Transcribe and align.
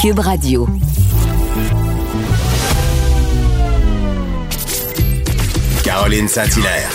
Cube 0.00 0.20
Radio. 0.20 0.66
Caroline 5.84 6.26
Saint-Hilaire. 6.26 6.90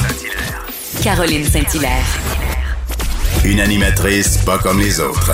Caroline 1.04 1.46
Saint-Hilaire. 1.46 2.04
Une 3.44 3.60
animatrice 3.60 4.38
pas 4.38 4.58
comme 4.58 4.80
les 4.80 5.00
autres. 5.00 5.34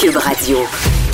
Cube 0.00 0.16
Radio. 0.16 0.58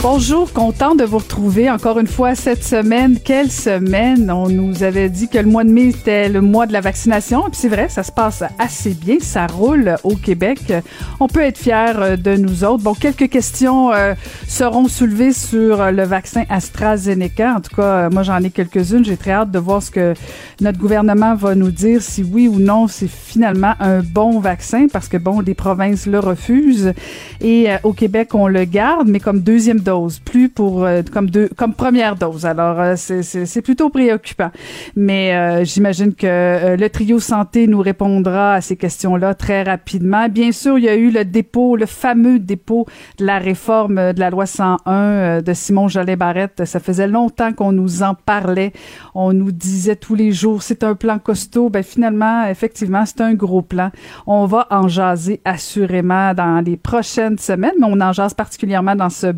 Bonjour, 0.03 0.51
content 0.55 0.95
de 0.95 1.05
vous 1.05 1.19
retrouver 1.19 1.71
encore 1.71 1.99
une 1.99 2.07
fois 2.07 2.35
cette 2.35 2.65
semaine. 2.65 3.19
Quelle 3.23 3.51
semaine! 3.51 4.31
On 4.31 4.49
nous 4.49 4.83
avait 4.83 5.11
dit 5.11 5.29
que 5.29 5.37
le 5.37 5.45
mois 5.45 5.63
de 5.63 5.69
mai 5.69 5.89
était 5.89 6.31
le 6.31 6.41
mois 6.41 6.65
de 6.67 6.73
la 6.73 6.81
vaccination. 6.81 7.47
Et 7.47 7.51
puis 7.51 7.61
c'est 7.61 7.69
vrai, 7.69 7.91
ça 7.91 8.03
se 8.03 8.11
passe 8.11 8.43
assez 8.59 8.95
bien. 8.95 9.17
Ça 9.21 9.47
roule 9.47 9.97
au 10.03 10.17
Québec. 10.17 10.73
On 11.21 11.29
peut 11.29 11.43
être 11.43 11.59
fiers 11.59 12.17
de 12.17 12.35
nous 12.35 12.65
autres. 12.65 12.83
Bon, 12.83 12.95
quelques 12.95 13.29
questions 13.29 13.93
euh, 13.93 14.15
seront 14.49 14.89
soulevées 14.89 15.35
sur 15.35 15.93
le 15.93 16.05
vaccin 16.05 16.45
AstraZeneca. 16.49 17.57
En 17.57 17.61
tout 17.61 17.77
cas, 17.77 18.09
moi 18.09 18.23
j'en 18.23 18.39
ai 18.39 18.49
quelques-unes. 18.49 19.05
J'ai 19.05 19.19
très 19.19 19.33
hâte 19.33 19.51
de 19.51 19.59
voir 19.59 19.83
ce 19.83 19.91
que 19.91 20.15
notre 20.63 20.79
gouvernement 20.79 21.35
va 21.35 21.55
nous 21.55 21.71
dire, 21.71 22.01
si 22.01 22.23
oui 22.23 22.49
ou 22.49 22.59
non 22.59 22.89
c'est 22.89 23.11
finalement 23.11 23.75
un 23.81 24.01
bon 24.01 24.41
vaccin, 24.41 24.87
parce 24.91 25.09
que 25.09 25.19
bon, 25.19 25.41
les 25.41 25.55
provinces 25.55 26.07
le 26.07 26.21
refusent. 26.21 26.95
Et 27.43 27.71
euh, 27.71 27.77
au 27.83 27.93
Québec, 27.93 28.35
on 28.35 28.49
le 28.49 28.65
garde, 28.65 29.07
mais 29.07 29.21
comme 29.21 29.41
deuxième 29.41 29.81
plus 30.25 30.49
pour 30.49 30.85
euh, 30.85 31.03
comme 31.13 31.31
deux 31.31 31.49
comme 31.57 31.75
première 31.75 32.17
dose. 32.17 32.47
Alors 32.47 32.81
euh, 32.81 32.95
c'est 32.97 33.63
plutôt 33.63 33.91
préoccupant. 33.91 34.51
Mais 34.97 35.35
euh, 35.35 35.65
j'imagine 35.65 36.15
que 36.15 36.77
le 36.77 36.89
trio 36.89 37.19
santé 37.21 37.67
nous 37.67 37.81
répondra 37.81 38.55
à 38.55 38.61
ces 38.61 38.77
questions-là 38.77 39.35
très 39.35 39.63
rapidement. 39.63 40.29
Bien 40.29 40.53
sûr, 40.53 40.79
il 40.79 40.85
y 40.85 40.89
a 40.89 40.95
eu 40.95 41.11
le 41.11 41.25
dépôt, 41.25 41.77
le 41.77 41.87
fameux 41.87 42.39
dépôt 42.39 42.87
de 43.19 43.27
la 43.27 43.39
réforme 43.39 44.13
de 44.13 44.21
la 44.21 44.31
loi 44.31 44.47
101 44.47 45.43
de 45.43 45.53
Simon 45.55 45.89
Jollet 45.89 46.17
Barrette. 46.17 46.65
Ça 46.65 46.81
faisait 46.81 47.09
longtemps 47.09 47.53
qu'on 47.53 47.73
nous 47.73 48.03
en 48.03 48.15
parlait. 48.15 48.73
On 49.15 49.33
nous 49.33 49.53
disait 49.53 49.97
tous 49.97 50.15
les 50.15 50.33
jours 50.33 50.63
c'est 50.63 50.85
un 50.85 50.95
plan 50.95 51.19
costaud. 51.19 51.69
Ben 51.69 51.83
finalement, 51.83 52.47
effectivement, 52.47 53.05
c'est 53.07 53.21
un 53.21 53.35
gros 53.35 53.63
plan. 53.63 53.91
On 54.27 54.47
va 54.47 54.67
en 54.71 54.89
jaser 54.89 55.41
assurément 55.45 56.35
dans 56.35 56.65
les 56.65 56.77
prochaines 56.77 57.39
semaines, 57.39 57.75
mais 57.79 57.87
on 57.89 58.01
en 58.01 58.13
jase 58.13 58.35
particulièrement 58.35 58.95
dans 58.95 59.11
ce 59.11 59.33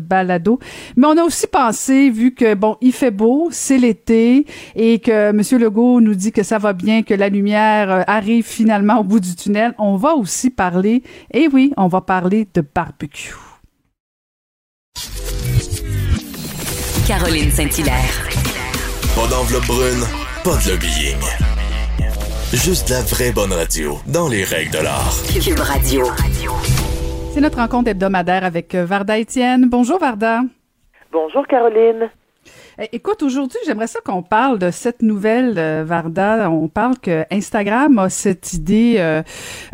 mais 0.95 1.07
on 1.07 1.17
a 1.17 1.23
aussi 1.23 1.47
pensé, 1.47 2.09
vu 2.09 2.33
que, 2.33 2.53
bon, 2.53 2.77
il 2.81 2.93
fait 2.93 3.11
beau, 3.11 3.49
c'est 3.51 3.77
l'été, 3.77 4.45
et 4.75 4.99
que 4.99 5.29
M. 5.29 5.41
Legault 5.59 6.01
nous 6.01 6.15
dit 6.15 6.31
que 6.31 6.43
ça 6.43 6.57
va 6.57 6.73
bien, 6.73 7.03
que 7.03 7.13
la 7.13 7.29
lumière 7.29 7.91
euh, 7.91 8.01
arrive 8.07 8.45
finalement 8.45 8.99
au 8.99 9.03
bout 9.03 9.19
du 9.19 9.35
tunnel, 9.35 9.73
on 9.77 9.95
va 9.95 10.15
aussi 10.15 10.49
parler, 10.49 11.03
et 11.33 11.47
oui, 11.51 11.73
on 11.77 11.87
va 11.87 12.01
parler 12.01 12.47
de 12.53 12.61
barbecue. 12.61 13.33
Caroline 17.07 17.51
Saint-Hilaire. 17.51 18.29
Pas 19.15 19.27
d'enveloppe 19.27 19.65
brune, 19.65 20.03
pas 20.43 20.57
de 20.57 20.71
lobbying. 20.71 21.19
Juste 22.53 22.89
la 22.89 23.01
vraie 23.01 23.31
bonne 23.31 23.51
radio, 23.51 23.99
dans 24.07 24.27
les 24.27 24.43
règles 24.43 24.71
de 24.71 24.79
l'art. 24.79 25.15
Cube 25.43 25.59
Radio. 25.59 26.05
C'est 27.33 27.41
notre 27.41 27.57
rencontre 27.57 27.89
hebdomadaire 27.89 28.43
avec 28.43 28.75
euh, 28.75 28.85
Varda 28.85 29.17
Étienne. 29.17 29.67
Bonjour 29.67 29.97
Varda. 29.97 30.41
Bonjour 31.11 31.47
Caroline. 31.47 32.11
Eh, 32.79 32.89
écoute, 32.93 33.21
aujourd'hui, 33.21 33.59
j'aimerais 33.67 33.85
ça 33.85 33.99
qu'on 34.03 34.23
parle 34.23 34.57
de 34.57 34.71
cette 34.71 35.03
nouvelle, 35.03 35.59
euh, 35.59 35.83
Varda. 35.85 36.49
On 36.49 36.67
parle 36.67 36.97
que 36.97 37.23
Instagram 37.29 37.99
a 37.99 38.09
cette 38.09 38.53
idée, 38.53 38.95
euh, 38.97 39.21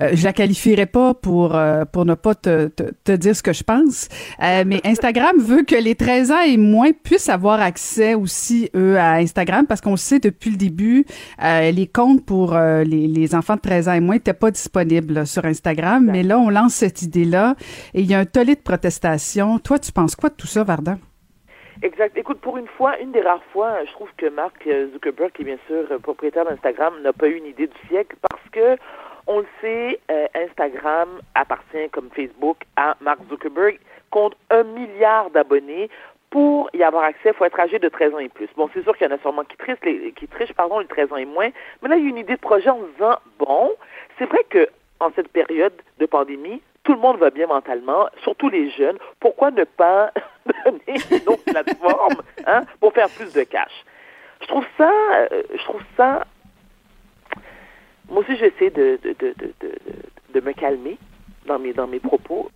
euh 0.02 0.10
je 0.14 0.24
la 0.26 0.34
qualifierais 0.34 0.86
pas 0.86 1.14
pour 1.14 1.58
pour 1.94 2.06
ne 2.06 2.14
pas 2.16 2.36
te, 2.36 2.68
te, 2.68 3.12
dire 3.12 3.36
ce 3.36 3.44
que 3.44 3.54
je 3.54 3.64
pense, 3.64 4.10
mais 4.40 4.82
Instagram 4.86 5.36
veut 5.40 5.64
que 5.64 5.76
les 5.76 5.96
13 5.96 6.32
ans 6.32 6.42
et 6.42 6.58
moins 6.58 6.92
puissent 6.92 7.30
avoir 7.30 7.62
accès 7.62 8.16
aussi, 8.16 8.70
eux, 8.76 8.98
à 8.98 9.14
Instagram, 9.14 9.66
parce 9.68 9.82
qu'on 9.82 9.96
sait 9.96 10.20
depuis 10.20 10.52
le 10.52 10.58
début, 10.58 11.06
les 11.42 11.88
comptes 11.88 12.26
pour 12.26 12.58
les, 12.58 13.08
les, 13.08 13.36
enfants 13.36 13.56
de 13.56 13.62
13 13.62 13.88
ans 13.88 13.94
et 13.94 14.00
moins 14.00 14.16
n'étaient 14.16 14.34
pas 14.34 14.52
disponibles 14.52 15.26
sur 15.26 15.46
Instagram, 15.46 16.06
mais 16.12 16.24
là, 16.24 16.40
on 16.40 16.50
lance 16.50 16.76
cette 16.76 17.02
idée-là 17.02 17.56
et 17.94 18.02
il 18.02 18.08
y 18.08 18.14
a 18.14 18.20
un 18.20 18.26
tollé 18.26 18.56
de 18.56 18.62
protestation. 18.62 19.60
Toi, 19.60 19.80
tu 19.80 19.92
penses 19.92 20.16
quoi 20.16 20.30
de 20.30 20.36
tout 20.36 20.48
ça, 20.48 20.64
Varda? 20.64 20.98
Exact. 21.82 22.18
Écoute, 22.18 22.42
pour 22.42 22.58
une 22.58 22.68
fois, 22.68 23.00
une 23.00 23.14
des 23.14 23.22
rares 23.22 23.44
fois, 23.54 23.86
je 23.86 23.92
trouve 23.94 24.10
que 24.18 24.26
Mark 24.26 24.68
Zuckerberg, 24.92 25.32
qui 25.32 25.44
est 25.44 25.46
bien 25.46 25.58
sûr 25.66 25.88
propriétaire 26.02 26.44
d'Instagram, 26.44 26.94
n'a 27.02 27.14
pas 27.14 27.28
eu 27.28 27.36
une 27.36 27.46
idée 27.46 27.68
du 27.68 27.88
siècle 27.88 28.18
parce 28.30 28.50
que, 28.52 28.76
on 29.28 29.40
le 29.40 29.48
sait, 29.62 30.00
euh, 30.12 30.28
Instagram 30.36 31.08
appartient 31.36 31.90
comme 31.92 32.10
Facebook 32.14 32.58
à 32.76 32.98
Mark 33.00 33.20
Zuckerberg, 33.30 33.80
compte 34.10 34.36
un 34.50 34.64
milliard 34.64 35.30
d'abonnés. 35.30 35.90
Pour 36.32 36.70
y 36.74 36.84
avoir 36.84 37.06
accès, 37.06 37.30
il 37.30 37.34
faut 37.34 37.46
être 37.46 37.60
âgé 37.60 37.80
de 37.80 37.88
13 37.88 38.14
ans 38.14 38.20
et 38.20 38.30
plus. 38.30 38.50
Bon, 38.58 38.70
c'est 38.74 38.84
sûr 38.84 38.96
qu'il 38.98 39.08
y 39.08 39.12
en 39.12 39.16
a 39.16 39.20
sûrement 39.20 39.46
qui 39.46 39.56
trichent, 39.56 39.80
les, 39.84 40.12
qui 40.12 40.28
trichent, 40.28 40.54
pardon, 40.54 40.80
les 40.80 40.86
13 40.86 41.14
ans 41.14 41.18
et 41.18 41.26
moins. 41.26 41.50
Mais 41.82 41.90
là, 41.90 41.96
il 41.96 42.04
y 42.04 42.08
a 42.08 42.10
une 42.10 42.18
idée 42.18 42.36
de 42.36 42.42
projet 42.42 42.70
en 42.70 42.82
disant, 42.94 43.16
bon, 43.40 43.72
c'est 44.18 44.26
vrai 44.26 44.44
que 44.50 44.68
en 45.00 45.12
cette 45.16 45.30
période 45.30 45.74
de 45.98 46.06
pandémie, 46.06 46.62
tout 46.84 46.94
le 46.94 47.00
monde 47.00 47.18
va 47.18 47.30
bien 47.30 47.48
mentalement, 47.48 48.08
surtout 48.24 48.50
les 48.50 48.70
jeunes. 48.72 48.98
Pourquoi 49.20 49.52
ne 49.52 49.64
pas 49.64 50.12
donner 50.66 51.00
une 51.12 51.30
autre 51.30 51.44
plateforme 51.46 52.22
hein, 52.46 52.64
pour 52.80 52.94
faire 52.94 53.10
plus 53.10 53.34
de 53.34 53.44
cash? 53.44 53.86
Je 54.42 54.48
trouve 54.48 54.66
ça, 54.78 54.92
euh, 55.32 55.44
je 55.54 55.64
trouve 55.64 55.84
ça. 55.98 56.26
Moi 58.10 58.22
aussi, 58.22 58.38
j'essaie 58.38 58.70
de, 58.70 59.00
de, 59.04 59.14
de, 59.20 59.34
de, 59.60 59.76
de 60.34 60.40
me 60.42 60.54
calmer 60.54 60.98
dans 61.46 61.60
mes, 61.60 61.74
dans 61.74 61.88
mes 61.88 62.00
propos, 62.00 62.50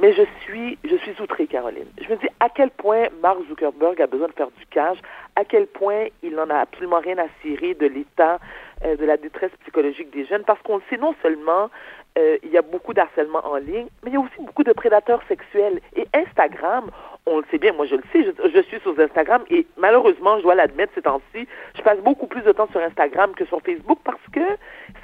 mais 0.00 0.12
je 0.12 0.22
suis, 0.42 0.78
je 0.84 0.96
suis 0.96 1.20
outrée, 1.20 1.46
Caroline. 1.46 1.86
Je 2.00 2.08
me 2.08 2.16
dis 2.16 2.28
à 2.40 2.48
quel 2.48 2.70
point 2.70 3.08
Mark 3.22 3.38
Zuckerberg 3.48 4.00
a 4.00 4.06
besoin 4.06 4.28
de 4.28 4.32
faire 4.32 4.50
du 4.58 4.66
cash, 4.66 4.98
à 5.36 5.44
quel 5.44 5.66
point 5.66 6.06
il 6.22 6.34
n'en 6.34 6.48
a 6.48 6.56
absolument 6.56 7.00
rien 7.00 7.18
à 7.18 7.26
cirer 7.42 7.74
de 7.74 7.86
l'état 7.86 8.38
euh, 8.84 8.96
de 8.96 9.04
la 9.04 9.16
détresse 9.16 9.52
psychologique 9.62 10.10
des 10.10 10.24
jeunes, 10.24 10.44
parce 10.44 10.60
qu'on 10.62 10.76
le 10.76 10.82
sait 10.88 10.96
non 10.96 11.14
seulement 11.22 11.70
euh, 12.18 12.38
il 12.42 12.50
y 12.50 12.58
a 12.58 12.62
beaucoup 12.62 12.92
d'harcèlement 12.92 13.40
en 13.46 13.56
ligne, 13.56 13.86
mais 14.02 14.10
il 14.10 14.14
y 14.14 14.16
a 14.16 14.20
aussi 14.20 14.40
beaucoup 14.40 14.64
de 14.64 14.72
prédateurs 14.72 15.20
sexuels. 15.28 15.80
Et 15.94 16.06
Instagram, 16.12 16.90
on 17.26 17.38
le 17.38 17.44
sait 17.50 17.58
bien, 17.58 17.72
moi 17.72 17.86
je 17.86 17.94
le 17.94 18.02
sais, 18.12 18.24
je, 18.24 18.60
suis 18.62 18.80
sur 18.80 18.98
Instagram 18.98 19.42
et 19.50 19.66
malheureusement, 19.76 20.38
je 20.38 20.42
dois 20.42 20.54
l'admettre 20.54 20.92
ces 20.94 21.02
temps-ci, 21.02 21.46
je 21.76 21.82
passe 21.82 21.98
beaucoup 22.00 22.26
plus 22.26 22.42
de 22.42 22.52
temps 22.52 22.68
sur 22.72 22.80
Instagram 22.80 23.32
que 23.34 23.44
sur 23.44 23.60
Facebook 23.62 23.98
parce 24.04 24.22
que 24.32 24.40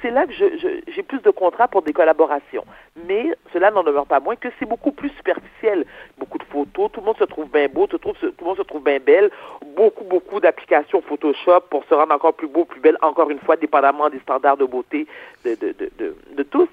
c'est 0.01 0.11
là 0.11 0.25
que 0.25 0.33
j'ai 0.33 1.03
plus 1.03 1.21
de 1.21 1.29
contrats 1.29 1.67
pour 1.67 1.81
des 1.81 1.93
collaborations. 1.93 2.65
Mais 3.07 3.33
cela 3.53 3.71
n'en 3.71 3.83
demeure 3.83 4.05
pas 4.05 4.19
moins 4.19 4.35
que 4.35 4.49
c'est 4.59 4.67
beaucoup 4.67 4.91
plus 4.91 5.09
superficiel. 5.09 5.85
Beaucoup 6.17 6.37
de 6.37 6.43
photos, 6.43 6.91
tout 6.91 6.99
le 6.99 7.05
monde 7.05 7.17
se 7.17 7.23
trouve 7.23 7.49
bien 7.49 7.67
beau, 7.67 7.87
tout, 7.87 7.97
tout 7.99 8.13
le 8.13 8.45
monde 8.45 8.57
se 8.57 8.63
trouve 8.63 8.83
bien 8.83 8.99
belle, 8.99 9.29
beaucoup, 9.75 10.03
beaucoup 10.03 10.39
d'applications 10.39 11.01
Photoshop 11.01 11.61
pour 11.69 11.85
se 11.85 11.93
rendre 11.93 12.13
encore 12.13 12.33
plus 12.33 12.47
beau, 12.47 12.65
plus 12.65 12.81
belle, 12.81 12.97
encore 13.01 13.29
une 13.29 13.39
fois, 13.39 13.55
dépendamment 13.55 14.09
des 14.09 14.19
standards 14.19 14.57
de 14.57 14.65
beauté 14.65 15.07
de, 15.45 15.55
de, 15.55 15.73
de, 15.97 16.15
de 16.35 16.43
tous. 16.43 16.67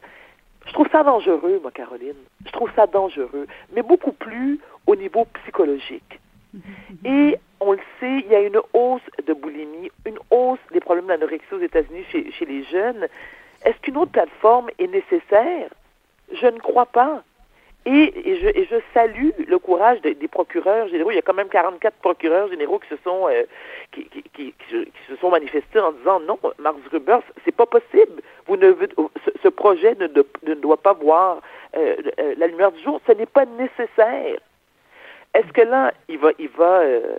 Je 0.67 0.73
trouve 0.73 0.89
ça 0.91 1.03
dangereux, 1.03 1.59
moi, 1.63 1.71
Caroline. 1.71 2.17
Je 2.47 2.53
trouve 2.53 2.71
ça 2.75 2.87
dangereux, 2.87 3.47
mais 3.75 3.83
beaucoup 3.83 4.13
plus 4.13 4.59
au 4.87 4.97
niveau 4.97 5.27
psychologique. 5.43 6.21
Mm-hmm. 6.57 6.61
Et 7.05 7.39
on 7.61 7.73
le 7.73 7.81
sait, 8.01 8.19
il 8.25 8.27
y 8.27 8.35
a 8.35 8.41
une 8.41 8.61
hausse 8.73 9.03
de 9.27 9.33
boulimie, 9.33 9.91
une 10.07 10.19
hausse 10.31 10.59
des 10.73 10.81
problèmes 10.81 11.07
d'anorexie 11.07 11.55
aux 11.55 11.61
États-Unis 11.61 12.05
chez, 12.11 12.31
chez 12.33 12.45
les 12.45 12.65
jeunes. 12.65 13.09
Est-ce 13.65 13.79
qu'une 13.81 13.97
autre 13.97 14.13
plateforme 14.13 14.69
est 14.79 14.87
nécessaire? 14.87 15.71
Je 16.33 16.47
ne 16.47 16.59
crois 16.59 16.87
pas. 16.87 17.23
Et, 17.87 18.39
je, 18.41 18.49
et 18.49 18.67
je, 18.71 18.77
salue 18.95 19.31
le 19.47 19.59
courage 19.59 20.01
des 20.01 20.29
procureurs 20.29 20.89
généraux. 20.89 21.11
Il 21.11 21.17
y 21.17 21.19
a 21.19 21.23
quand 21.23 21.35
même 21.35 21.51
44 21.51 21.95
procureurs 21.97 22.49
généraux 22.49 22.79
qui 22.79 22.89
se 22.89 22.97
sont 23.05 23.29
euh, 23.29 23.43
qui, 23.93 24.05
qui, 24.07 24.23
qui, 24.23 24.55
qui, 24.55 24.87
se 25.07 25.17
sont 25.17 25.31
manifestés 25.31 25.81
en 25.81 25.93
disant 25.93 26.19
non, 26.21 26.39
Mark 26.59 26.77
Zuckerberg, 26.85 27.23
c'est 27.45 27.55
pas 27.55 27.67
possible. 27.67 28.23
Vous 28.47 28.57
ne 28.57 28.75
ce, 29.25 29.31
ce 29.43 29.49
projet 29.49 29.95
ne, 29.97 30.09
ne, 30.47 30.55
doit 30.55 30.79
pas 30.79 30.95
voir 30.95 31.43
euh, 31.77 31.97
euh, 32.19 32.35
la 32.39 32.47
lumière 32.47 32.73
du 32.73 32.83
jour. 32.83 33.01
Ce 33.07 33.13
n'est 33.13 33.27
pas 33.27 33.45
nécessaire. 33.45 34.39
Est-ce 35.35 35.53
que 35.53 35.63
là, 35.63 35.93
il 36.09 36.19
va, 36.19 36.31
il 36.39 36.49
va, 36.49 36.79
euh, 36.81 37.17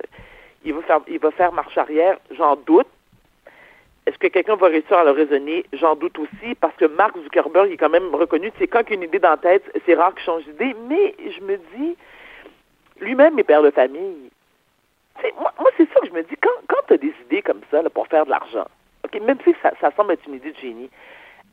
il 0.63 0.73
va 0.73 0.81
faire, 0.81 1.00
il 1.07 1.19
va 1.19 1.29
faire 1.29 1.53
marche 1.53 1.77
arrière? 1.77 2.18
J'en 2.31 2.56
doute. 2.56 2.88
Est-ce 4.06 4.18
que 4.19 4.28
quelqu'un 4.28 4.56
va 4.56 4.68
réussir 4.68 4.98
à 4.98 5.04
le 5.04 5.12
raisonner? 5.12 5.66
J'en 5.74 5.96
doute 5.96 6.19
aussi, 6.19 6.54
parce 6.60 6.75
que 6.75 6.86
Mark 6.86 7.18
Zuckerberg 7.24 7.72
est 7.72 7.78
quand 7.78 7.90
même 7.90 8.13
reconnu. 8.13 8.52
C'est 8.60 8.68
quand 8.68 8.84
qu'il 8.84 8.94
a 8.94 8.96
une 8.98 9.04
idée 9.04 9.19
dans 9.19 9.31
la 9.31 9.38
tête, 9.38 9.63
c'est 9.86 9.96
rare 9.96 10.13
qu'il 10.13 10.24
change 10.24 10.44
d'idée. 10.46 10.75
Mais 10.88 11.16
je 11.19 11.42
me 11.42 11.57
dis, 11.75 11.98
lui-même 13.00 13.40
est 13.40 13.44
père 13.44 13.63
de 13.63 13.72
famille. 13.72 14.30
moi, 15.40 15.54
moi 15.60 15.72
c'est 15.78 15.90
ça 15.92 16.00
que 16.02 16.07
je 16.07 16.13
me 16.13 16.22
dis. 16.22 16.36
Quand, 16.40 16.52
quand 16.68 16.81
tu 16.88 16.94
as 16.94 16.98
des 16.98 17.13
idées 17.25 17.42
comme 17.42 17.62
ça 17.72 17.81
pour 17.90 18.07
faire 18.07 18.25
de 18.25 18.30
l'argent, 18.30 18.68
même 19.22 19.38
si 19.44 19.56
ça, 19.62 19.72
ça 19.81 19.92
semble 19.96 20.13
être 20.13 20.28
une 20.28 20.36
idée 20.36 20.52
de 20.52 20.57
génie, 20.57 20.90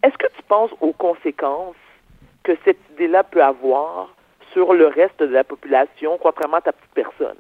est-ce 0.03 0.19
que 0.19 0.27
tu 0.27 0.43
penses 0.49 0.73
aux 0.81 0.93
conséquences 0.93 1.77
que 2.43 2.53
cette 2.65 2.79
idée-là 2.93 3.23
peut 3.25 3.43
avoir 3.43 4.15
sur 4.53 4.75
le 4.75 4.89
reste 4.89 5.21
de 5.21 5.27
la 5.27 5.45
population, 5.45 6.19
contrairement 6.19 6.59
à 6.59 6.63
ta 6.63 6.73
petite 6.73 6.93
personne? 6.93 7.39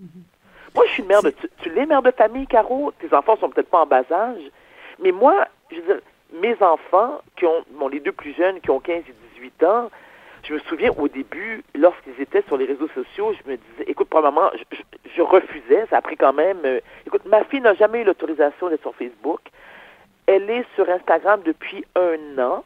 Mm-hmm. 0.00 0.31
Moi, 0.74 0.84
je 0.86 0.92
suis 0.92 1.02
mère 1.02 1.22
de. 1.22 1.30
Tu, 1.30 1.48
tu 1.62 1.70
l'es 1.70 1.86
mère 1.86 2.02
de 2.02 2.10
famille, 2.10 2.46
Caro? 2.46 2.92
Tes 2.98 3.14
enfants 3.14 3.36
sont 3.36 3.50
peut-être 3.50 3.70
pas 3.70 3.82
en 3.82 3.86
bas 3.86 4.02
âge. 4.10 4.42
Mais 5.02 5.12
moi, 5.12 5.46
je 5.70 5.76
veux 5.76 5.82
dire, 5.82 6.00
mes 6.32 6.56
enfants, 6.62 7.20
qui 7.36 7.46
ont, 7.46 7.64
bon, 7.72 7.88
les 7.88 8.00
deux 8.00 8.12
plus 8.12 8.34
jeunes, 8.34 8.60
qui 8.60 8.70
ont 8.70 8.80
15 8.80 9.02
et 9.08 9.14
18 9.36 9.64
ans, 9.64 9.90
je 10.44 10.54
me 10.54 10.58
souviens 10.60 10.90
au 10.98 11.08
début, 11.08 11.62
lorsqu'ils 11.74 12.20
étaient 12.20 12.42
sur 12.48 12.56
les 12.56 12.64
réseaux 12.64 12.88
sociaux, 12.88 13.32
je 13.32 13.50
me 13.50 13.56
disais, 13.56 13.84
écoute, 13.86 14.08
probablement, 14.08 14.50
je, 14.54 14.76
je, 14.76 14.82
je 15.16 15.22
refusais. 15.22 15.86
Ça 15.90 15.98
a 15.98 16.00
pris 16.00 16.16
quand 16.16 16.32
même. 16.32 16.58
euh, 16.64 16.80
écoute, 17.06 17.24
ma 17.26 17.44
fille 17.44 17.60
n'a 17.60 17.74
jamais 17.74 18.00
eu 18.00 18.04
l'autorisation 18.04 18.68
d'être 18.68 18.82
sur 18.82 18.94
Facebook. 18.94 19.40
Elle 20.26 20.48
est 20.50 20.64
sur 20.74 20.88
Instagram 20.88 21.40
depuis 21.44 21.84
un 21.96 22.38
an. 22.42 22.64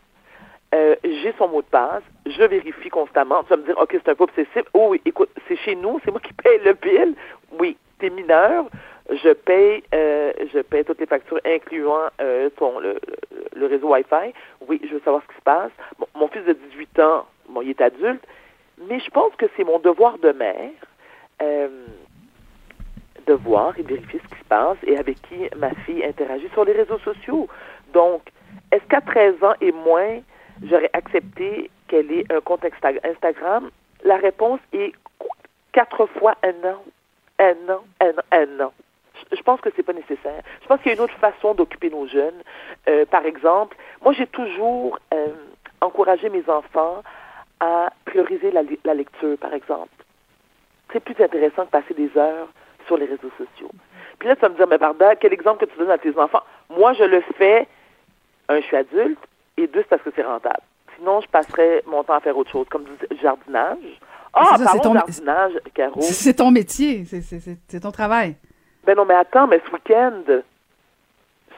Euh, 0.76 0.94
j'ai 1.02 1.32
son 1.38 1.48
mot 1.48 1.62
de 1.62 1.66
passe, 1.66 2.02
je 2.26 2.42
vérifie 2.42 2.90
constamment. 2.90 3.42
Tu 3.44 3.50
vas 3.50 3.56
me 3.56 3.64
dire, 3.64 3.78
OK, 3.80 3.90
c'est 3.92 4.08
un 4.10 4.14
peu 4.14 4.24
obsessif. 4.24 4.62
Oh 4.74 4.88
oui, 4.90 5.00
écoute, 5.06 5.30
c'est 5.48 5.56
chez 5.56 5.74
nous, 5.74 5.98
c'est 6.04 6.10
moi 6.10 6.20
qui 6.20 6.34
paye 6.34 6.58
le 6.64 6.74
bill. 6.74 7.14
Oui, 7.58 7.78
t'es 7.98 8.10
mineur, 8.10 8.66
je 9.10 9.32
paye, 9.32 9.82
euh, 9.94 10.32
je 10.52 10.60
paye 10.60 10.84
toutes 10.84 11.00
les 11.00 11.06
factures, 11.06 11.40
incluant 11.46 12.10
euh, 12.20 12.50
ton, 12.58 12.78
le, 12.80 12.98
réseau 13.66 13.88
Wi-Fi. 13.88 14.34
Oui, 14.68 14.80
je 14.84 14.94
veux 14.94 15.00
savoir 15.00 15.22
ce 15.22 15.28
qui 15.28 15.36
se 15.36 15.42
passe. 15.44 15.70
Bon, 15.98 16.06
mon 16.14 16.28
fils 16.28 16.44
de 16.44 16.52
18 16.52 16.98
ans, 17.00 17.26
bon, 17.48 17.62
il 17.62 17.70
est 17.70 17.80
adulte, 17.80 18.22
mais 18.88 19.00
je 19.00 19.10
pense 19.10 19.34
que 19.36 19.46
c'est 19.56 19.64
mon 19.64 19.78
devoir 19.78 20.18
de 20.18 20.32
mère 20.32 20.72
euh, 21.40 21.86
de 23.26 23.32
voir 23.32 23.78
et 23.78 23.82
vérifier 23.82 24.20
ce 24.22 24.34
qui 24.34 24.40
se 24.40 24.48
passe 24.48 24.76
et 24.86 24.98
avec 24.98 25.20
qui 25.22 25.48
ma 25.56 25.70
fille 25.86 26.04
interagit 26.04 26.48
sur 26.52 26.64
les 26.66 26.72
réseaux 26.72 26.98
sociaux. 26.98 27.48
Donc, 27.94 28.22
est-ce 28.72 28.84
qu'à 28.88 29.00
13 29.00 29.42
ans 29.42 29.54
et 29.60 29.72
moins, 29.72 30.20
j'aurais 30.62 30.90
accepté 30.92 31.70
qu'elle 31.88 32.10
ait 32.12 32.24
un 32.30 32.40
compte 32.40 32.64
Insta- 32.64 33.00
Instagram? 33.04 33.70
La 34.04 34.16
réponse 34.16 34.60
est 34.72 34.92
quatre 35.72 36.06
fois 36.06 36.36
un 36.42 36.68
an. 36.68 36.82
Un 37.38 37.72
an, 37.72 37.84
un 38.00 38.10
an, 38.10 38.22
un 38.32 38.64
an. 38.64 38.72
Je- 39.32 39.42
pense 39.42 39.60
que 39.60 39.68
c'est 39.76 39.82
pas 39.82 39.92
nécessaire. 39.92 40.42
Je 40.62 40.66
pense 40.66 40.80
qu'il 40.80 40.88
y 40.88 40.94
a 40.94 40.94
une 40.94 41.02
autre 41.02 41.18
façon 41.18 41.54
d'occuper 41.54 41.90
nos 41.90 42.06
jeunes. 42.06 42.42
Euh, 42.88 43.04
par 43.06 43.24
exemple, 43.26 43.76
moi 44.02 44.12
j'ai 44.12 44.26
toujours 44.26 44.98
euh, 45.12 45.28
encouragé 45.80 46.28
mes 46.30 46.48
enfants 46.48 47.02
à 47.60 47.90
prioriser 48.04 48.50
la, 48.50 48.94
lecture, 48.94 49.38
par 49.38 49.54
exemple. 49.54 49.88
C'est 50.92 51.00
plus 51.00 51.22
intéressant 51.22 51.64
que 51.66 51.70
passer 51.70 51.94
des 51.94 52.10
heures 52.16 52.48
sur 52.86 52.96
les 52.96 53.06
réseaux 53.06 53.30
sociaux. 53.38 53.70
Puis 54.18 54.28
là, 54.28 54.36
tu 54.36 54.42
vas 54.42 54.48
me 54.48 54.56
dire, 54.56 54.66
mais 54.66 54.76
Varda, 54.76 55.16
quel 55.16 55.32
exemple 55.32 55.66
que 55.66 55.70
tu 55.70 55.78
donnes 55.78 55.90
à 55.90 55.98
tes 55.98 56.16
enfants? 56.18 56.42
Moi, 56.70 56.92
je 56.94 57.04
le 57.04 57.20
fais, 57.36 57.66
un, 58.48 58.60
je 58.60 58.66
suis 58.66 58.76
adulte, 58.76 59.18
et 59.56 59.66
deux, 59.66 59.80
c'est 59.80 59.88
parce 59.88 60.02
que 60.02 60.10
c'est 60.14 60.22
rentable. 60.22 60.60
Sinon, 60.96 61.20
je 61.20 61.28
passerais 61.28 61.82
mon 61.86 62.02
temps 62.04 62.14
à 62.14 62.20
faire 62.20 62.36
autre 62.36 62.50
chose, 62.50 62.66
comme 62.70 62.84
du 62.84 62.92
jardinage. 63.20 63.78
Ah, 64.32 64.56
ça, 64.58 64.78
ton- 64.78 64.94
jardinage, 64.94 65.52
Caro. 65.74 66.00
C'est 66.02 66.34
ton 66.34 66.50
métier, 66.50 67.04
c'est- 67.06 67.80
ton 67.80 67.90
travail. 67.90 68.36
Ben 68.84 68.96
non, 68.96 69.04
mais 69.04 69.14
attends, 69.14 69.46
mais 69.46 69.60
ce 69.66 69.72
week-end, 69.72 70.22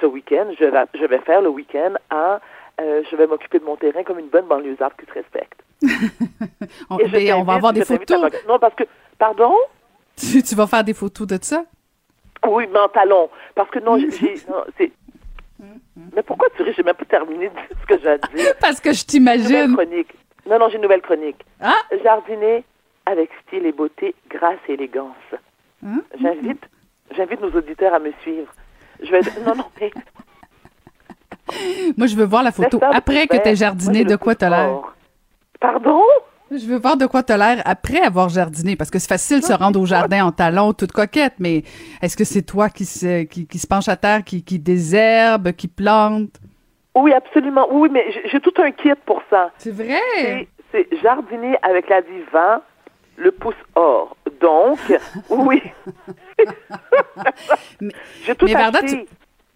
ce 0.00 0.06
week-end, 0.06 0.46
je 0.58 0.64
vais, 0.64 0.84
je 0.94 1.04
vais 1.04 1.18
faire 1.18 1.42
le 1.42 1.48
week-end 1.50 1.94
à, 2.10 2.40
euh, 2.80 3.02
je 3.10 3.16
vais 3.16 3.26
m'occuper 3.26 3.58
de 3.58 3.64
mon 3.64 3.76
terrain 3.76 4.02
comme 4.04 4.18
une 4.18 4.28
bonne 4.28 4.46
banlieusarde 4.46 4.92
qui 4.98 5.06
se 5.06 5.12
respecte. 5.12 5.60
On, 6.90 6.98
Et 6.98 7.08
mais 7.08 7.32
on 7.32 7.44
va 7.44 7.54
avoir 7.54 7.72
des 7.72 7.82
à 7.82 7.84
photos. 7.84 8.30
Non, 8.48 8.58
parce 8.58 8.74
que, 8.74 8.84
pardon? 9.18 9.54
Tu, 10.16 10.42
tu 10.42 10.54
vas 10.54 10.66
faire 10.66 10.82
des 10.84 10.94
photos 10.94 11.26
de 11.26 11.38
ça? 11.42 11.64
Oui, 12.46 12.66
mais 12.72 12.78
en 12.78 12.88
talon. 12.88 13.28
Parce 13.54 13.70
que 13.70 13.78
non, 13.80 13.98
j'ai, 13.98 14.10
j'ai- 14.10 14.34
non, 14.48 14.64
c'est... 14.76 14.92
Mais 16.14 16.22
pourquoi 16.22 16.48
tu 16.56 16.62
ris? 16.62 16.72
J'ai 16.76 16.82
même 16.82 16.94
pas 16.94 17.04
terminé 17.04 17.48
de 17.48 17.54
dire 17.54 17.68
ce 17.80 17.86
que 17.86 18.00
j'ai 18.00 18.08
à 18.08 18.18
dire. 18.18 18.54
Parce 18.60 18.80
que 18.80 18.92
je 18.92 19.04
t'imagine. 19.04 19.74
chronique. 19.74 20.14
Non, 20.48 20.58
non, 20.58 20.68
j'ai 20.68 20.76
une 20.76 20.82
nouvelle 20.82 21.02
chronique. 21.02 21.44
Ah! 21.60 21.76
Jardiner 22.02 22.64
avec 23.06 23.30
style 23.46 23.66
et 23.66 23.72
beauté, 23.72 24.14
grâce 24.30 24.58
et 24.68 24.74
élégance. 24.74 25.16
Hein? 25.84 26.02
J'invite, 26.20 26.62
j'invite 27.16 27.40
nos 27.40 27.50
auditeurs 27.50 27.94
à 27.94 27.98
me 27.98 28.12
suivre. 28.22 28.52
Je 29.02 29.10
vais... 29.10 29.20
Non, 29.44 29.54
non, 29.54 29.64
mais... 29.80 29.90
Moi, 31.96 32.06
je 32.06 32.16
veux 32.16 32.24
voir 32.24 32.42
la 32.42 32.52
photo 32.52 32.78
après 32.82 33.26
que 33.26 33.36
tu 33.36 33.48
aies 33.48 33.56
jardiné, 33.56 34.04
de 34.04 34.16
quoi 34.16 34.34
t'as 34.34 34.50
l'air. 34.50 34.94
Pardon? 35.60 36.02
Je 36.50 36.66
veux 36.66 36.78
voir 36.78 36.96
de 36.96 37.06
quoi 37.06 37.22
l'air 37.28 37.60
après 37.66 38.00
avoir 38.00 38.28
jardiné, 38.30 38.74
parce 38.76 38.90
que 38.90 38.98
c'est 38.98 39.08
facile 39.08 39.40
de 39.40 39.44
se 39.44 39.52
rendre 39.52 39.80
au 39.80 39.84
jardin 39.86 40.24
en 40.24 40.32
talons, 40.32 40.72
toute 40.72 40.92
coquette, 40.92 41.34
mais 41.38 41.62
est-ce 42.00 42.16
que 42.16 42.24
c'est 42.24 42.42
toi 42.42 42.70
qui 42.70 42.84
se, 42.86 43.24
qui, 43.24 43.46
qui 43.46 43.58
se 43.58 43.66
penche 43.66 43.88
à 43.88 43.96
terre, 43.96 44.24
qui, 44.24 44.42
qui 44.42 44.58
désherbe, 44.58 45.52
qui 45.52 45.68
plante? 45.68 46.30
Oui, 46.94 47.12
absolument. 47.12 47.66
Oui, 47.70 47.88
mais 47.92 48.04
j'ai- 48.32 48.40
tout 48.40 48.54
un 48.62 48.70
kit 48.72 48.90
pour 49.04 49.22
ça. 49.30 49.50
C'est 49.58 49.70
vrai! 49.72 50.46
C'est- 50.72 50.88
jardiner 51.02 51.56
avec 51.62 51.88
la 51.88 52.02
divan, 52.02 52.62
le 53.16 53.30
pouce 53.30 53.54
or. 53.74 54.16
Donc, 54.40 54.78
oui. 55.30 55.62
Mais- 57.80 57.92
j'ai 58.26 58.34
tout 58.34 58.46
mais 58.46 58.54
Varda. 58.54 58.80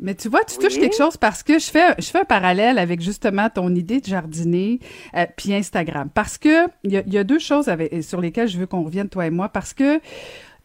Mais 0.00 0.14
tu 0.14 0.28
vois, 0.28 0.42
tu 0.44 0.56
Oui. 0.58 0.64
touches 0.64 0.78
quelque 0.78 0.96
chose 0.96 1.16
parce 1.16 1.42
que 1.42 1.58
je 1.58 1.66
fais, 1.70 1.94
je 1.98 2.06
fais 2.06 2.20
un 2.20 2.24
parallèle 2.24 2.78
avec 2.78 3.00
justement 3.00 3.48
ton 3.50 3.72
idée 3.74 4.00
de 4.00 4.06
jardiner 4.06 4.80
euh, 5.16 5.26
puis 5.36 5.54
Instagram. 5.54 6.08
Parce 6.12 6.38
que 6.38 6.66
il 6.82 6.92
y 6.92 6.96
a, 6.96 7.02
il 7.06 7.12
y 7.12 7.18
a 7.18 7.24
deux 7.24 7.38
choses 7.38 7.68
avec, 7.68 8.02
sur 8.02 8.20
lesquelles 8.20 8.48
je 8.48 8.58
veux 8.58 8.66
qu'on 8.66 8.82
revienne, 8.82 9.08
toi 9.08 9.26
et 9.26 9.30
moi, 9.30 9.48
parce 9.48 9.74
que 9.74 10.00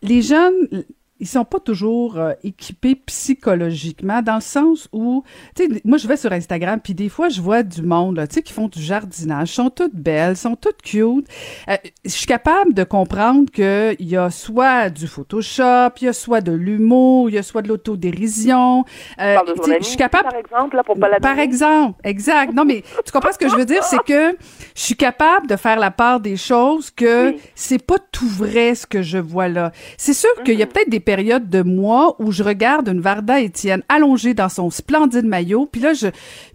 les 0.01 0.21
jeunes, 0.21 0.85
ils 1.19 1.27
sont 1.27 1.45
pas 1.45 1.59
toujours 1.59 2.17
euh, 2.17 2.33
équipés 2.43 2.95
psychologiquement 2.95 4.21
dans 4.21 4.35
le 4.35 4.41
sens 4.41 4.87
où, 4.91 5.23
tu 5.55 5.67
sais, 5.67 5.81
moi 5.85 5.97
je 5.97 6.07
vais 6.07 6.17
sur 6.17 6.31
Instagram 6.31 6.79
puis 6.83 6.93
des 6.93 7.09
fois 7.09 7.29
je 7.29 7.41
vois 7.41 7.63
du 7.63 7.81
monde, 7.81 8.23
tu 8.29 8.35
sais, 8.35 8.41
qui 8.41 8.53
font 8.53 8.67
du 8.67 8.81
jardinage, 8.81 9.49
sont 9.49 9.69
toutes 9.69 9.95
belles, 9.95 10.35
sont 10.37 10.55
toutes 10.55 10.81
cute. 10.81 11.27
Euh, 11.69 11.75
je 12.05 12.09
suis 12.09 12.25
capable 12.25 12.73
de 12.73 12.83
comprendre 12.83 13.49
que 13.51 13.95
il 13.99 14.07
y 14.09 14.17
a 14.17 14.29
soit 14.29 14.89
du 14.89 15.07
Photoshop, 15.07 15.89
il 16.01 16.05
y 16.05 16.07
a 16.07 16.13
soit 16.13 16.41
de 16.41 16.51
l'humour, 16.51 17.29
il 17.29 17.35
y 17.35 17.37
a 17.37 17.43
soit 17.43 17.61
de 17.61 17.67
l'autodérision. 17.67 18.83
Euh, 19.19 19.37
je 19.79 19.85
suis 19.85 19.97
capable 19.97 20.29
par 20.29 20.35
exemple, 20.39 20.75
là, 20.75 20.83
pour 20.83 20.97
pas 20.99 21.09
la 21.09 21.19
par 21.19 21.39
exemple, 21.39 21.99
exact. 22.03 22.53
Non, 22.53 22.65
mais 22.65 22.83
tu 23.05 23.11
comprends 23.11 23.31
ce 23.31 23.37
que 23.37 23.49
je 23.49 23.55
veux 23.55 23.65
dire, 23.65 23.83
c'est 23.83 24.03
que 24.03 24.37
je 24.75 24.81
suis 24.81 24.95
capable 24.95 25.47
de 25.47 25.55
faire 25.55 25.79
la 25.79 25.91
part 25.91 26.19
des 26.19 26.37
choses 26.37 26.91
que 26.91 27.31
Oui. 27.31 27.37
c'est 27.55 27.83
pas 27.83 27.97
tout 28.11 28.27
vrai 28.27 28.75
ce 28.75 28.85
que 28.87 29.01
je 29.01 29.17
vois 29.17 29.47
là. 29.47 29.71
C'est 29.97 30.13
sûr 30.13 30.29
qu'il 30.43 30.53
Mhm. 30.55 30.59
y 30.59 30.63
a 30.63 30.67
peut-être 30.67 30.89
des 30.89 30.99
périodes 31.07 31.49
de 31.49 31.61
mois 31.61 32.17
où 32.21 32.33
je 32.33 32.43
regarde 32.43 32.89
une 32.89 32.99
Varda 32.99 33.39
Étienne 33.39 33.81
allongée 33.87 34.33
dans 34.33 34.49
son 34.49 34.69
splendide 34.69 35.25
maillot, 35.25 35.65
puis 35.65 35.79
là 35.79 35.93
je 35.93 36.07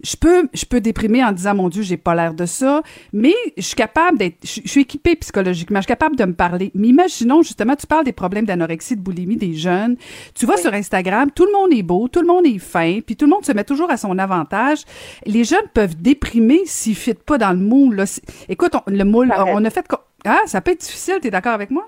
je 0.03 0.15
peux 0.15 0.47
je 0.53 0.65
peux 0.65 0.79
déprimer 0.79 1.23
en 1.23 1.31
disant 1.31 1.55
mon 1.55 1.69
Dieu 1.69 1.81
j'ai 1.81 1.97
pas 1.97 2.13
l'air 2.13 2.35
de 2.35 2.45
ça, 2.45 2.83
mais 3.13 3.33
je 3.57 3.63
suis 3.63 3.75
capable 3.75 4.19
d'être 4.19 4.37
je 4.43 4.61
je 4.63 4.69
suis 4.69 4.81
équipée 4.81 5.15
psychologiquement, 5.15 5.79
je 5.79 5.85
suis 5.85 5.87
capable 5.97 6.15
de 6.15 6.25
me 6.25 6.33
parler. 6.33 6.71
Mais 6.75 6.89
imaginons 6.89 7.41
justement 7.41 7.75
tu 7.75 7.87
parles 7.87 8.05
des 8.05 8.11
problèmes 8.13 8.45
d'anorexie, 8.45 8.95
de 8.95 9.01
boulimie 9.01 9.37
des 9.37 9.55
jeunes. 9.55 9.95
Tu 10.35 10.45
vas 10.45 10.53
Oui. 10.55 10.61
sur 10.61 10.73
Instagram, 10.73 11.31
tout 11.31 11.45
le 11.47 11.51
monde 11.51 11.73
est 11.73 11.81
beau, 11.81 12.07
tout 12.07 12.21
le 12.21 12.27
monde 12.27 12.45
est 12.45 12.59
fin, 12.59 12.99
puis 13.05 13.15
tout 13.15 13.25
le 13.25 13.31
monde 13.31 13.45
se 13.45 13.53
met 13.53 13.63
toujours 13.63 13.89
à 13.89 13.97
son 13.97 14.19
avantage. 14.19 14.83
Les 15.25 15.43
jeunes 15.45 15.67
peuvent 15.73 15.95
déprimer 15.99 16.61
s'ils 16.65 16.97
ne 17.07 17.13
pas 17.13 17.39
dans 17.39 17.53
le 17.53 17.57
moule. 17.71 17.95
Là. 17.95 18.05
Écoute, 18.49 18.73
on, 18.75 18.83
le 18.91 19.03
moule, 19.03 19.29
Pareil. 19.29 19.53
on 19.57 19.65
a 19.65 19.69
fait... 19.71 19.85
Ah, 20.25 20.41
ça 20.45 20.61
peut 20.61 20.71
être 20.71 20.81
difficile, 20.81 21.17
t'es 21.21 21.31
d'accord 21.31 21.53
avec 21.53 21.71
moi? 21.71 21.85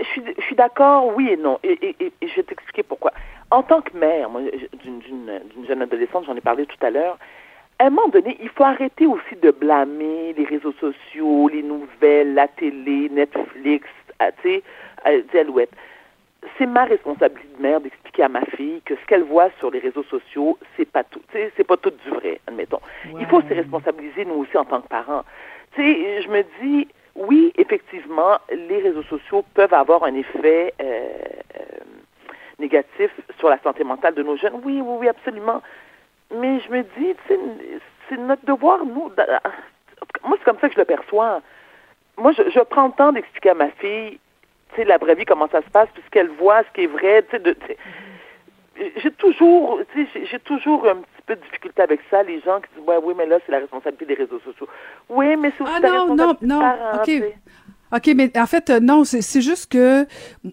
Je 0.00 0.04
suis, 0.08 0.22
je 0.38 0.42
suis 0.42 0.56
d'accord, 0.56 1.14
oui 1.16 1.28
et 1.30 1.36
non. 1.36 1.58
Et, 1.62 1.72
et- 1.72 1.96
et- 2.00 2.12
et 2.20 2.28
je 2.28 2.36
vais 2.36 2.42
t'expliquer 2.42 2.82
pourquoi. 2.82 3.12
En 3.50 3.62
tant 3.62 3.80
que 3.80 3.96
mère, 3.96 4.28
moi, 4.30 4.40
d'une 4.82 4.98
d'une- 4.98 5.40
d'une 5.54 5.66
jeune 5.66 5.82
adolescente, 5.82 6.24
j'en 6.26 6.36
ai 6.36 6.40
parlé 6.40 6.66
tout 6.66 6.76
à 6.84 6.90
l'heure, 6.90 7.18
à 7.78 7.86
un 7.86 7.90
moment 7.90 8.08
donné, 8.08 8.36
il 8.42 8.48
faut 8.48 8.64
arrêter 8.64 9.06
aussi 9.06 9.36
de 9.42 9.50
blâmer 9.50 10.32
les 10.36 10.44
réseaux 10.44 10.72
sociaux, 10.80 11.48
les 11.48 11.62
nouvelles, 11.62 12.34
la 12.34 12.48
télé, 12.48 13.08
Netflix, 13.10 13.86
ah, 14.18 14.32
tu 14.32 14.42
sais, 14.48 14.62
euh, 15.06 15.22
Alouette. 15.40 15.70
C'est 16.58 16.66
ma 16.66 16.84
responsabilité 16.84 17.48
de 17.56 17.62
mère 17.62 17.80
d'expliquer 17.80 18.22
à 18.24 18.28
ma 18.28 18.44
fille 18.56 18.80
que 18.84 18.94
ce 18.94 19.04
qu'elle 19.06 19.24
voit 19.24 19.50
sur 19.58 19.70
les 19.70 19.78
réseaux 19.80 20.04
sociaux, 20.04 20.58
c'est 20.76 20.84
pas 20.90 21.02
tout, 21.04 21.20
tu 21.30 21.38
sais, 21.38 21.52
c'est 21.56 21.64
pas 21.66 21.76
tout 21.76 21.90
du 21.90 22.10
vrai, 22.10 22.40
admettons. 22.46 22.80
Il 23.20 23.26
faut 23.26 23.40
se 23.42 23.48
responsabiliser 23.54 24.24
nous 24.24 24.34
aussi 24.36 24.56
en 24.56 24.64
tant 24.64 24.80
que 24.80 24.88
parents. 24.88 25.24
Tu 25.74 25.82
sais, 25.82 26.22
je 26.22 26.28
me 26.28 26.42
dis, 26.62 26.88
oui, 27.16 27.52
effectivement, 27.56 28.38
les 28.50 28.78
réseaux 28.78 29.02
sociaux 29.04 29.44
peuvent 29.54 29.74
avoir 29.74 30.04
un 30.04 30.14
effet 30.14 30.74
euh, 30.80 30.84
euh, 30.84 31.62
négatif 32.58 33.10
sur 33.38 33.48
la 33.48 33.58
santé 33.62 33.84
mentale 33.84 34.14
de 34.14 34.22
nos 34.22 34.36
jeunes. 34.36 34.60
Oui, 34.64 34.80
oui, 34.82 34.96
oui, 35.00 35.08
absolument. 35.08 35.62
Mais 36.34 36.60
je 36.60 36.70
me 36.70 36.82
dis, 36.82 37.14
c'est 38.08 38.16
notre 38.18 38.44
devoir, 38.44 38.84
nous. 38.84 39.10
d'a- 39.10 39.40
Moi, 40.24 40.36
c'est 40.38 40.44
comme 40.44 40.58
ça 40.60 40.68
que 40.68 40.74
je 40.74 40.80
le 40.80 40.84
perçois. 40.84 41.40
Moi, 42.18 42.32
je, 42.32 42.60
prends 42.60 42.86
le 42.86 42.92
temps 42.92 43.12
d'expliquer 43.12 43.50
à 43.50 43.54
ma 43.54 43.68
fille, 43.70 44.18
tu 44.70 44.76
sais, 44.76 44.84
la 44.84 44.98
vraie 44.98 45.14
vie, 45.14 45.24
comment 45.24 45.48
ça 45.48 45.62
se 45.62 45.70
passe, 45.70 45.88
puis 45.94 46.02
ce 46.04 46.10
qu'elle 46.10 46.28
voit, 46.30 46.62
ce 46.64 46.70
qui 46.74 46.84
est 46.84 46.86
vrai, 46.86 47.24
tu 47.30 47.36
sais, 47.38 47.76
j'ai 48.96 49.10
toujours, 49.12 49.80
j'ai- 49.94 50.38
toujours 50.40 50.86
un 50.88 50.98
peu 51.26 51.36
de 51.36 51.40
difficulté 51.42 51.82
avec 51.82 52.00
ça, 52.10 52.22
les 52.22 52.40
gens 52.40 52.60
qui 52.60 52.68
disent, 52.76 52.86
ouais, 52.88 52.96
oui, 53.02 53.14
mais 53.16 53.26
là, 53.26 53.38
c'est 53.44 53.52
la 53.52 53.58
responsabilité 53.58 54.06
des 54.06 54.14
réseaux 54.14 54.40
sociaux. 54.40 54.68
Oui, 55.08 55.36
mais 55.36 55.52
c'est 55.56 55.64
aussi 55.64 55.72
Ah 55.76 55.80
la 55.80 55.88
non, 55.88 56.14
non, 56.14 56.28
responsabilité 56.28 56.46
des 56.46 56.52
non, 56.52 56.60
parents, 56.60 57.02
OK. 57.02 57.22
OK, 57.94 58.12
mais 58.16 58.30
en 58.36 58.46
fait, 58.46 58.70
euh, 58.70 58.80
non, 58.80 59.04
c'est 59.04 59.40
juste 59.40 59.70
que 59.70 60.06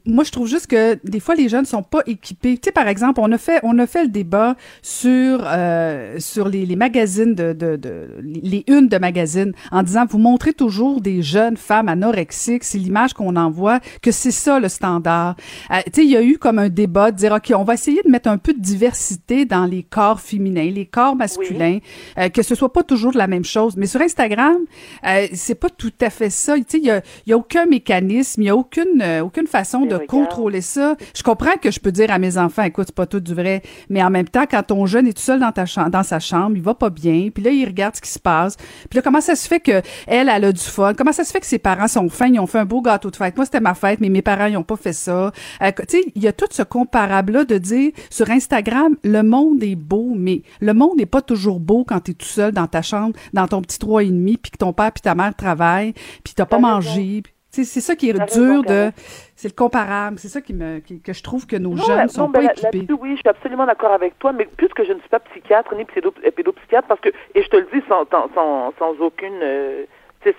moi, 0.06 0.24
je 0.24 0.32
trouve 0.32 0.48
juste 0.48 0.68
que 0.68 1.00
des 1.04 1.20
fois, 1.20 1.36
les 1.36 1.50
jeunes 1.50 1.66
sont 1.66 1.84
pas 1.84 2.02
équipés. 2.06 2.58
Tu 2.58 2.66
sais, 2.66 2.72
par 2.72 2.88
exemple, 2.88 3.20
on 3.22 3.32
a 3.32 3.38
fait, 3.38 3.60
on 3.64 3.78
a 3.80 3.88
fait 3.88 4.04
le 4.04 4.10
débat 4.10 4.56
sur, 4.82 5.44
euh, 5.44 6.20
sur 6.20 6.48
les, 6.48 6.66
les 6.66 6.76
magazines 6.76 7.34
de, 7.34 7.54
de, 7.54 7.76
de, 7.76 8.08
les 8.22 8.64
unes 8.68 8.88
de 8.88 8.98
magazines 8.98 9.54
en 9.72 9.84
disant, 9.84 10.06
vous 10.08 10.18
montrez 10.18 10.54
toujours 10.54 11.02
des 11.02 11.22
jeunes 11.22 11.58
femmes 11.58 11.90
anorexiques, 11.90 12.64
c'est 12.64 12.78
l'image 12.78 13.14
qu'on 13.14 13.36
envoie, 13.36 13.80
que 14.02 14.12
c'est 14.12 14.32
ça 14.32 14.60
le 14.60 14.70
standard. 14.70 15.36
Euh, 15.72 15.78
tu 15.86 15.92
sais, 15.94 16.06
il 16.06 16.12
y 16.12 16.18
a 16.18 16.24
eu 16.24 16.38
comme 16.38 16.60
un 16.60 16.70
débat 16.70 17.12
de 17.12 17.18
dire, 17.18 17.34
OK, 17.34 17.52
on 17.56 17.64
va 17.64 17.74
essayer 17.74 18.02
de 18.04 18.10
mettre 18.10 18.30
un 18.30 18.38
peu 18.38 18.54
de 18.54 18.60
diversité 18.60 19.46
dans 19.46 19.66
les 19.66 19.84
corps 19.84 20.20
féminins, 20.20 20.70
les 20.70 20.86
corps 20.86 21.16
masculins, 21.16 21.80
euh, 22.18 22.30
que 22.30 22.44
ce 22.44 22.56
soit 22.56 22.72
pas 22.72 22.84
toujours 22.84 23.14
la 23.16 23.28
même 23.28 23.46
chose. 23.46 23.76
Mais 23.78 23.88
sur 23.88 24.02
Instagram, 24.02 24.58
euh, 25.06 25.28
c'est 25.34 25.56
pas 25.56 25.70
tout 25.70 25.94
à 26.02 26.10
fait 26.10 26.30
ça. 26.30 26.56
Tu 26.58 26.64
sais, 26.68 26.78
il 26.80 26.86
y 26.86 26.92
a, 26.92 27.02
il 27.26 27.30
y 27.30 27.34
a 27.34 27.38
aucun 27.38 27.66
mécanisme, 27.66 28.42
il 28.42 28.46
y 28.46 28.50
a 28.50 28.56
aucune 28.56 29.02
euh, 29.02 29.22
aucune 29.22 29.48
façon 29.48 29.82
de 29.82 29.96
regarde. 29.96 30.06
contrôler 30.08 30.62
ça. 30.62 30.96
Je 31.16 31.24
comprends 31.24 31.58
que 31.62 31.72
je 31.72 31.80
peux 31.80 31.92
dire 31.92 32.12
à 32.12 32.20
mes 32.20 32.38
enfants, 32.38 32.64
écoute, 32.64 32.88
c'est 32.88 32.96
pas 32.96 33.06
tout 33.06 33.20
du 33.20 33.34
vrai, 33.34 33.62
mais 33.90 34.04
en 34.04 34.10
même 34.10 34.28
temps, 34.28 34.46
quand 34.50 34.64
ton 34.64 34.86
jeune 34.86 35.08
est 35.08 35.14
tout 35.14 35.22
seul 35.22 35.40
dans 35.40 35.52
ta 35.52 35.66
chambre, 35.66 35.90
dans 35.90 36.04
sa 36.04 36.20
chambre, 36.20 36.56
il 36.56 36.62
va 36.62 36.74
pas 36.74 36.90
bien, 36.90 37.30
puis 37.34 37.44
là 37.44 37.52
il 37.52 37.66
regarde 37.66 37.96
ce 37.96 38.02
qui 38.02 38.10
se 38.10 38.20
passe, 38.20 38.56
puis 38.90 38.98
là 38.98 39.02
comment 39.02 39.22
ça 39.22 39.36
se 39.36 39.48
fait 39.48 39.60
que 39.60 39.82
elle, 40.08 40.30
elle 40.30 40.46
a 40.46 40.52
du 40.52 40.62
fun, 40.62 40.94
comment 40.94 41.12
ça 41.12 41.24
se 41.24 41.32
fait 41.32 41.40
que 41.40 41.46
ses 41.46 41.60
parents 41.60 41.88
sont 41.88 42.10
fins, 42.10 42.28
ils 42.28 42.40
ont 42.40 42.48
fait 42.48 42.60
un 42.60 42.66
beau 42.66 42.82
gâteau 42.82 43.12
de 43.12 43.16
fête? 43.16 43.36
Moi 43.36 43.46
c'était 43.46 43.60
ma 43.60 43.74
fête, 43.74 44.00
mais 44.02 44.10
mes 44.10 44.22
parents 44.22 44.46
ils 44.46 44.58
ont 44.58 44.64
pas 44.64 44.78
fait 44.78 44.94
ça. 44.94 45.32
Euh, 45.62 45.72
tu 45.78 45.84
sais, 45.88 46.06
il 46.16 46.24
y 46.24 46.28
a 46.28 46.34
tout 46.34 46.48
ce 46.52 46.64
comparable 46.64 47.34
là 47.34 47.46
de 47.46 47.58
dire 47.58 47.92
sur 48.10 48.30
Instagram, 48.30 48.96
le 49.04 49.22
monde 49.22 49.64
est 49.64 49.76
beau, 49.76 50.14
mais 50.16 50.42
le 50.62 50.74
monde 50.74 50.98
n'est 50.98 51.06
pas 51.06 51.22
toujours 51.22 51.60
beau 51.60 51.84
quand 51.88 52.00
tu 52.02 52.12
es 52.12 52.14
tout 52.14 52.26
seul 52.26 52.52
dans 52.52 52.68
ta 52.68 52.82
chambre, 52.82 53.16
dans 53.34 53.48
ton 53.48 53.62
petit 53.62 53.80
trois 53.80 54.04
et 54.04 54.08
demi, 54.08 54.38
puis 54.38 54.52
que 54.52 54.58
ton 54.58 54.74
père 54.74 54.92
puis 54.92 55.02
ta 55.02 55.16
mère 55.16 55.36
travaillent, 55.36 55.94
puis 56.24 56.34
t'as 56.36 56.46
pas 56.46 56.54
T'as 56.54 56.62
mangé. 56.62 57.13
C'est 57.54 57.82
ça 57.82 57.96
qui 57.96 58.10
est 58.10 58.14
dur 58.34 58.64
de. 58.64 58.92
C'est 59.36 59.48
le 59.50 59.54
comparable. 59.54 60.18
C'est 60.18 60.28
ça 60.28 60.42
qui 60.42 60.54
me, 60.56 60.80
qui- 60.80 61.02
que 61.02 61.14
je 61.14 61.22
trouve 61.22 61.46
que 61.46 61.56
nos 61.56 61.76
Non, 61.76 61.84
jeunes 61.84 61.98
là- 61.98 62.08
sont 62.08 62.22
non, 62.24 62.32
pas 62.32 62.40
ben, 62.42 62.50
équipés. 62.50 62.88
oui, 63.00 63.12
je 63.12 63.18
suis 63.18 63.30
absolument 63.30 63.68
d'accord 63.68 63.92
avec 63.92 64.18
toi, 64.18 64.32
mais 64.34 64.46
puisque 64.58 64.84
je 64.84 64.92
ne 64.94 65.00
suis 65.00 65.10
pas 65.10 65.20
psychiatre 65.20 65.76
ni 65.76 65.84
pédo- 65.86 66.14
euh, 66.26 66.32
pédopsychiatre, 66.32 66.88
parce 66.88 67.00
que, 67.00 67.10
et 67.36 67.44
je 67.44 67.48
te 67.50 67.58
le 67.58 67.68
dis 67.72 67.84
sans, 67.88 68.06
sans, 68.10 68.74
sans, 68.80 68.94
aucune, 69.02 69.40
euh, 69.44 69.86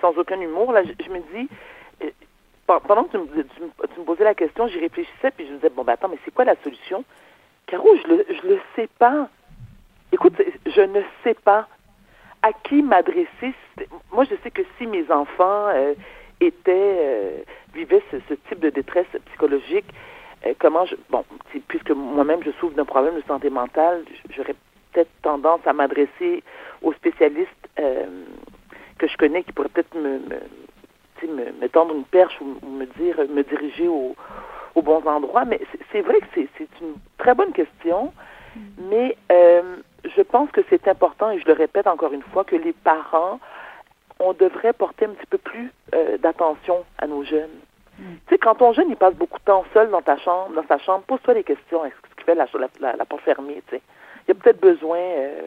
sans 0.01 0.11
aucun 0.17 0.41
humour, 0.41 0.73
là, 0.73 0.83
je, 0.83 0.91
je 1.05 1.09
me 1.09 1.19
dis, 1.33 1.47
euh, 2.03 2.09
pe- 2.67 2.81
pendant 2.85 3.05
que 3.05 3.11
tu 3.11 3.17
me, 3.19 3.27
tu, 3.27 3.61
me- 3.61 3.87
tu 3.93 3.99
me 4.01 4.05
posais 4.05 4.23
la 4.25 4.33
question, 4.35 4.67
j'y 4.67 4.79
réfléchissais, 4.79 5.31
puis 5.31 5.45
je 5.47 5.51
me 5.51 5.55
disais, 5.57 5.69
bon, 5.69 5.83
ben 5.85 5.93
attends, 5.93 6.09
mais 6.09 6.17
c'est 6.25 6.33
quoi 6.33 6.43
la 6.43 6.55
solution? 6.63 7.05
Caro, 7.67 7.87
je 8.03 8.07
le, 8.09 8.25
je 8.29 8.47
le 8.47 8.59
sais 8.75 8.89
pas. 8.99 9.29
Écoute, 10.11 10.33
je 10.65 10.81
ne 10.81 11.01
sais 11.23 11.35
pas 11.35 11.67
à 12.41 12.51
qui 12.51 12.81
m'adresser. 12.83 13.53
Moi, 14.11 14.25
je 14.25 14.35
sais 14.43 14.51
que 14.51 14.61
si 14.77 14.85
mes 14.85 15.09
enfants 15.11 15.67
euh, 15.69 15.93
étaient, 16.41 16.97
euh, 16.99 17.37
vivaient 17.73 18.03
ce, 18.11 18.17
ce 18.29 18.33
type 18.49 18.59
de 18.59 18.69
détresse 18.69 19.07
psychologique, 19.27 19.85
euh, 20.45 20.53
comment 20.59 20.85
je, 20.85 20.95
bon, 21.09 21.23
puisque 21.67 21.91
moi-même 21.91 22.43
je 22.43 22.51
souffre 22.59 22.75
d'un 22.75 22.85
problème 22.85 23.15
de 23.15 23.23
santé 23.27 23.49
mentale, 23.49 24.03
j'aurais 24.29 24.55
peut-être 24.93 25.09
tendance 25.21 25.61
à 25.65 25.73
m'adresser 25.73 26.43
aux 26.81 26.93
spécialistes 26.93 27.49
euh, 27.79 28.05
que 28.97 29.07
je 29.07 29.17
connais 29.17 29.43
qui 29.43 29.51
pourraient 29.51 29.69
peut-être 29.69 29.95
me, 29.95 30.19
me, 30.19 30.39
me, 31.27 31.51
me 31.61 31.67
tendre 31.69 31.95
une 31.95 32.03
perche 32.05 32.39
ou, 32.41 32.55
ou 32.61 32.69
me 32.69 32.85
dire, 32.85 33.17
me 33.29 33.43
diriger 33.43 33.87
au, 33.87 34.15
aux 34.75 34.81
bons 34.81 35.03
endroits. 35.05 35.45
Mais 35.45 35.59
c'est- 35.91 36.01
vrai 36.01 36.19
que 36.19 36.25
c'est 36.35 36.47
c'est 36.57 36.69
une 36.81 36.95
très 37.17 37.33
bonne 37.33 37.51
question, 37.53 38.13
mais 38.89 39.17
euh, 39.31 39.77
je 40.15 40.21
pense 40.21 40.51
que 40.51 40.61
c'est 40.69 40.87
important, 40.87 41.31
et 41.31 41.39
je 41.39 41.45
le 41.47 41.53
répète 41.53 41.87
encore 41.87 42.13
une 42.13 42.21
fois, 42.21 42.43
que 42.43 42.55
les 42.55 42.73
parents, 42.73 43.39
on 44.19 44.33
devrait 44.33 44.73
porter 44.73 45.05
un 45.05 45.09
petit 45.09 45.25
peu 45.25 45.37
plus 45.37 45.71
euh, 45.93 46.17
d'attention 46.17 46.85
à 46.97 47.07
nos 47.07 47.23
jeunes. 47.23 47.49
Tu 47.97 48.03
sais, 48.29 48.37
quand 48.37 48.55
ton 48.55 48.73
jeune, 48.73 48.89
il 48.89 48.97
passe 48.97 49.15
beaucoup 49.15 49.39
de 49.39 49.43
temps 49.45 49.63
seul 49.73 49.89
dans 49.89 50.01
ta 50.01 50.17
chambre, 50.17 50.53
dans 50.53 50.67
sa 50.67 50.77
chambre, 50.79 51.03
pose-toi 51.05 51.33
des 51.33 51.43
questions. 51.43 51.85
Est-ce 51.85 51.95
que 52.01 52.09
ce 52.09 52.15
qui 52.15 52.23
fait 52.23 52.35
la, 52.35 52.45
la, 52.53 52.67
la, 52.81 52.95
la 52.97 53.05
porte 53.05 53.21
fermée, 53.21 53.63
tu 53.67 53.75
sais? 53.75 53.81
Il 54.27 54.35
y 54.35 54.37
a 54.37 54.41
peut-être 54.41 54.59
besoin 54.59 54.97
euh, 54.97 55.41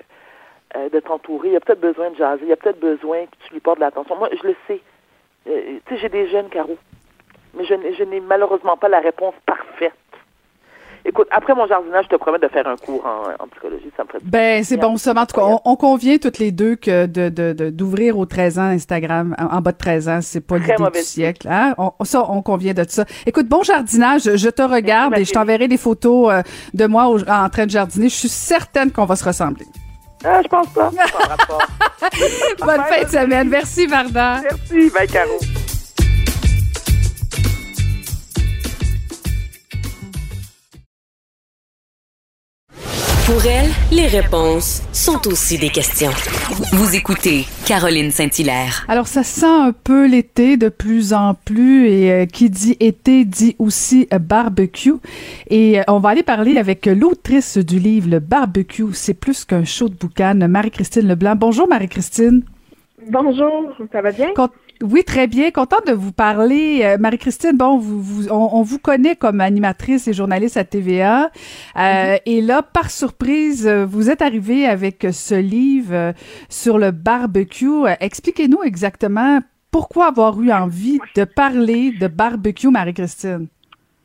euh, 0.76 0.88
de 0.88 1.00
t'entourer, 1.00 1.48
il 1.48 1.52
y 1.52 1.56
a 1.56 1.60
peut-être 1.60 1.80
besoin 1.80 2.10
de 2.10 2.16
jaser, 2.16 2.44
il 2.44 2.48
y 2.48 2.52
a 2.52 2.56
peut-être 2.56 2.80
besoin 2.80 3.26
que 3.26 3.36
tu 3.46 3.52
lui 3.54 3.60
portes 3.60 3.78
de 3.78 3.84
l'attention. 3.84 4.16
Moi, 4.16 4.30
je 4.32 4.46
le 4.46 4.56
sais. 4.66 4.80
Euh, 5.46 5.78
tu 5.84 5.94
sais, 5.94 6.00
j'ai 6.00 6.08
des 6.08 6.28
jeunes 6.28 6.48
carreaux, 6.48 6.78
mais 7.54 7.64
je 7.64 8.04
n'ai 8.04 8.20
malheureusement 8.20 8.76
pas 8.76 8.88
la 8.88 9.00
réponse 9.00 9.34
parfaite. 9.44 9.92
Écoute, 11.04 11.26
après 11.30 11.54
mon 11.54 11.66
jardinage, 11.66 12.04
je 12.10 12.16
te 12.16 12.20
promets 12.20 12.38
de 12.38 12.48
faire 12.48 12.66
un 12.66 12.76
cours 12.76 13.04
en, 13.06 13.42
en 13.42 13.48
psychologie, 13.48 13.90
ça 13.96 14.02
me 14.04 14.08
ferait 14.08 14.18
Ben, 14.24 14.62
c'est 14.64 14.76
bon, 14.76 14.96
ça. 14.96 15.12
En 15.12 15.26
tout 15.26 15.36
cas, 15.36 15.42
on, 15.46 15.60
on 15.64 15.76
convient 15.76 16.18
toutes 16.18 16.38
les 16.38 16.52
deux 16.52 16.76
que 16.76 17.06
de, 17.06 17.28
de, 17.28 17.52
de- 17.52 17.70
d'ouvrir 17.70 18.18
aux 18.18 18.26
13 18.26 18.58
ans 18.58 18.62
Instagram, 18.62 19.34
en, 19.38 19.56
en 19.56 19.60
bas 19.60 19.72
de 19.72 19.78
13 19.78 20.08
ans, 20.08 20.18
c'est 20.20 20.40
pas 20.40 20.58
l'idée 20.58 20.74
du 20.92 21.00
siècle. 21.02 21.48
Hein? 21.50 21.74
On, 21.78 21.92
ça, 22.04 22.24
on 22.30 22.42
convient 22.42 22.74
de 22.74 22.84
ça. 22.88 23.04
Écoute, 23.26 23.48
bon 23.48 23.62
jardinage. 23.62 24.22
Je 24.36 24.48
te 24.50 24.62
regarde 24.62 25.16
et 25.16 25.24
je 25.24 25.32
t'enverrai 25.32 25.68
des 25.68 25.78
photos 25.78 26.30
euh, 26.32 26.42
de 26.74 26.86
moi 26.86 27.08
au- 27.08 27.20
en 27.28 27.48
train 27.48 27.64
de 27.66 27.70
jardiner. 27.70 28.08
Je 28.08 28.14
suis 28.16 28.28
certaine 28.28 28.92
qu'on 28.92 29.04
va 29.06 29.16
se 29.16 29.24
ressembler. 29.24 29.66
Ah, 30.24 30.40
je 30.42 30.48
pense 30.48 30.66
pas. 30.70 30.90
Bonne 32.66 32.82
fin 32.84 33.02
de 33.04 33.08
semaine. 33.08 33.48
Merci, 33.48 33.86
Varda. 33.86 34.40
Merci, 34.42 34.90
bye 34.90 35.06
Caro. 35.06 35.38
Pour 43.28 43.44
elle, 43.44 43.68
les 43.92 44.06
réponses 44.06 44.82
sont 44.90 45.28
aussi 45.28 45.58
des 45.58 45.68
questions. 45.68 46.12
Vous 46.72 46.96
écoutez 46.96 47.44
Caroline 47.66 48.10
Saint-Hilaire. 48.10 48.86
Alors, 48.88 49.06
ça 49.06 49.22
sent 49.22 49.44
un 49.44 49.72
peu 49.72 50.08
l'été 50.08 50.56
de 50.56 50.70
plus 50.70 51.12
en 51.12 51.34
plus 51.34 51.88
et 51.88 52.10
euh, 52.10 52.24
qui 52.24 52.48
dit 52.48 52.78
été 52.80 53.26
dit 53.26 53.54
aussi 53.58 54.08
euh, 54.14 54.18
barbecue. 54.18 54.94
Et 55.50 55.78
euh, 55.78 55.82
on 55.88 55.98
va 55.98 56.08
aller 56.08 56.22
parler 56.22 56.56
avec 56.56 56.86
l'autrice 56.86 57.58
du 57.58 57.78
livre 57.78 58.08
Le 58.08 58.18
barbecue, 58.18 58.94
c'est 58.94 59.12
plus 59.12 59.44
qu'un 59.44 59.64
show 59.64 59.90
de 59.90 59.94
boucan, 59.94 60.48
Marie-Christine 60.48 61.06
Leblanc. 61.06 61.36
Bonjour 61.36 61.68
Marie-Christine. 61.68 62.44
Bonjour, 63.10 63.74
ça 63.92 64.00
va 64.00 64.10
bien? 64.10 64.28
Oui, 64.82 65.02
très 65.04 65.26
bien. 65.26 65.50
Contente 65.50 65.86
de 65.88 65.92
vous 65.92 66.12
parler. 66.12 66.80
Euh, 66.84 66.98
Marie-Christine, 66.98 67.56
bon, 67.56 67.78
vous, 67.78 68.00
vous- 68.00 68.28
on, 68.30 68.50
on 68.52 68.62
vous 68.62 68.78
connaît 68.78 69.16
comme 69.16 69.40
animatrice 69.40 70.06
et 70.06 70.12
journaliste 70.12 70.56
à 70.56 70.64
TVA. 70.64 71.30
Euh, 71.76 72.16
Et 72.26 72.40
là, 72.40 72.62
par 72.62 72.90
surprise, 72.90 73.66
euh, 73.66 73.84
vous 73.84 74.08
êtes 74.08 74.22
arrivée 74.22 74.66
avec 74.66 75.04
ce 75.12 75.34
livre 75.34 76.14
sur 76.48 76.78
le 76.78 76.92
barbecue. 76.92 77.86
Expliquez-nous 78.00 78.62
exactement 78.62 79.40
pourquoi 79.72 80.06
avoir 80.08 80.40
eu 80.40 80.52
envie 80.52 81.00
de 81.16 81.24
parler 81.24 81.90
de 81.90 82.06
barbecue, 82.06 82.68
Marie-Christine. 82.70 83.48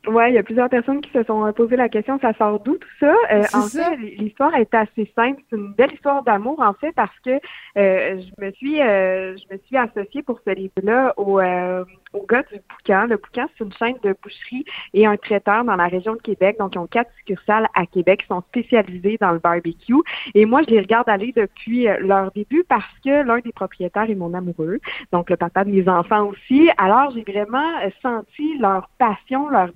Ouais, 0.06 0.30
il 0.30 0.34
y 0.34 0.38
a 0.38 0.42
plusieurs 0.42 0.68
personnes 0.68 1.00
qui 1.00 1.10
se 1.12 1.22
sont 1.22 1.46
euh, 1.46 1.52
posé 1.52 1.76
la 1.76 1.88
question, 1.88 2.18
ça 2.20 2.34
sort 2.34 2.60
d'où 2.60 2.76
tout 2.76 2.88
ça? 3.00 3.14
Euh, 3.30 3.42
en 3.54 3.62
ça. 3.62 3.90
fait, 3.90 3.96
l'histoire 3.96 4.54
est 4.54 4.72
assez 4.74 5.10
simple. 5.16 5.40
C'est 5.48 5.56
une 5.56 5.72
belle 5.72 5.92
histoire 5.92 6.22
d'amour, 6.22 6.60
en 6.60 6.74
fait, 6.74 6.92
parce 6.92 7.18
que 7.24 7.30
euh, 7.76 8.20
je 8.20 8.44
me 8.44 8.50
suis 8.52 8.82
euh, 8.82 9.34
je 9.36 9.54
me 9.54 9.58
suis 9.66 9.76
associée 9.76 10.22
pour 10.22 10.40
ce 10.46 10.50
livre-là 10.50 11.14
au, 11.16 11.40
euh, 11.40 11.84
au 12.12 12.26
gars 12.26 12.42
du 12.42 12.60
Boucan. 12.68 13.06
Le 13.08 13.16
Boucan, 13.16 13.46
c'est 13.56 13.64
une 13.64 13.72
chaîne 13.72 13.96
de 14.02 14.14
boucherie 14.22 14.64
et 14.92 15.06
un 15.06 15.16
traiteur 15.16 15.64
dans 15.64 15.76
la 15.76 15.86
région 15.86 16.14
de 16.14 16.20
Québec. 16.20 16.56
Donc, 16.58 16.74
ils 16.74 16.78
ont 16.78 16.86
quatre 16.86 17.10
succursales 17.18 17.68
à 17.74 17.86
Québec 17.86 18.20
qui 18.22 18.26
sont 18.26 18.42
spécialisées 18.42 19.16
dans 19.20 19.32
le 19.32 19.38
barbecue. 19.38 19.94
Et 20.34 20.44
moi, 20.44 20.62
je 20.68 20.74
les 20.74 20.80
regarde 20.80 21.08
aller 21.08 21.32
depuis 21.34 21.88
euh, 21.88 21.96
leur 22.00 22.30
début 22.32 22.64
parce 22.68 22.84
que 23.04 23.22
l'un 23.24 23.38
des 23.38 23.52
propriétaires 23.52 24.10
est 24.10 24.14
mon 24.14 24.34
amoureux, 24.34 24.80
donc 25.12 25.30
le 25.30 25.36
papa 25.36 25.64
de 25.64 25.70
mes 25.70 25.88
enfants 25.88 26.26
aussi. 26.26 26.68
Alors, 26.78 27.10
j'ai 27.12 27.22
vraiment 27.22 27.70
senti 28.02 28.58
leur 28.58 28.88
passion, 28.98 29.48
leur 29.48 29.70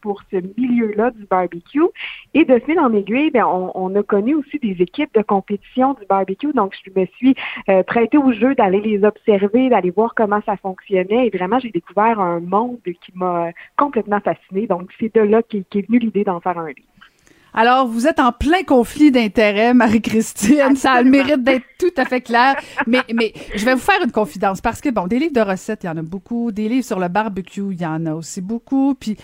pour 0.00 0.22
ce 0.30 0.36
milieu-là 0.56 1.10
du 1.10 1.24
barbecue. 1.26 1.82
Et 2.34 2.44
de 2.44 2.58
fil 2.60 2.78
en 2.78 2.92
aiguille, 2.92 3.30
ben, 3.30 3.44
on, 3.46 3.94
a 3.94 4.02
connu 4.02 4.34
aussi 4.34 4.58
des 4.58 4.76
équipes 4.80 5.12
de 5.14 5.22
compétition 5.22 5.94
du 5.94 6.06
barbecue. 6.06 6.52
Donc, 6.52 6.74
je 6.84 7.00
me 7.00 7.06
suis 7.06 7.34
euh, 7.68 7.82
prêtée 7.82 8.18
au 8.18 8.32
jeu 8.32 8.54
d'aller 8.54 8.80
les 8.80 9.04
observer, 9.04 9.68
d'aller 9.68 9.90
voir 9.90 10.14
comment 10.14 10.40
ça 10.46 10.56
fonctionnait. 10.56 11.26
Et 11.26 11.36
vraiment, 11.36 11.58
j'ai 11.58 11.70
découvert 11.70 12.20
un 12.20 12.40
monde 12.40 12.78
qui 12.84 13.12
m'a 13.14 13.46
euh, 13.46 13.50
complètement 13.76 14.20
fascinée. 14.20 14.66
Donc, 14.66 14.90
c'est 14.98 15.14
de 15.14 15.20
là 15.20 15.42
qu'est 15.42 15.64
qu'est 15.68 15.86
venue 15.86 15.98
l'idée 15.98 16.24
d'en 16.24 16.40
faire 16.40 16.58
un 16.58 16.68
livre. 16.68 16.93
Alors, 17.56 17.86
vous 17.86 18.08
êtes 18.08 18.18
en 18.18 18.32
plein 18.32 18.64
conflit 18.64 19.12
d'intérêts, 19.12 19.74
Marie-Christine. 19.74 20.74
Ça 20.74 20.92
a 20.92 21.02
le 21.02 21.10
mérite 21.10 21.44
d'être 21.44 21.64
tout 21.78 21.92
à 21.96 22.04
fait 22.04 22.20
clair. 22.20 22.56
Mais, 22.88 22.98
mais 23.14 23.32
je 23.54 23.64
vais 23.64 23.74
vous 23.74 23.80
faire 23.80 24.02
une 24.04 24.10
confidence 24.10 24.60
parce 24.60 24.80
que, 24.80 24.88
bon, 24.88 25.06
des 25.06 25.20
livres 25.20 25.32
de 25.34 25.40
recettes, 25.40 25.84
il 25.84 25.86
y 25.86 25.90
en 25.90 25.96
a 25.96 26.02
beaucoup. 26.02 26.50
Des 26.50 26.68
livres 26.68 26.84
sur 26.84 26.98
le 26.98 27.06
barbecue, 27.06 27.62
il 27.70 27.80
y 27.80 27.86
en 27.86 28.06
a 28.06 28.14
aussi 28.14 28.40
beaucoup. 28.40 28.94
Puis, 28.98 29.16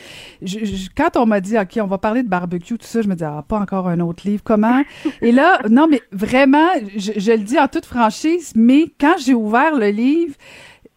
je- 0.42 0.64
je- 0.64 0.88
quand 0.96 1.16
on 1.16 1.26
m'a 1.26 1.40
dit, 1.40 1.58
OK, 1.58 1.78
on 1.82 1.86
va 1.86 1.98
parler 1.98 2.22
de 2.22 2.28
barbecue, 2.28 2.78
tout 2.78 2.86
ça, 2.86 3.02
je 3.02 3.08
me 3.08 3.16
dis, 3.16 3.24
ah, 3.24 3.44
pas 3.46 3.58
encore 3.58 3.88
un 3.88 3.98
autre 3.98 4.22
livre. 4.24 4.42
Comment? 4.44 4.82
Et 5.22 5.32
là, 5.32 5.58
non, 5.68 5.88
mais 5.90 6.00
vraiment, 6.12 6.68
je, 6.96 7.12
je 7.16 7.32
le 7.32 7.38
dis 7.38 7.58
en 7.58 7.66
toute 7.66 7.84
franchise, 7.86 8.52
mais 8.54 8.84
quand 9.00 9.16
j'ai 9.18 9.34
ouvert 9.34 9.74
le 9.76 9.88
livre, 9.88 10.34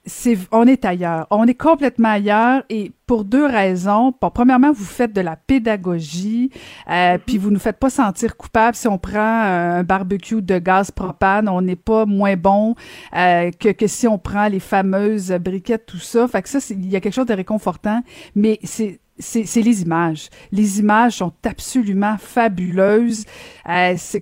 c'est 0.05 0.37
on 0.51 0.67
est 0.67 0.83
ailleurs. 0.85 1.27
On 1.31 1.45
est 1.47 1.53
complètement 1.53 2.09
ailleurs 2.09 2.63
et 2.69 2.91
pour 3.07 3.23
deux 3.23 3.45
raisons. 3.45 4.13
Bon, 4.21 4.29
premièrement, 4.29 4.71
vous 4.71 4.83
faites 4.83 5.13
de 5.13 5.21
la 5.21 5.35
pédagogie, 5.35 6.51
euh, 6.89 7.17
puis 7.25 7.37
vous 7.37 7.51
nous 7.51 7.59
faites 7.59 7.77
pas 7.77 7.89
sentir 7.89 8.35
coupable 8.35 8.75
si 8.75 8.87
on 8.87 8.97
prend 8.97 9.19
un 9.19 9.83
barbecue 9.83 10.41
de 10.41 10.57
gaz 10.59 10.91
propane, 10.91 11.47
on 11.47 11.61
n'est 11.61 11.75
pas 11.75 12.05
moins 12.05 12.35
bon 12.35 12.75
euh, 13.15 13.51
que, 13.51 13.69
que 13.69 13.87
si 13.87 14.07
on 14.07 14.17
prend 14.17 14.47
les 14.47 14.59
fameuses 14.59 15.31
briquettes, 15.31 15.85
tout 15.85 15.99
ça. 15.99 16.27
Fait 16.27 16.41
que 16.41 16.49
ça, 16.49 16.59
il 16.71 16.91
y 16.91 16.95
a 16.95 16.99
quelque 16.99 17.13
chose 17.13 17.25
de 17.25 17.33
réconfortant, 17.33 18.01
mais 18.35 18.59
c'est 18.63 18.99
c'est 19.19 19.61
les 19.61 19.81
images. 19.83 20.29
Les 20.51 20.79
images 20.79 21.17
sont 21.17 21.33
absolument 21.43 22.17
fabuleuses. 22.17 23.25
Euh, 23.69 23.93
c'est 23.97 24.21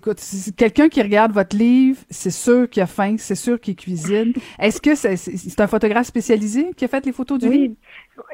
quelqu'un 0.55 0.89
qui 0.89 1.01
regarde 1.01 1.31
votre 1.31 1.55
livre, 1.55 1.99
c'est 2.09 2.31
sûr 2.31 2.69
qu'il 2.69 2.83
a 2.83 2.87
faim, 2.87 3.15
c'est 3.17 3.35
sûr 3.35 3.59
qu'il 3.59 3.75
cuisine. 3.75 4.33
Est-ce 4.59 4.81
que 4.81 4.95
c'est 4.95 5.59
un 5.61 5.67
photographe 5.67 6.07
spécialisé 6.07 6.71
qui 6.75 6.85
a 6.85 6.87
fait 6.87 7.05
les 7.05 7.11
photos 7.11 7.39
du 7.39 7.49
livre? 7.49 7.75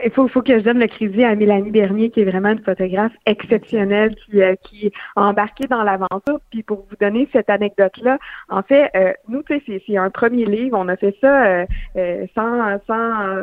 Il 0.03 0.11
faut, 0.11 0.27
faut 0.27 0.41
que 0.41 0.57
je 0.57 0.63
donne 0.63 0.79
le 0.79 0.87
crédit 0.87 1.23
à 1.23 1.35
Mélanie 1.35 1.71
Bernier, 1.71 2.09
qui 2.09 2.21
est 2.21 2.25
vraiment 2.25 2.49
une 2.49 2.63
photographe 2.63 3.11
exceptionnelle, 3.25 4.15
qui, 4.15 4.41
euh, 4.41 4.55
qui 4.63 4.91
a 5.15 5.23
embarqué 5.23 5.67
dans 5.67 5.83
l'aventure. 5.83 6.39
Puis 6.51 6.63
pour 6.63 6.85
vous 6.89 6.95
donner 6.99 7.27
cette 7.31 7.49
anecdote-là, 7.49 8.17
en 8.49 8.63
fait, 8.63 8.89
euh, 8.95 9.13
nous, 9.27 9.43
c'est 9.47 9.97
un 9.97 10.09
premier 10.09 10.45
livre. 10.45 10.77
On 10.79 10.87
a 10.87 10.97
fait 10.97 11.15
ça 11.21 11.45
euh, 11.45 11.65
euh 11.95 12.25
sans, 12.35 12.79
sans, 12.87 13.37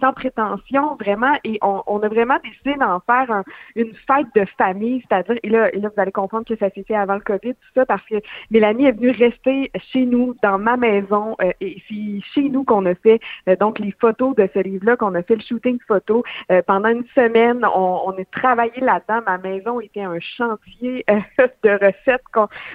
sans 0.00 0.12
prétention, 0.12 0.96
vraiment, 0.96 1.34
et 1.44 1.58
on, 1.62 1.82
on 1.86 2.00
a 2.00 2.08
vraiment 2.08 2.38
décidé 2.44 2.74
d'en 2.78 3.00
faire 3.00 3.42
une 3.74 3.92
fête 4.06 4.26
de 4.34 4.44
famille, 4.58 5.02
c'est-à-dire, 5.08 5.36
et 5.42 5.48
là, 5.48 5.74
et 5.74 5.80
là, 5.80 5.88
vous 5.94 6.00
allez 6.00 6.12
comprendre 6.12 6.46
que 6.46 6.56
ça 6.56 6.70
s'est 6.70 6.84
fait 6.84 6.94
avant 6.94 7.14
le 7.14 7.20
COVID, 7.20 7.54
tout 7.54 7.70
ça, 7.74 7.86
parce 7.86 8.04
que 8.06 8.16
Mélanie 8.50 8.86
est 8.86 8.92
venue 8.92 9.10
rester 9.10 9.70
chez 9.92 10.04
nous, 10.04 10.34
dans 10.42 10.58
ma 10.58 10.76
maison, 10.76 11.36
et 11.60 11.82
c'est 11.88 12.20
chez 12.34 12.48
nous 12.48 12.64
qu'on 12.64 12.86
a 12.86 12.94
fait 12.94 13.20
donc 13.58 13.78
les 13.78 13.94
photos 14.00 14.34
de 14.36 14.48
ce 14.52 14.60
livre-là, 14.60 14.96
qu'on 14.96 15.14
a 15.14 15.22
fait 15.22 15.36
le 15.36 15.42
photo. 15.86 16.22
Euh, 16.50 16.62
pendant 16.66 16.88
une 16.88 17.04
semaine, 17.14 17.64
on, 17.64 18.00
on 18.06 18.10
a 18.10 18.24
travaillé 18.32 18.80
là-dedans. 18.80 19.20
Ma 19.26 19.38
maison 19.38 19.80
était 19.80 20.02
un 20.02 20.18
chantier 20.20 21.04
euh, 21.10 21.20
de 21.62 21.70
recettes 21.70 22.22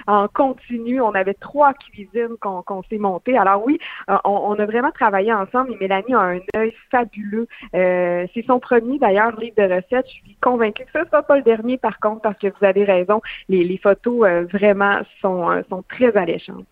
en 0.06 0.28
continu. 0.28 1.00
On 1.00 1.14
avait 1.14 1.34
trois 1.34 1.74
cuisines 1.74 2.36
qu'on 2.40 2.82
s'est 2.88 2.98
montées. 2.98 3.36
Alors 3.36 3.64
oui, 3.64 3.78
euh, 4.08 4.16
on, 4.24 4.58
a 4.58 4.66
vraiment 4.66 4.90
travaillé 4.92 5.32
ensemble 5.32 5.72
et 5.72 5.76
Mélanie 5.80 6.14
a 6.14 6.20
un 6.20 6.40
œil 6.56 6.74
fabuleux. 6.90 7.46
C'est 7.72 8.44
son 8.46 8.60
premier 8.60 8.98
d'ailleurs 8.98 9.38
livre 9.38 9.56
de 9.56 9.74
recettes. 9.74 10.06
Je 10.06 10.12
suis 10.12 10.36
convaincue 10.40 10.84
que 10.84 10.90
ce 10.92 10.98
ne 10.98 11.04
sera 11.04 11.22
pas 11.22 11.36
le 11.36 11.42
dernier 11.42 11.78
par 11.78 11.98
contre 12.00 12.22
parce 12.22 12.38
que 12.38 12.48
vous 12.48 12.64
avez 12.64 12.84
raison. 12.84 13.20
Les, 13.48 13.64
les 13.64 13.78
photos 13.78 14.26
vraiment 14.52 15.00
sont, 15.20 15.62
sont 15.68 15.82
très 15.88 16.16
alléchantes. 16.16 16.66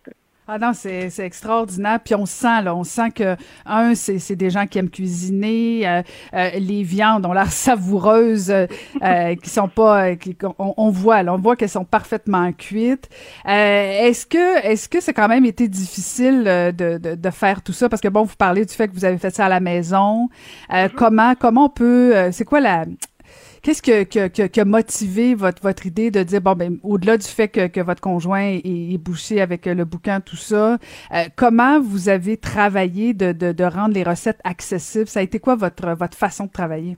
Ah 0.51 0.59
non, 0.59 0.73
c'est, 0.73 1.11
c'est 1.11 1.27
extraordinaire. 1.27 2.01
Puis 2.03 2.15
on 2.15 2.25
sent, 2.25 2.63
là, 2.63 2.75
on 2.75 2.83
sent 2.83 3.11
que, 3.11 3.37
un, 3.67 3.95
c'est, 3.95 4.19
c'est 4.19 4.35
des 4.35 4.49
gens 4.49 4.67
qui 4.67 4.79
aiment 4.79 4.89
cuisiner. 4.89 5.87
Euh, 5.87 6.03
euh, 6.33 6.51
les 6.59 6.83
viandes 6.85 7.27
ont 7.27 7.35
l'air 7.35 7.53
savoureuses, 7.53 8.51
euh, 8.51 9.35
qui 9.35 9.51
sont 9.51 9.69
pas... 9.69 10.17
Qui, 10.17 10.35
on, 10.59 10.89
voit, 10.89 11.23
là, 11.23 11.35
on 11.35 11.37
voit 11.37 11.55
qu'elles 11.55 11.69
sont 11.69 11.85
parfaitement 11.85 12.51
cuites. 12.53 13.11
est-ce 13.45 14.25
que 14.25 14.65
est-ce 14.65 14.89
que 14.89 15.03
c'est 15.03 15.13
quand 15.13 15.29
même 15.29 15.45
été 15.45 15.69
difficile 15.69 16.45
de, 16.45 16.97
de, 16.97 17.15
de, 17.15 17.31
faire 17.31 17.61
tout 17.61 17.75
ça? 17.75 17.91
Parce 17.91 18.01
que, 18.01 18.09
bon, 18.09 18.23
vous 18.23 18.37
parlez 18.37 18.65
du 18.65 18.73
fait 18.73 18.89
que 18.89 18.95
vous 18.95 19.05
avez 19.05 19.19
fait 19.19 19.35
ça 19.35 19.45
à 19.45 19.49
la 19.51 19.61
maison. 19.61 20.31
Mm-hmm. 20.71 20.91
Comment 20.95 21.35
comment 21.35 21.67
on 21.67 21.69
peut... 21.69 22.15
c'est 22.33 22.47
quoi 22.47 22.61
la 22.61 22.87
Qu'est-ce 23.63 23.83
qui 23.83 24.61
a 24.61 24.65
motivé 24.65 25.35
votre, 25.35 25.63
votre 25.63 25.87
idée 25.87 26.11
de 26.11 26.23
dire, 26.23 26.41
bon, 26.41 26.55
ben, 26.55 26.79
au-delà 26.83 27.17
du 27.17 27.27
fait 27.27 27.49
que, 27.49 27.67
que 27.67 27.81
votre 27.81 28.01
conjoint 28.01 28.59
est, 28.65 28.99
bouché 28.99 29.41
avec 29.41 29.67
le 29.67 29.85
bouquin, 29.85 30.21
tout 30.21 30.37
ça, 30.37 30.79
euh, 31.13 31.25
comment 31.37 31.81
vous 31.81 32.09
avez 32.09 32.37
travaillé 32.37 33.15
de, 33.15 33.33
de, 33.33 33.53
de 33.53 33.65
rendre 33.65 33.95
les 33.95 34.03
recettes 34.03 34.41
accessibles? 34.45 35.09
Ça 35.09 35.21
a 35.21 35.23
été 35.23 35.39
quoi 35.39 35.55
votre, 35.57 35.91
votre 35.93 36.17
façon 36.17 36.47
de 36.47 36.51
travailler? 36.51 36.97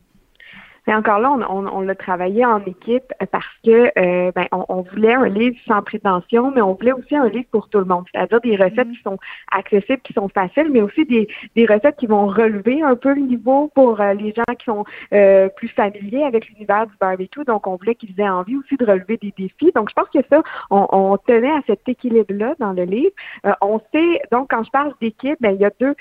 Mais 0.90 0.96
encore 0.96 1.20
là, 1.20 1.30
on, 1.30 1.68
on, 1.68 1.80
l'a 1.82 1.94
travaillé 1.94 2.44
en 2.44 2.58
équipe 2.64 3.12
parce 3.30 3.46
que 3.64 3.92
euh, 3.96 4.32
ben, 4.34 4.46
on, 4.50 4.82
voulait 4.82 5.14
un 5.14 5.28
livre 5.28 5.56
sans 5.68 5.82
prétention, 5.82 6.50
mais 6.50 6.62
on 6.62 6.74
voulait 6.74 6.90
aussi 6.90 7.14
un 7.14 7.28
livre 7.28 7.46
pour 7.52 7.68
tout 7.68 7.78
le 7.78 7.84
monde, 7.84 8.06
c'est-à-dire 8.12 8.40
des 8.40 8.56
recettes 8.56 8.88
mm-hmm. 8.88 8.96
qui 8.96 9.02
sont 9.02 9.18
accessibles, 9.52 10.00
qui 10.02 10.12
sont 10.14 10.28
faciles, 10.28 10.68
mais 10.68 10.82
aussi 10.82 11.04
des, 11.04 11.28
des 11.54 11.64
recettes 11.64 11.94
qui 11.96 12.08
vont 12.08 12.26
relever 12.26 12.82
un 12.82 12.96
peu 12.96 13.14
le 13.14 13.20
niveau 13.20 13.70
pour 13.72 14.00
euh, 14.00 14.14
les 14.14 14.32
gens 14.32 14.42
qui 14.58 14.64
sont 14.64 14.84
euh, 15.12 15.48
plus 15.50 15.68
familiers 15.68 16.24
avec 16.24 16.48
l'univers 16.48 16.88
du 16.88 16.94
barbecue. 17.00 17.44
Donc, 17.44 17.68
on 17.68 17.76
voulait 17.76 17.94
qu'ils 17.94 18.20
aient 18.20 18.28
envie 18.28 18.56
aussi 18.56 18.76
de 18.76 18.84
relever 18.84 19.16
des 19.16 19.32
défis. 19.38 19.70
Donc, 19.76 19.90
je 19.90 19.94
pense 19.94 20.08
que 20.08 20.26
ça, 20.28 20.42
on, 20.70 20.88
on 20.90 21.16
tenait 21.18 21.52
à 21.52 21.60
cet 21.68 21.88
équilibre-là 21.88 22.56
dans 22.58 22.72
le 22.72 22.82
livre. 22.82 23.12
on 23.60 23.80
sait, 23.94 24.22
donc, 24.32 24.50
quand 24.50 24.64
je 24.64 24.70
parle 24.70 24.92
d'équipe, 25.00 25.36
ben, 25.38 25.52
il 25.52 25.60
y 25.60 25.64
a 25.64 25.70
deux 25.78 25.94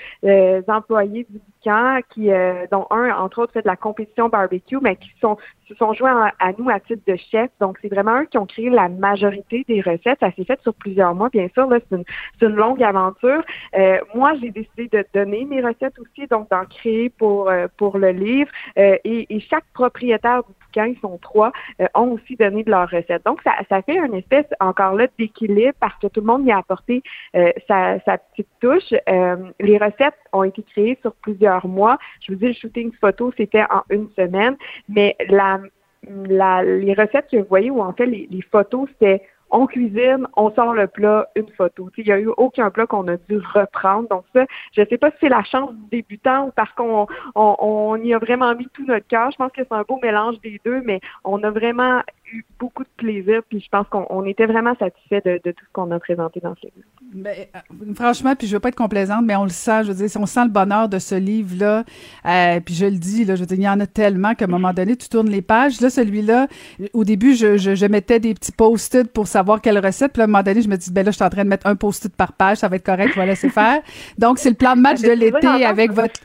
employés 0.66 1.28
du 1.30 1.38
qui, 1.62 2.30
euh, 2.30 2.66
dont 2.70 2.86
un, 2.90 3.10
entre 3.10 3.42
autres, 3.42 3.52
fait 3.52 3.62
de 3.62 3.68
la 3.68 3.76
compétition 3.76 4.28
barbecue, 4.28 4.78
mais 4.80 4.96
qui 4.96 5.10
sont, 5.20 5.36
se 5.68 5.74
sont 5.74 5.92
joints 5.92 6.30
à, 6.38 6.52
nous 6.58 6.70
à 6.70 6.80
titre 6.80 7.02
de 7.06 7.16
chef. 7.16 7.50
Donc, 7.60 7.78
c'est 7.82 7.88
vraiment 7.88 8.20
eux 8.20 8.26
qui 8.26 8.38
ont 8.38 8.46
créé 8.46 8.70
la 8.70 8.88
majorité 8.88 9.64
des 9.68 9.80
recettes. 9.80 10.18
Ça 10.20 10.32
s'est 10.32 10.44
fait 10.44 10.60
sur 10.62 10.74
plusieurs 10.74 11.14
mois, 11.14 11.28
bien 11.28 11.48
sûr. 11.54 11.66
Là, 11.66 11.78
c'est 11.88 11.96
une, 11.96 12.04
une, 12.40 12.56
longue 12.56 12.82
aventure. 12.82 13.42
Euh, 13.76 13.98
moi, 14.14 14.32
j'ai 14.40 14.50
décidé 14.50 14.88
de 14.88 15.04
donner 15.14 15.44
mes 15.44 15.60
recettes 15.60 15.98
aussi, 15.98 16.26
donc 16.28 16.48
d'en 16.50 16.64
créer 16.64 17.10
pour, 17.10 17.48
euh, 17.48 17.66
pour 17.76 17.98
le 17.98 18.10
livre. 18.10 18.50
et, 18.76 19.00
et 19.04 19.40
chaque 19.40 19.64
propriétaire 19.74 20.42
ils 20.76 20.98
sont 21.00 21.18
trois, 21.18 21.52
euh, 21.80 21.86
ont 21.94 22.12
aussi 22.12 22.36
donné 22.36 22.64
de 22.64 22.70
leurs 22.70 22.90
recettes. 22.90 23.24
Donc, 23.24 23.40
ça, 23.42 23.52
ça 23.68 23.82
fait 23.82 23.96
une 23.96 24.14
espèce, 24.14 24.46
encore 24.60 24.94
là, 24.94 25.06
d'équilibre 25.18 25.74
parce 25.80 25.98
que 26.00 26.06
tout 26.06 26.20
le 26.20 26.26
monde 26.26 26.46
y 26.46 26.52
a 26.52 26.58
apporté 26.58 27.02
euh, 27.36 27.50
sa, 27.68 28.00
sa, 28.00 28.18
petite 28.18 28.48
touche. 28.60 28.94
Euh, 29.08 29.36
les 29.60 29.78
recettes 29.78 30.18
ont 30.32 30.44
été 30.44 30.62
créées 30.62 30.98
sur 31.02 31.14
plusieurs 31.14 31.66
mois. 31.66 31.98
Je 32.20 32.32
vous 32.32 32.38
dis, 32.38 32.46
le 32.46 32.52
shooting 32.52 32.92
photo, 33.00 33.32
c'était 33.36 33.64
en 33.64 33.82
une 33.90 34.08
semaine, 34.16 34.56
mais 34.88 35.16
la, 35.28 35.60
la, 36.08 36.62
les 36.62 36.94
recettes 36.94 37.28
que 37.30 37.38
vous 37.38 37.48
voyez, 37.48 37.70
ou 37.70 37.82
en 37.82 37.92
fait, 37.92 38.06
les, 38.06 38.28
les 38.30 38.42
photos, 38.42 38.88
c'était 38.92 39.22
on 39.50 39.66
cuisine, 39.66 40.26
on 40.36 40.50
sort 40.52 40.74
le 40.74 40.86
plat, 40.86 41.28
une 41.36 41.48
photo. 41.56 41.90
Il 41.96 42.04
n'y 42.04 42.12
a 42.12 42.18
eu 42.18 42.28
aucun 42.36 42.70
plat 42.70 42.86
qu'on 42.86 43.06
a 43.08 43.16
dû 43.16 43.38
reprendre. 43.54 44.08
Donc 44.08 44.24
ça, 44.34 44.44
je 44.72 44.80
ne 44.82 44.86
sais 44.86 44.98
pas 44.98 45.10
si 45.10 45.16
c'est 45.20 45.28
la 45.28 45.44
chance 45.44 45.72
du 45.72 45.98
débutant 45.98 46.46
ou 46.46 46.50
parce 46.52 46.72
qu'on 46.72 47.06
on, 47.34 47.56
on, 47.58 47.96
y 47.96 48.14
a 48.14 48.18
vraiment 48.18 48.54
mis 48.54 48.68
tout 48.72 48.84
notre 48.86 49.06
cœur. 49.06 49.30
Je 49.30 49.36
pense 49.36 49.52
que 49.52 49.62
c'est 49.62 49.74
un 49.74 49.82
beau 49.82 49.98
mélange 50.02 50.40
des 50.40 50.60
deux, 50.64 50.82
mais 50.84 51.00
on 51.24 51.42
a 51.42 51.50
vraiment 51.50 52.00
eu 52.32 52.44
beaucoup 52.58 52.82
de 52.82 52.88
plaisir, 52.96 53.42
puis 53.48 53.60
je 53.60 53.68
pense 53.68 53.86
qu'on 53.88 54.24
était 54.24 54.46
vraiment 54.46 54.74
satisfait 54.76 55.22
de, 55.24 55.38
tout 55.38 55.64
ce 55.64 55.72
qu'on 55.72 55.90
a 55.90 55.98
présenté 55.98 56.40
dans 56.40 56.54
ce 56.56 56.66
livre. 56.66 56.88
Ben, 57.12 57.34
euh, 57.54 57.94
franchement, 57.94 58.34
puis 58.36 58.46
je 58.46 58.54
veux 58.54 58.60
pas 58.60 58.68
être 58.68 58.76
complaisante, 58.76 59.24
mais 59.24 59.36
on 59.36 59.44
le 59.44 59.50
sent, 59.50 59.84
je 59.84 59.92
veux 59.92 60.06
dire, 60.06 60.20
on 60.20 60.26
sent 60.26 60.44
le 60.44 60.50
bonheur 60.50 60.88
de 60.88 60.98
ce 60.98 61.14
livre-là, 61.14 61.84
euh, 62.26 62.60
puis 62.60 62.74
je 62.74 62.86
le 62.86 62.96
dis, 62.96 63.24
là, 63.24 63.34
je 63.34 63.40
veux 63.40 63.46
dire, 63.46 63.58
il 63.58 63.64
y 63.64 63.68
en 63.68 63.80
a 63.80 63.86
tellement 63.86 64.34
qu'à 64.34 64.44
un 64.44 64.48
moment 64.48 64.72
donné, 64.72 64.96
tu 64.96 65.08
tournes 65.08 65.30
les 65.30 65.42
pages. 65.42 65.80
Là, 65.80 65.90
celui-là, 65.90 66.46
au 66.92 67.04
début, 67.04 67.34
je, 67.34 67.56
je, 67.56 67.86
mettais 67.86 68.20
des 68.20 68.34
petits 68.34 68.52
post-it 68.52 69.10
pour 69.12 69.26
savoir 69.26 69.60
quelle 69.60 69.84
recette, 69.84 70.12
puis 70.12 70.22
à 70.22 70.24
un 70.24 70.28
moment 70.28 70.42
donné, 70.42 70.62
je 70.62 70.68
me 70.68 70.76
dis, 70.76 70.92
ben 70.92 71.04
là, 71.04 71.10
je 71.10 71.16
suis 71.16 71.24
en 71.24 71.30
train 71.30 71.44
de 71.44 71.48
mettre 71.48 71.66
un 71.66 71.76
post-it 71.76 72.14
par 72.14 72.32
page, 72.32 72.58
ça 72.58 72.68
va 72.68 72.76
être 72.76 72.86
correct, 72.86 73.12
je 73.14 73.20
vais 73.20 73.26
laisser 73.26 73.48
faire. 73.48 73.80
Donc, 74.18 74.38
c'est 74.38 74.50
le 74.50 74.56
plan 74.56 74.76
de 74.76 74.80
match 74.80 75.00
de 75.02 75.12
l'été 75.12 75.46
avec 75.46 75.92
votre 75.92 76.20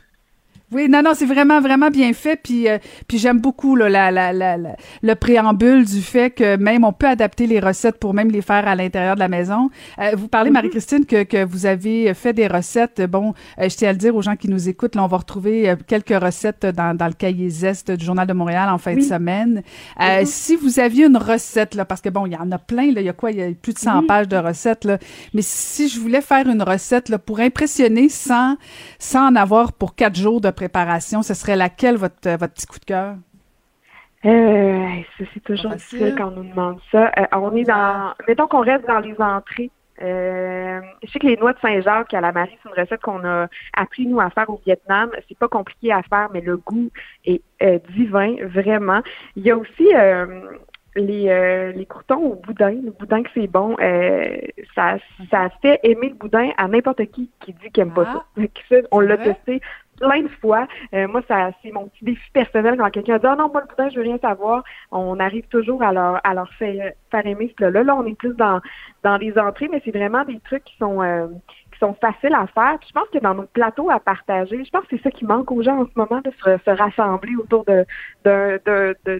oui, 0.72 0.88
non, 0.88 1.00
non, 1.00 1.12
c'est 1.14 1.26
vraiment, 1.26 1.60
vraiment 1.60 1.90
bien 1.90 2.12
fait. 2.12 2.34
Puis, 2.42 2.68
euh, 2.68 2.78
puis 3.06 3.18
j'aime 3.18 3.38
beaucoup 3.38 3.76
là, 3.76 3.88
la, 3.88 4.10
la, 4.10 4.32
la, 4.32 4.56
le 5.00 5.14
préambule 5.14 5.84
du 5.84 6.00
fait 6.02 6.30
que 6.30 6.56
même 6.56 6.82
on 6.82 6.92
peut 6.92 7.06
adapter 7.06 7.46
les 7.46 7.60
recettes 7.60 7.98
pour 7.98 8.14
même 8.14 8.32
les 8.32 8.42
faire 8.42 8.66
à 8.66 8.74
l'intérieur 8.74 9.14
de 9.14 9.20
la 9.20 9.28
maison. 9.28 9.70
Euh, 10.00 10.10
vous 10.16 10.26
parlez, 10.26 10.50
mm-hmm. 10.50 10.54
Marie-Christine, 10.54 11.06
que, 11.06 11.22
que 11.22 11.44
vous 11.44 11.66
avez 11.66 12.12
fait 12.14 12.32
des 12.32 12.48
recettes. 12.48 13.00
Bon, 13.08 13.32
euh, 13.60 13.68
je 13.68 13.76
tiens 13.76 13.90
à 13.90 13.92
le 13.92 13.98
dire 13.98 14.16
aux 14.16 14.22
gens 14.22 14.34
qui 14.34 14.48
nous 14.48 14.68
écoutent, 14.68 14.96
là, 14.96 15.04
on 15.04 15.06
va 15.06 15.18
retrouver 15.18 15.72
quelques 15.86 16.20
recettes 16.20 16.66
dans, 16.66 16.96
dans 16.96 17.06
le 17.06 17.12
cahier 17.12 17.48
Zest 17.48 17.92
du 17.92 18.04
Journal 18.04 18.26
de 18.26 18.32
Montréal 18.32 18.68
en 18.68 18.78
fin 18.78 18.96
de 18.96 19.02
semaine. 19.02 19.62
Mm-hmm. 20.00 20.24
Si 20.26 20.56
vous 20.56 20.80
aviez 20.80 21.06
une 21.06 21.16
recette, 21.16 21.76
là, 21.76 21.84
parce 21.84 22.00
que 22.00 22.08
bon, 22.08 22.26
il 22.26 22.32
y 22.32 22.36
en 22.36 22.50
a 22.50 22.58
plein, 22.58 22.90
là, 22.92 23.00
il 23.00 23.06
y 23.06 23.08
a 23.08 23.12
quoi? 23.12 23.30
Il 23.30 23.38
y 23.38 23.42
a 23.42 23.50
plus 23.52 23.72
de 23.72 23.78
100 23.78 24.06
pages 24.06 24.26
de 24.26 24.36
recettes, 24.36 24.84
là. 24.84 24.98
Mais 25.32 25.42
si 25.42 25.88
je 25.88 26.00
voulais 26.00 26.22
faire 26.22 26.48
une 26.48 26.62
recette 26.62 27.08
là, 27.08 27.18
pour 27.20 27.38
impressionner 27.38 28.08
sans, 28.08 28.56
sans 28.98 29.28
en 29.28 29.36
avoir 29.36 29.72
pour 29.72 29.94
quatre 29.94 30.16
jours 30.16 30.40
de 30.40 30.50
préparation, 30.56 31.22
ce 31.22 31.34
serait 31.34 31.56
laquelle 31.56 31.96
votre, 31.96 32.28
votre 32.36 32.54
petit 32.54 32.66
coup 32.66 32.80
de 32.80 32.84
cœur? 32.84 33.14
Euh, 34.24 34.88
c'est 35.18 35.42
toujours 35.44 35.72
difficile 35.72 36.14
quand 36.16 36.28
on 36.28 36.42
nous 36.42 36.50
demande 36.50 36.80
ça. 36.90 37.12
Euh, 37.18 37.26
on 37.32 37.54
est 37.54 37.64
dans, 37.64 38.12
mettons 38.26 38.48
qu'on 38.48 38.62
reste 38.62 38.86
dans 38.86 38.98
les 38.98 39.14
entrées. 39.20 39.70
Euh, 40.02 40.80
je 41.04 41.10
sais 41.10 41.18
que 41.18 41.26
les 41.26 41.36
noix 41.36 41.52
de 41.52 41.58
Saint-Jacques 41.60 42.12
à 42.12 42.20
la 42.20 42.32
Marie, 42.32 42.58
c'est 42.62 42.68
une 42.68 42.82
recette 42.82 43.00
qu'on 43.00 43.24
a 43.24 43.46
appris 43.74 44.06
nous 44.06 44.20
à 44.20 44.30
faire 44.30 44.50
au 44.50 44.60
Vietnam. 44.66 45.10
C'est 45.28 45.38
pas 45.38 45.48
compliqué 45.48 45.92
à 45.92 46.02
faire, 46.02 46.28
mais 46.32 46.40
le 46.40 46.56
goût 46.56 46.90
est 47.24 47.40
euh, 47.62 47.78
divin, 47.94 48.34
vraiment. 48.42 49.00
Il 49.36 49.44
y 49.44 49.50
a 49.50 49.56
aussi 49.56 49.92
les, 50.96 51.28
euh, 51.28 51.72
les 51.72 51.86
croutons 51.86 52.32
au 52.32 52.34
boudin, 52.34 52.70
le 52.70 52.90
boudin 52.90 53.22
que 53.22 53.28
c'est 53.34 53.46
bon, 53.46 53.76
euh, 53.80 54.36
ça, 54.74 54.96
ça 55.30 55.50
fait 55.62 55.78
aimer 55.82 56.08
le 56.08 56.14
boudin 56.14 56.50
à 56.56 56.68
n'importe 56.68 57.04
qui 57.06 57.30
qui 57.40 57.52
dit 57.52 57.70
qu'il 57.72 57.84
n'aime 57.84 57.94
pas 57.94 58.04
ça. 58.04 58.24
Ah, 58.70 58.76
on 58.90 59.00
l'a 59.00 59.16
testé 59.16 59.60
plein 59.98 60.22
de 60.22 60.28
fois. 60.40 60.66
Euh, 60.94 61.08
moi, 61.08 61.22
ça 61.28 61.50
c'est 61.62 61.72
mon 61.72 61.88
petit 61.88 62.04
défi 62.04 62.30
personnel 62.32 62.76
quand 62.76 62.90
quelqu'un 62.90 63.18
dit 63.18 63.26
Ah 63.26 63.36
non, 63.36 63.50
moi 63.50 63.62
le 63.62 63.68
boudin, 63.68 63.90
je 63.90 63.96
veux 63.96 64.02
rien 64.02 64.18
savoir. 64.18 64.64
On 64.90 65.18
arrive 65.20 65.46
toujours 65.48 65.82
à 65.82 65.92
leur 65.92 66.20
à 66.24 66.34
leur 66.34 66.52
faire, 66.54 66.92
faire 67.10 67.26
aimer 67.26 67.48
ce 67.48 67.54
plat-là. 67.54 67.82
Là, 67.82 67.96
on 67.96 68.06
est 68.06 68.18
plus 68.18 68.34
dans 68.34 68.60
dans 69.02 69.16
les 69.16 69.38
entrées, 69.38 69.68
mais 69.68 69.80
c'est 69.84 69.96
vraiment 69.96 70.24
des 70.24 70.40
trucs 70.40 70.64
qui 70.64 70.76
sont 70.78 71.00
sont 71.78 71.94
faciles 71.94 72.34
à 72.34 72.46
faire. 72.46 72.78
je 72.86 72.92
pense 72.92 73.08
que 73.08 73.18
dans 73.18 73.34
notre 73.34 73.50
plateau 73.50 73.90
à 73.90 74.00
partager, 74.00 74.64
je 74.64 74.70
pense 74.70 74.82
que 74.82 74.96
c'est 74.96 75.02
ça 75.02 75.10
qui 75.10 75.24
manque 75.24 75.50
aux 75.50 75.62
gens 75.62 75.80
en 75.80 75.84
ce 75.84 75.92
moment, 75.96 76.20
de 76.24 76.30
se, 76.30 76.70
rassembler 76.70 77.34
autour 77.36 77.64
de, 77.64 77.86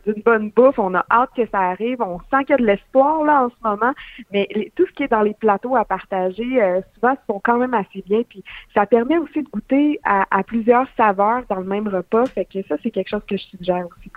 d'une 0.05 0.23
bonne 0.23 0.51
bouffe. 0.51 0.79
On 0.79 0.95
a 0.95 1.05
hâte 1.11 1.31
que 1.37 1.47
ça 1.51 1.61
arrive. 1.61 2.01
On 2.01 2.19
sent 2.31 2.45
qu'il 2.45 2.51
y 2.51 2.55
a 2.55 2.57
de 2.59 2.67
l'espoir 2.67 3.25
là 3.25 3.45
en 3.45 3.49
ce 3.51 3.69
moment. 3.69 3.93
Mais 4.33 4.49
tout 4.75 4.87
ce 4.87 4.93
qui 4.93 5.05
est 5.05 5.09
dans 5.09 5.23
les 5.23 5.35
plateaux 5.35 5.77
à 5.77 5.85
partager, 5.85 6.63
euh, 6.63 6.81
souvent, 6.95 7.15
se 7.15 7.25
font 7.27 7.41
quand 7.43 7.59
même 7.59 7.75
assez 7.75 8.03
bien. 8.07 8.23
Puis 8.29 8.43
ça 8.75 8.87
permet 8.87 9.19
aussi 9.19 9.43
de 9.43 9.49
goûter 9.49 10.01
à, 10.05 10.43
plusieurs 10.45 10.87
saveurs 10.97 11.43
dans 11.49 11.57
le 11.61 11.65
même 11.65 11.89
repas. 11.89 12.27
Fait 12.27 12.45
que 12.45 12.63
ça, 12.69 12.77
c'est 12.83 12.91
quelque 12.91 13.09
chose 13.09 13.25
que 13.29 13.37
je 13.37 13.45
suggère 13.45 13.87
aussi. 13.87 14.11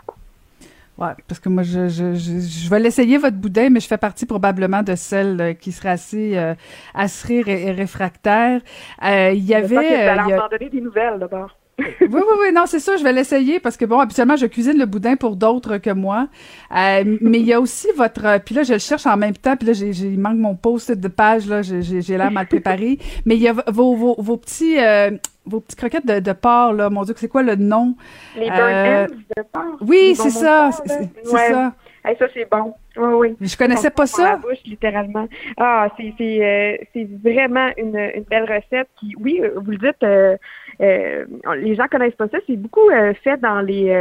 Ouais, 0.99 1.13
parce 1.29 1.39
que 1.39 1.47
moi, 1.47 1.63
je, 1.63 1.87
je, 1.87 2.13
je, 2.13 2.69
vais 2.69 2.79
l'essayer, 2.79 3.17
votre 3.17 3.37
boudin, 3.37 3.69
mais 3.69 3.79
je 3.79 3.87
fais 3.87 3.97
partie 3.97 4.25
probablement 4.25 4.83
de 4.83 4.95
celles 4.95 5.39
euh, 5.39 5.53
qui 5.53 5.71
seraient 5.71 5.91
assez 5.91 6.37
euh, 6.37 6.55
et, 7.47 7.67
et 7.67 7.71
réfractaires. 7.71 8.59
Euh, 9.03 9.31
il 9.33 9.45
y 9.45 9.55
avait... 9.55 10.03
Il 10.27 10.33
en 10.35 10.49
donner 10.49 10.69
des 10.69 10.81
nouvelles, 10.81 11.17
d'abord. 11.17 11.58
oui, 12.01 12.07
oui, 12.11 12.21
oui, 12.41 12.53
non, 12.53 12.63
c'est 12.65 12.79
ça, 12.79 12.97
je 12.97 13.03
vais 13.03 13.13
l'essayer 13.13 13.59
parce 13.59 13.77
que 13.77 13.85
bon, 13.85 13.99
habituellement, 13.99 14.35
je 14.35 14.45
cuisine 14.45 14.77
le 14.77 14.85
boudin 14.85 15.15
pour 15.15 15.35
d'autres 15.35 15.77
que 15.77 15.91
moi. 15.91 16.27
mais 16.71 17.39
il 17.39 17.45
y 17.45 17.53
a 17.53 17.59
aussi 17.59 17.87
votre, 17.95 18.39
puis 18.43 18.55
là, 18.55 18.63
je 18.63 18.73
le 18.73 18.79
cherche 18.79 19.05
en 19.05 19.17
même 19.17 19.35
temps, 19.35 19.55
puis 19.55 19.67
là, 19.67 19.73
j'ai, 19.73 19.89
il 19.89 20.19
manque 20.19 20.37
mon 20.37 20.55
post 20.55 20.91
de 20.91 21.07
page, 21.07 21.47
là, 21.47 21.61
j'ai, 21.61 22.17
l'air 22.17 22.31
mal 22.31 22.47
préparé. 22.47 22.99
mais 23.25 23.35
il 23.35 23.41
y 23.41 23.47
a 23.47 23.53
vos, 23.67 23.95
vos, 23.95 24.15
vos 24.19 24.37
petits, 24.37 24.77
vos 25.49 25.59
petites 25.59 25.79
croquettes 25.79 26.05
de, 26.05 26.19
de 26.19 26.33
porc, 26.33 26.73
là, 26.73 26.89
mon 26.89 27.03
Dieu, 27.03 27.13
c'est 27.17 27.27
quoi 27.27 27.43
le 27.43 27.55
nom? 27.55 27.95
Les 28.35 28.49
burn 28.49 28.59
euh, 28.61 29.07
de 29.07 29.43
porc. 29.51 29.77
Oui, 29.81 30.13
c'est 30.15 30.29
ça, 30.29 30.69
c'est 30.85 31.09
ça. 31.23 31.73
ça, 32.03 32.25
c'est 32.33 32.49
bon. 32.49 32.73
Oui, 32.97 33.13
oui. 33.13 33.35
Je 33.41 33.57
connaissais 33.57 33.89
pas 33.89 34.05
ça. 34.05 34.31
la 34.31 34.35
bouche, 34.37 34.59
littéralement. 34.65 35.27
Ah, 35.57 35.87
c'est 35.97 36.13
euh, 36.19 36.77
c'est 36.93 37.07
vraiment 37.23 37.69
une, 37.77 37.97
une 37.97 38.23
belle 38.23 38.43
recette 38.43 38.89
qui, 38.99 39.13
oui, 39.19 39.39
euh, 39.41 39.53
vous 39.55 39.71
le 39.71 39.77
dites, 39.77 40.03
euh, 40.03 40.35
euh, 40.35 40.37
les 40.79 41.75
gens 41.75 41.87
connaissent 41.87 42.15
pas 42.15 42.27
ça. 42.29 42.37
C'est 42.47 42.57
beaucoup 42.57 42.89
fait 43.23 43.37
dans 43.41 43.61
les 43.61 43.93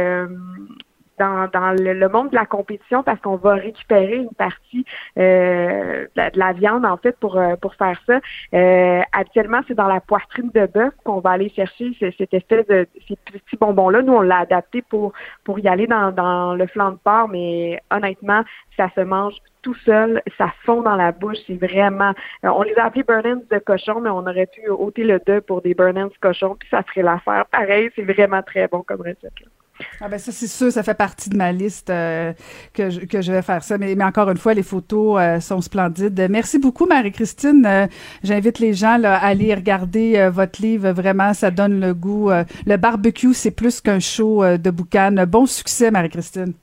dans, 1.19 1.75
le, 1.77 2.09
monde 2.09 2.29
de 2.29 2.35
la 2.35 2.45
compétition 2.45 3.03
parce 3.03 3.19
qu'on 3.19 3.35
va 3.35 3.53
récupérer 3.53 4.15
une 4.15 4.33
partie 4.33 4.85
euh, 5.17 6.05
de, 6.15 6.39
la, 6.39 6.53
viande 6.53 6.85
en 6.85 6.97
fait 6.97 7.15
pour 7.19 7.37
euh, 7.37 7.55
pour 7.57 7.75
faire 7.75 7.99
ça. 8.07 8.19
Euh, 8.53 9.01
habituellement, 9.11 9.61
c'est 9.67 9.75
dans 9.75 9.87
la 9.87 9.99
poitrine 9.99 10.49
de 10.53 10.65
bœuf 10.65 10.93
qu'on 11.03 11.19
va 11.19 11.31
aller 11.31 11.49
chercher 11.49 11.91
cette 11.99 12.33
espèce 12.33 12.65
de 12.67 12.87
ces 13.07 13.15
petits 13.17 13.57
bonbons 13.59 13.89
là. 13.89 14.01
Nous, 14.01 14.13
on 14.13 14.21
l'a 14.21 14.39
adapté 14.39 14.81
pour 14.81 15.13
pour 15.43 15.59
y 15.59 15.67
aller 15.67 15.87
dans, 15.87 16.11
dans 16.11 16.55
le 16.55 16.67
flanc 16.67 16.91
de 16.91 16.97
porc, 16.97 17.27
mais 17.29 17.81
honnêtement, 17.91 18.43
ça 18.77 18.89
se 18.95 19.01
mange 19.01 19.35
tout 19.61 19.75
seul, 19.85 20.21
ça 20.37 20.53
fond 20.63 20.81
dans 20.81 20.95
la 20.95 21.11
bouche, 21.11 21.37
c'est 21.45 21.55
vraiment. 21.55 22.13
Euh, 22.45 22.49
on 22.49 22.61
les 22.63 22.75
a 22.75 22.85
appelés 22.85 23.03
burn 23.03 23.43
de 23.49 23.59
cochon, 23.59 23.99
mais 23.99 24.09
on 24.09 24.19
aurait 24.19 24.47
pu 24.47 24.69
ôter 24.69 25.03
le 25.03 25.19
deux 25.25 25.41
pour 25.41 25.61
des 25.61 25.73
burn 25.73 25.97
ends 25.97 26.09
cochon, 26.21 26.55
puis 26.57 26.67
ça 26.69 26.83
ferait 26.83 27.03
l'affaire. 27.03 27.45
Pareil, 27.47 27.89
c'est 27.95 28.03
vraiment 28.03 28.41
très 28.41 28.67
bon 28.67 28.83
comme 28.83 29.01
recette. 29.01 29.39
Là. 29.41 29.47
Ah 30.01 30.07
ben 30.07 30.17
ça 30.17 30.31
c'est 30.31 30.47
sûr, 30.47 30.71
ça 30.71 30.83
fait 30.83 30.93
partie 30.93 31.29
de 31.29 31.37
ma 31.37 31.51
liste 31.51 31.89
euh, 31.89 32.33
que, 32.73 32.89
je, 32.89 33.01
que 33.01 33.21
je 33.21 33.31
vais 33.31 33.41
faire 33.41 33.63
ça. 33.63 33.77
Mais, 33.77 33.95
mais 33.95 34.03
encore 34.03 34.29
une 34.29 34.37
fois, 34.37 34.53
les 34.53 34.63
photos 34.63 35.19
euh, 35.19 35.39
sont 35.39 35.61
splendides. 35.61 36.27
Merci 36.29 36.59
beaucoup 36.59 36.85
Marie-Christine. 36.85 37.65
Euh, 37.65 37.87
j'invite 38.23 38.59
les 38.59 38.73
gens 38.73 38.97
là, 38.97 39.15
à 39.15 39.27
aller 39.27 39.53
regarder 39.53 40.29
votre 40.31 40.61
livre. 40.61 40.91
Vraiment, 40.91 41.33
ça 41.33 41.51
donne 41.51 41.79
le 41.79 41.93
goût. 41.93 42.29
le 42.65 42.77
barbecue, 42.77 43.33
c'est 43.33 43.51
plus 43.51 43.81
qu'un 43.81 43.99
show 43.99 44.43
de 44.57 44.69
boucan. 44.69 45.13
Bon 45.27 45.45
succès 45.45 45.91
Marie-Christine. 45.91 46.53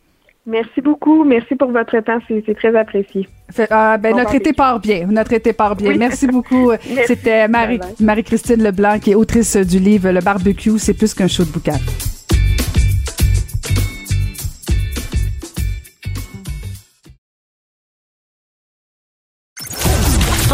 Merci 0.46 0.80
beaucoup. 0.80 1.24
Merci 1.24 1.56
pour 1.56 1.72
votre 1.72 1.98
temps. 2.00 2.18
C'est 2.28 2.54
très 2.54 2.74
apprécié. 2.76 3.28
ah, 3.70 3.98
ben, 3.98 4.16
notre 4.16 4.34
été 4.34 4.52
part 4.52 4.78
bien. 4.78 5.06
Notre 5.06 5.32
été 5.32 5.52
part 5.52 5.74
bien. 5.74 5.96
Merci 5.96 6.28
beaucoup. 6.28 6.70
C'était 7.06 7.48
Marie, 7.48 7.80
Marie-Christine 8.00 8.62
Leblanc, 8.62 8.98
qui 9.00 9.10
est 9.10 9.16
autrice 9.16 9.56
du 9.56 9.78
livre 9.78 10.10
Le 10.10 10.20
barbecue, 10.20 10.78
c'est 10.78 10.94
plus 10.94 11.14
qu'un 11.14 11.28
show 11.28 11.44
de 11.44 11.50
boucan. 11.50 11.78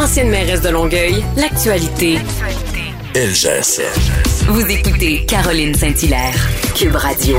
Ancienne 0.03 0.31
mairesse 0.31 0.61
de 0.63 0.69
Longueuil, 0.69 1.23
l'actualité. 1.37 2.17
LGS. 3.15 3.81
Vous 4.49 4.69
écoutez 4.69 5.25
Caroline 5.27 5.75
Saint-Hilaire, 5.75 6.35
Cube 6.75 6.97
Radio. 6.97 7.37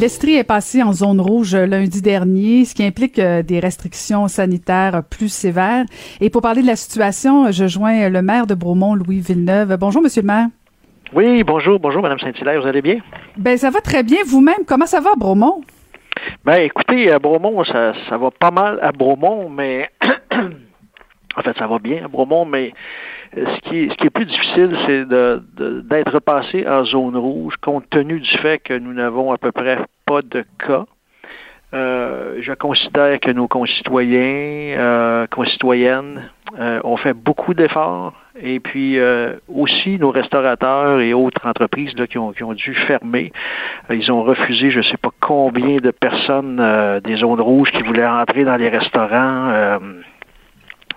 L'Estrie 0.00 0.36
est 0.36 0.44
passé 0.44 0.82
en 0.82 0.94
zone 0.94 1.20
rouge 1.20 1.54
lundi 1.54 2.00
dernier, 2.00 2.64
ce 2.64 2.74
qui 2.74 2.82
implique 2.82 3.18
euh, 3.18 3.42
des 3.42 3.60
restrictions 3.60 4.28
sanitaires 4.28 5.02
plus 5.10 5.28
sévères. 5.28 5.84
Et 6.22 6.30
pour 6.30 6.40
parler 6.40 6.62
de 6.62 6.66
la 6.66 6.76
situation, 6.76 7.50
je 7.50 7.66
joins 7.66 8.08
le 8.08 8.22
maire 8.22 8.46
de 8.46 8.54
Bromont, 8.54 8.94
Louis 8.94 9.20
Villeneuve. 9.20 9.76
Bonjour, 9.76 10.00
Monsieur 10.00 10.22
le 10.22 10.28
maire. 10.28 10.46
Oui, 11.12 11.44
bonjour, 11.44 11.78
bonjour, 11.78 12.00
Madame 12.00 12.18
Saint-Hilaire. 12.18 12.62
Vous 12.62 12.66
allez 12.66 12.80
bien? 12.80 12.96
Ben, 13.36 13.58
ça 13.58 13.68
va 13.68 13.82
très 13.82 14.02
bien. 14.02 14.20
Vous-même, 14.26 14.64
comment 14.66 14.86
ça 14.86 15.02
va 15.02 15.10
à 15.10 15.16
Bromont? 15.16 15.60
Ben, 16.46 16.62
écoutez, 16.62 17.12
à 17.12 17.18
Bromont, 17.18 17.62
ça, 17.64 17.92
ça 18.08 18.16
va 18.16 18.30
pas 18.30 18.50
mal 18.50 18.78
à 18.80 18.90
Bromont, 18.90 19.50
mais 19.50 19.90
En 21.36 21.42
fait, 21.42 21.56
ça 21.58 21.66
va 21.66 21.78
bien 21.78 22.04
à 22.04 22.08
Bromont, 22.08 22.44
mais 22.44 22.72
euh, 23.36 23.44
ce 23.46 23.60
qui 23.68 23.88
ce 23.90 23.94
qui 23.96 24.06
est 24.06 24.10
plus 24.10 24.26
difficile, 24.26 24.76
c'est 24.86 25.04
de, 25.06 25.42
d'être 25.88 26.18
passé 26.20 26.66
en 26.68 26.84
zone 26.84 27.16
rouge, 27.16 27.54
compte 27.60 27.88
tenu 27.90 28.20
du 28.20 28.38
fait 28.38 28.58
que 28.58 28.74
nous 28.74 28.92
n'avons 28.92 29.32
à 29.32 29.38
peu 29.38 29.52
près 29.52 29.78
pas 30.06 30.22
de 30.22 30.44
cas. 30.58 30.84
Euh, 31.74 32.36
je 32.40 32.52
considère 32.52 33.18
que 33.18 33.30
nos 33.30 33.48
concitoyens, 33.48 34.78
euh, 34.78 35.26
concitoyennes, 35.28 36.30
ont 36.84 36.98
fait 36.98 37.14
beaucoup 37.14 37.54
d'efforts. 37.54 38.12
Et 38.38 38.60
puis 38.60 38.98
aussi 39.48 39.98
nos 39.98 40.10
restaurateurs 40.10 41.00
et 41.00 41.14
autres 41.14 41.46
entreprises 41.46 41.94
là, 41.96 42.06
qui, 42.06 42.18
ont, 42.18 42.32
qui 42.32 42.44
ont 42.44 42.52
dû 42.52 42.74
fermer. 42.74 43.32
ils 43.88 44.12
ont 44.12 44.22
refusé 44.22 44.70
je 44.70 44.78
ne 44.78 44.82
sais 44.84 44.98
pas 44.98 45.10
combien 45.20 45.78
de 45.78 45.90
personnes 45.90 46.62
des 47.04 47.16
zones 47.16 47.40
rouges 47.40 47.70
qui 47.70 47.82
voulaient 47.82 48.06
entrer 48.06 48.44
dans 48.44 48.56
les 48.56 48.68
restaurants 48.68 49.80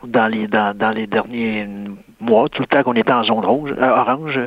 dans 0.08 0.28
les 0.28 0.48
dans, 0.48 0.76
dans 0.76 0.92
les 0.92 1.08
derniers 1.08 1.68
mois, 2.20 2.50
tout 2.50 2.62
le 2.62 2.68
temps 2.68 2.84
qu'on 2.84 2.94
était 2.94 3.12
en 3.12 3.24
zone 3.24 3.46
rouge, 3.46 3.72
euh, 3.78 3.90
orange. 3.90 4.40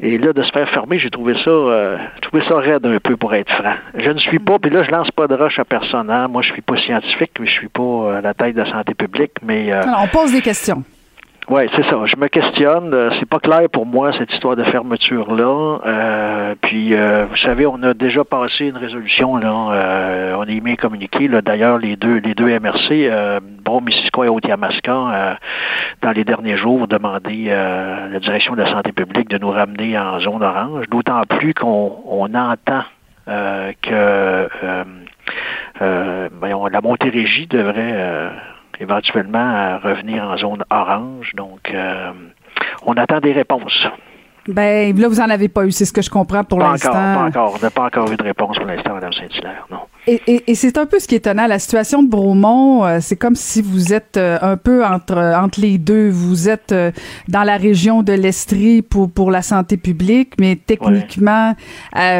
Et 0.00 0.18
là, 0.18 0.32
de 0.32 0.42
se 0.42 0.50
faire 0.52 0.68
fermer, 0.70 0.98
j'ai 0.98 1.10
trouvé 1.10 1.34
ça 1.44 1.50
euh, 1.50 1.96
trouvé 2.22 2.42
ça 2.48 2.56
raide 2.56 2.84
un 2.86 2.98
peu 2.98 3.16
pour 3.16 3.34
être 3.34 3.52
franc. 3.52 3.74
Je 3.94 4.10
ne 4.10 4.18
suis 4.18 4.38
pas, 4.38 4.58
puis 4.58 4.70
là, 4.70 4.82
je 4.82 4.90
lance 4.90 5.10
pas 5.10 5.26
de 5.26 5.34
roche 5.34 5.58
à 5.58 5.64
personne. 5.64 6.10
Hein. 6.10 6.28
Moi, 6.28 6.42
je 6.42 6.52
suis 6.52 6.62
pas 6.62 6.76
scientifique, 6.76 7.32
mais 7.38 7.46
je 7.46 7.52
suis 7.52 7.68
pas 7.68 8.18
à 8.18 8.20
la 8.20 8.34
tête 8.34 8.54
de 8.54 8.62
la 8.62 8.70
santé 8.70 8.94
publique, 8.94 9.32
mais 9.42 9.72
euh, 9.72 9.82
on 10.02 10.08
pose 10.08 10.32
des 10.32 10.42
questions. 10.42 10.82
Oui, 11.48 11.62
c'est 11.76 11.84
ça. 11.84 12.04
Je 12.06 12.16
me 12.16 12.26
questionne. 12.26 12.92
Euh, 12.92 13.10
c'est 13.20 13.28
pas 13.28 13.38
clair 13.38 13.68
pour 13.72 13.86
moi 13.86 14.12
cette 14.18 14.32
histoire 14.32 14.56
de 14.56 14.64
fermeture 14.64 15.32
là. 15.32 15.78
Euh, 15.86 16.54
puis, 16.60 16.92
euh, 16.92 17.26
vous 17.26 17.36
savez, 17.36 17.66
on 17.66 17.80
a 17.84 17.94
déjà 17.94 18.24
passé 18.24 18.66
une 18.66 18.76
résolution 18.76 19.36
là. 19.36 19.68
Euh, 19.70 20.34
on 20.36 20.44
est 20.44 20.58
mis 20.60 20.76
communiqué. 20.76 21.28
D'ailleurs, 21.28 21.78
les 21.78 21.94
deux, 21.94 22.16
les 22.16 22.34
deux 22.34 22.48
MRC, 22.58 23.08
euh, 23.08 23.38
Missisquoi 23.80 24.26
et 24.26 24.28
Haute-Yamaska, 24.28 25.38
dans 26.02 26.10
les 26.10 26.24
derniers 26.24 26.56
jours, 26.56 26.82
ont 26.82 26.86
demandé 26.86 27.52
à 27.52 28.08
la 28.08 28.18
direction 28.18 28.54
de 28.54 28.62
la 28.62 28.72
santé 28.72 28.90
publique 28.90 29.28
de 29.28 29.38
nous 29.38 29.50
ramener 29.50 29.96
en 29.96 30.18
zone 30.18 30.42
orange. 30.42 30.88
D'autant 30.88 31.22
plus 31.28 31.54
qu'on 31.54 31.96
on 32.06 32.34
entend 32.34 32.82
que 33.26 34.48
ben, 35.80 36.68
la 36.72 36.80
Montérégie 36.80 37.46
devrait 37.46 38.30
éventuellement 38.80 39.78
revenir 39.78 40.24
en 40.24 40.36
zone 40.36 40.64
orange. 40.70 41.32
Donc, 41.34 41.70
euh, 41.72 42.12
on 42.84 42.94
attend 42.94 43.20
des 43.20 43.32
réponses. 43.32 43.86
Ben 44.48 44.96
là, 44.96 45.08
vous 45.08 45.20
en 45.20 45.28
avez 45.28 45.48
pas 45.48 45.66
eu, 45.66 45.72
c'est 45.72 45.84
ce 45.84 45.92
que 45.92 46.02
je 46.02 46.10
comprends 46.10 46.44
pour 46.44 46.60
l'instant. 46.60 46.92
Pas 46.92 47.24
encore, 47.24 47.54
on 47.56 47.62
n'a 47.62 47.70
pas 47.70 47.84
encore 47.84 48.10
eu 48.12 48.16
de 48.16 48.22
réponse 48.22 48.56
pour 48.58 48.66
l'instant, 48.66 48.94
Mme 48.94 49.12
Saint-Hilaire, 49.12 49.66
non. 49.70 49.78
Et, 50.06 50.22
et, 50.28 50.50
et 50.52 50.54
c'est 50.54 50.78
un 50.78 50.86
peu 50.86 51.00
ce 51.00 51.08
qui 51.08 51.16
est 51.16 51.18
étonnant. 51.18 51.48
La 51.48 51.58
situation 51.58 52.00
de 52.00 52.08
Bromont, 52.08 52.84
euh, 52.84 52.98
c'est 53.00 53.16
comme 53.16 53.34
si 53.34 53.60
vous 53.60 53.92
êtes 53.92 54.16
euh, 54.16 54.38
un 54.40 54.56
peu 54.56 54.84
entre 54.84 55.16
entre 55.18 55.60
les 55.60 55.78
deux. 55.78 56.08
Vous 56.10 56.48
êtes 56.48 56.70
euh, 56.70 56.92
dans 57.26 57.42
la 57.42 57.56
région 57.56 58.04
de 58.04 58.12
l'Estrie 58.12 58.82
pour 58.82 59.10
pour 59.10 59.32
la 59.32 59.42
santé 59.42 59.76
publique, 59.76 60.34
mais 60.38 60.54
techniquement, 60.54 61.54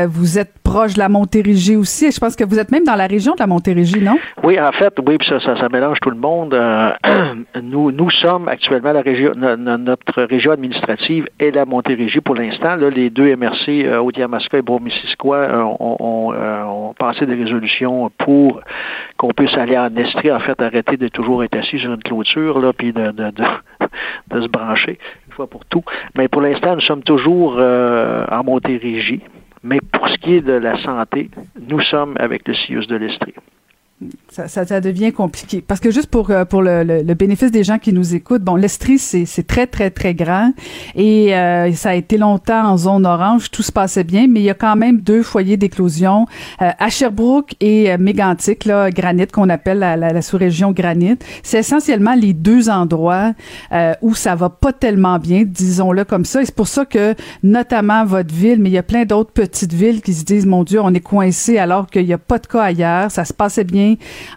vous 0.08 0.38
êtes 0.38 0.52
proche 0.66 0.94
de 0.94 0.98
la 0.98 1.08
Montérégie 1.08 1.76
aussi. 1.76 2.06
Et 2.06 2.10
je 2.10 2.18
pense 2.18 2.34
que 2.34 2.44
vous 2.44 2.58
êtes 2.58 2.72
même 2.72 2.84
dans 2.84 2.96
la 2.96 3.06
région 3.06 3.34
de 3.34 3.40
la 3.40 3.46
Montérégie, 3.46 4.00
non? 4.00 4.18
Oui, 4.42 4.60
en 4.60 4.72
fait, 4.72 4.92
oui, 5.06 5.16
puis 5.16 5.28
ça, 5.28 5.38
ça, 5.40 5.68
mélange 5.68 5.98
tout 6.00 6.10
le 6.10 6.16
monde. 6.16 6.54
nous 7.62 7.92
nous 7.92 8.10
sommes 8.10 8.48
actuellement 8.48 8.92
la 8.92 9.02
région, 9.02 9.32
notre 9.36 10.22
région 10.24 10.52
administrative 10.52 11.28
est 11.38 11.52
la 11.52 11.64
Montérégie 11.64 12.20
pour 12.20 12.34
l'instant. 12.34 12.74
Les 12.76 13.10
deux 13.10 13.34
MRC, 13.36 13.86
Haute-Yamaska 14.00 14.58
et 14.58 14.62
Bromissisquoi, 14.62 15.48
ont, 15.80 15.96
ont, 16.00 16.34
ont 16.34 16.94
passé 16.94 17.26
des 17.26 17.34
résolutions 17.34 18.10
pour 18.18 18.60
qu'on 19.16 19.30
puisse 19.30 19.54
aller 19.54 19.78
en 19.78 19.94
Estrie, 19.96 20.32
en 20.32 20.40
fait, 20.40 20.60
arrêter 20.60 20.96
de 20.96 21.08
toujours 21.08 21.44
être 21.44 21.56
assis 21.56 21.78
sur 21.78 21.92
une 21.92 22.02
clôture, 22.02 22.58
là, 22.58 22.72
puis 22.72 22.92
de, 22.92 23.12
se 24.32 24.48
brancher 24.48 24.98
une 25.26 25.32
fois 25.32 25.46
pour 25.46 25.64
tout. 25.64 25.84
Mais 26.16 26.28
pour 26.28 26.42
l'instant, 26.42 26.74
nous 26.74 26.80
sommes 26.80 27.02
toujours 27.02 27.56
euh, 27.58 28.24
en 28.30 28.44
Montérégie. 28.44 29.22
Mais 29.66 29.80
pour 29.80 30.08
ce 30.08 30.16
qui 30.18 30.34
est 30.34 30.42
de 30.42 30.52
la 30.52 30.80
santé, 30.80 31.28
nous 31.68 31.80
sommes 31.80 32.16
avec 32.20 32.46
le 32.46 32.54
CIUS 32.54 32.86
de 32.86 32.94
l'Estrie. 32.94 33.34
Ça, 34.28 34.46
ça, 34.48 34.80
devient 34.82 35.10
compliqué. 35.10 35.64
Parce 35.66 35.80
que 35.80 35.90
juste 35.90 36.08
pour, 36.08 36.30
euh, 36.30 36.44
pour 36.44 36.60
le, 36.60 36.84
le, 36.84 37.14
bénéfice 37.14 37.50
des 37.50 37.64
gens 37.64 37.78
qui 37.78 37.94
nous 37.94 38.14
écoutent, 38.14 38.42
bon, 38.42 38.54
l'Estrie, 38.54 38.98
c'est 38.98 39.46
très, 39.46 39.66
très, 39.66 39.90
très 39.90 40.14
grand. 40.14 40.52
Et 40.94 41.34
euh, 41.34 41.72
ça 41.72 41.90
a 41.90 41.94
été 41.94 42.18
longtemps 42.18 42.62
en 42.66 42.76
zone 42.76 43.06
orange. 43.06 43.50
Tout 43.50 43.62
se 43.62 43.72
passait 43.72 44.04
bien, 44.04 44.26
mais 44.28 44.40
il 44.40 44.42
y 44.42 44.50
a 44.50 44.54
quand 44.54 44.76
même 44.76 45.00
deux 45.00 45.22
foyers 45.22 45.56
d'éclosion 45.56 46.26
euh, 46.60 46.70
à 46.78 46.90
Sherbrooke 46.90 47.54
et 47.60 47.90
euh, 47.90 47.96
Mégantic, 47.98 48.66
là, 48.66 48.90
Granite, 48.90 49.32
qu'on 49.32 49.48
appelle 49.48 49.78
la, 49.78 49.96
la, 49.96 50.20
sous-région 50.20 50.72
Granite. 50.72 51.24
C'est 51.42 51.60
essentiellement 51.60 52.14
les 52.14 52.34
deux 52.34 52.68
endroits 52.68 53.32
où 54.02 54.14
ça 54.14 54.34
va 54.34 54.50
pas 54.50 54.74
tellement 54.74 55.18
bien, 55.18 55.44
disons-le 55.46 56.04
comme 56.04 56.26
ça. 56.26 56.42
Et 56.42 56.44
c'est 56.44 56.54
pour 56.54 56.68
ça 56.68 56.84
que, 56.84 57.14
notamment 57.42 58.04
votre 58.04 58.34
ville, 58.34 58.60
mais 58.60 58.68
il 58.68 58.74
y 58.74 58.78
a 58.78 58.82
plein 58.82 59.06
d'autres 59.06 59.32
petites 59.32 59.72
villes 59.72 60.02
qui 60.02 60.12
se 60.12 60.24
disent, 60.24 60.44
mon 60.44 60.64
Dieu, 60.64 60.80
on 60.82 60.92
est 60.92 61.00
coincé 61.00 61.56
alors 61.56 61.86
qu'il 61.86 62.04
n'y 62.04 62.12
a 62.12 62.18
pas 62.18 62.38
de 62.38 62.46
cas 62.46 62.62
ailleurs. 62.62 63.10
Ça 63.10 63.24
se 63.24 63.32
passait 63.32 63.64
bien 63.64 63.85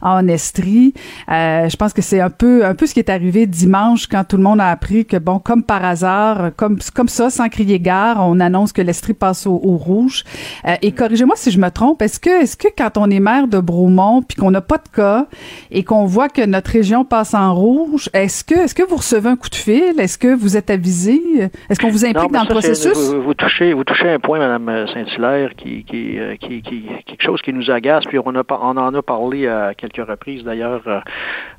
en 0.02 0.28
Estrie. 0.28 0.94
Euh, 1.30 1.70
je 1.70 1.76
pense 1.76 1.94
que 1.94 2.02
c'est 2.02 2.20
un 2.20 2.30
peu 2.30 2.66
un 2.66 2.76
peu 2.76 2.86
ce 2.86 2.94
qui 2.94 3.00
est 3.00 3.10
arrivé 3.10 3.46
dimanche 3.46 4.08
quand 4.08 4.24
tout 4.24 4.38
le 4.38 4.44
monde 4.44 4.62
a 4.62 4.70
appris 4.70 5.06
que 5.06 5.18
bon 5.18 5.40
comme 5.40 5.64
par 5.64 5.84
hasard 5.84 6.52
comme 6.56 6.80
comme 6.94 7.10
ça 7.10 7.30
sans 7.30 7.50
crier 7.50 7.80
gare 7.80 8.18
on 8.20 8.40
annonce 8.40 8.74
que 8.74 8.82
l'Estrie 8.82 9.14
passe 9.14 9.46
au, 9.48 9.58
rouge. 9.58 10.24
Euh, 10.68 10.76
et 10.82 10.92
corrigez-moi 10.92 11.36
si 11.36 11.52
je 11.52 11.60
me 11.60 11.70
trompe. 11.70 12.02
Est-ce 12.02 12.20
que 12.20 12.42
est-ce 12.42 12.58
que 12.58 12.68
quand 12.76 12.98
on 12.98 13.10
est 13.10 13.20
maire 13.20 13.48
de 13.48 13.60
Bromont 13.60 14.22
puis 14.22 14.38
qu'on 14.38 14.52
n'a 14.52 14.62
pas 14.62 14.78
de 14.78 14.90
cas 14.94 15.28
et 15.72 15.84
qu'on 15.84 16.06
voit 16.06 16.30
que 16.30 16.46
notre 16.46 16.72
région 16.72 17.06
passe 17.06 17.34
en 17.34 17.54
rouge, 17.54 18.10
est-ce 18.14 18.44
que 18.44 18.56
est-ce 18.56 18.76
que 18.76 18.84
vous 18.84 18.98
recevez 18.98 19.30
un 19.30 19.36
coup 19.36 19.50
de 19.50 19.56
fil? 19.56 20.00
Est-ce 20.00 20.18
que 20.18 20.34
vous 20.34 20.58
êtes 20.58 20.70
avisé? 20.70 21.22
Est-ce 21.70 21.80
qu'on 21.80 21.90
vous 21.90 22.06
implique 22.06 22.32
dans 22.32 22.42
le 22.42 22.48
processus? 22.48 22.98
vous, 23.14 23.34
touchez 23.34 23.74
vous 23.74 23.84
touchez 23.84 24.10
un 24.10 24.20
point, 24.20 24.40
Madame 24.40 24.88
Saint-Hilaire, 24.94 25.52
qui 25.56 25.84
qui, 25.84 26.20
euh, 26.20 26.36
qui, 26.36 26.62
qui, 26.62 26.84
quelque 27.06 27.24
chose 27.24 27.42
qui 27.42 27.54
nous 27.54 27.70
agace. 27.72 28.06
Puis 28.06 28.20
on 28.24 28.36
a 28.36 28.44
on 28.50 28.78
en 28.78 28.94
a 28.94 29.02
parlé 29.02 29.39
à 29.48 29.74
quelques 29.74 30.06
reprises 30.08 30.44
d'ailleurs 30.44 30.82
euh, 30.88 31.00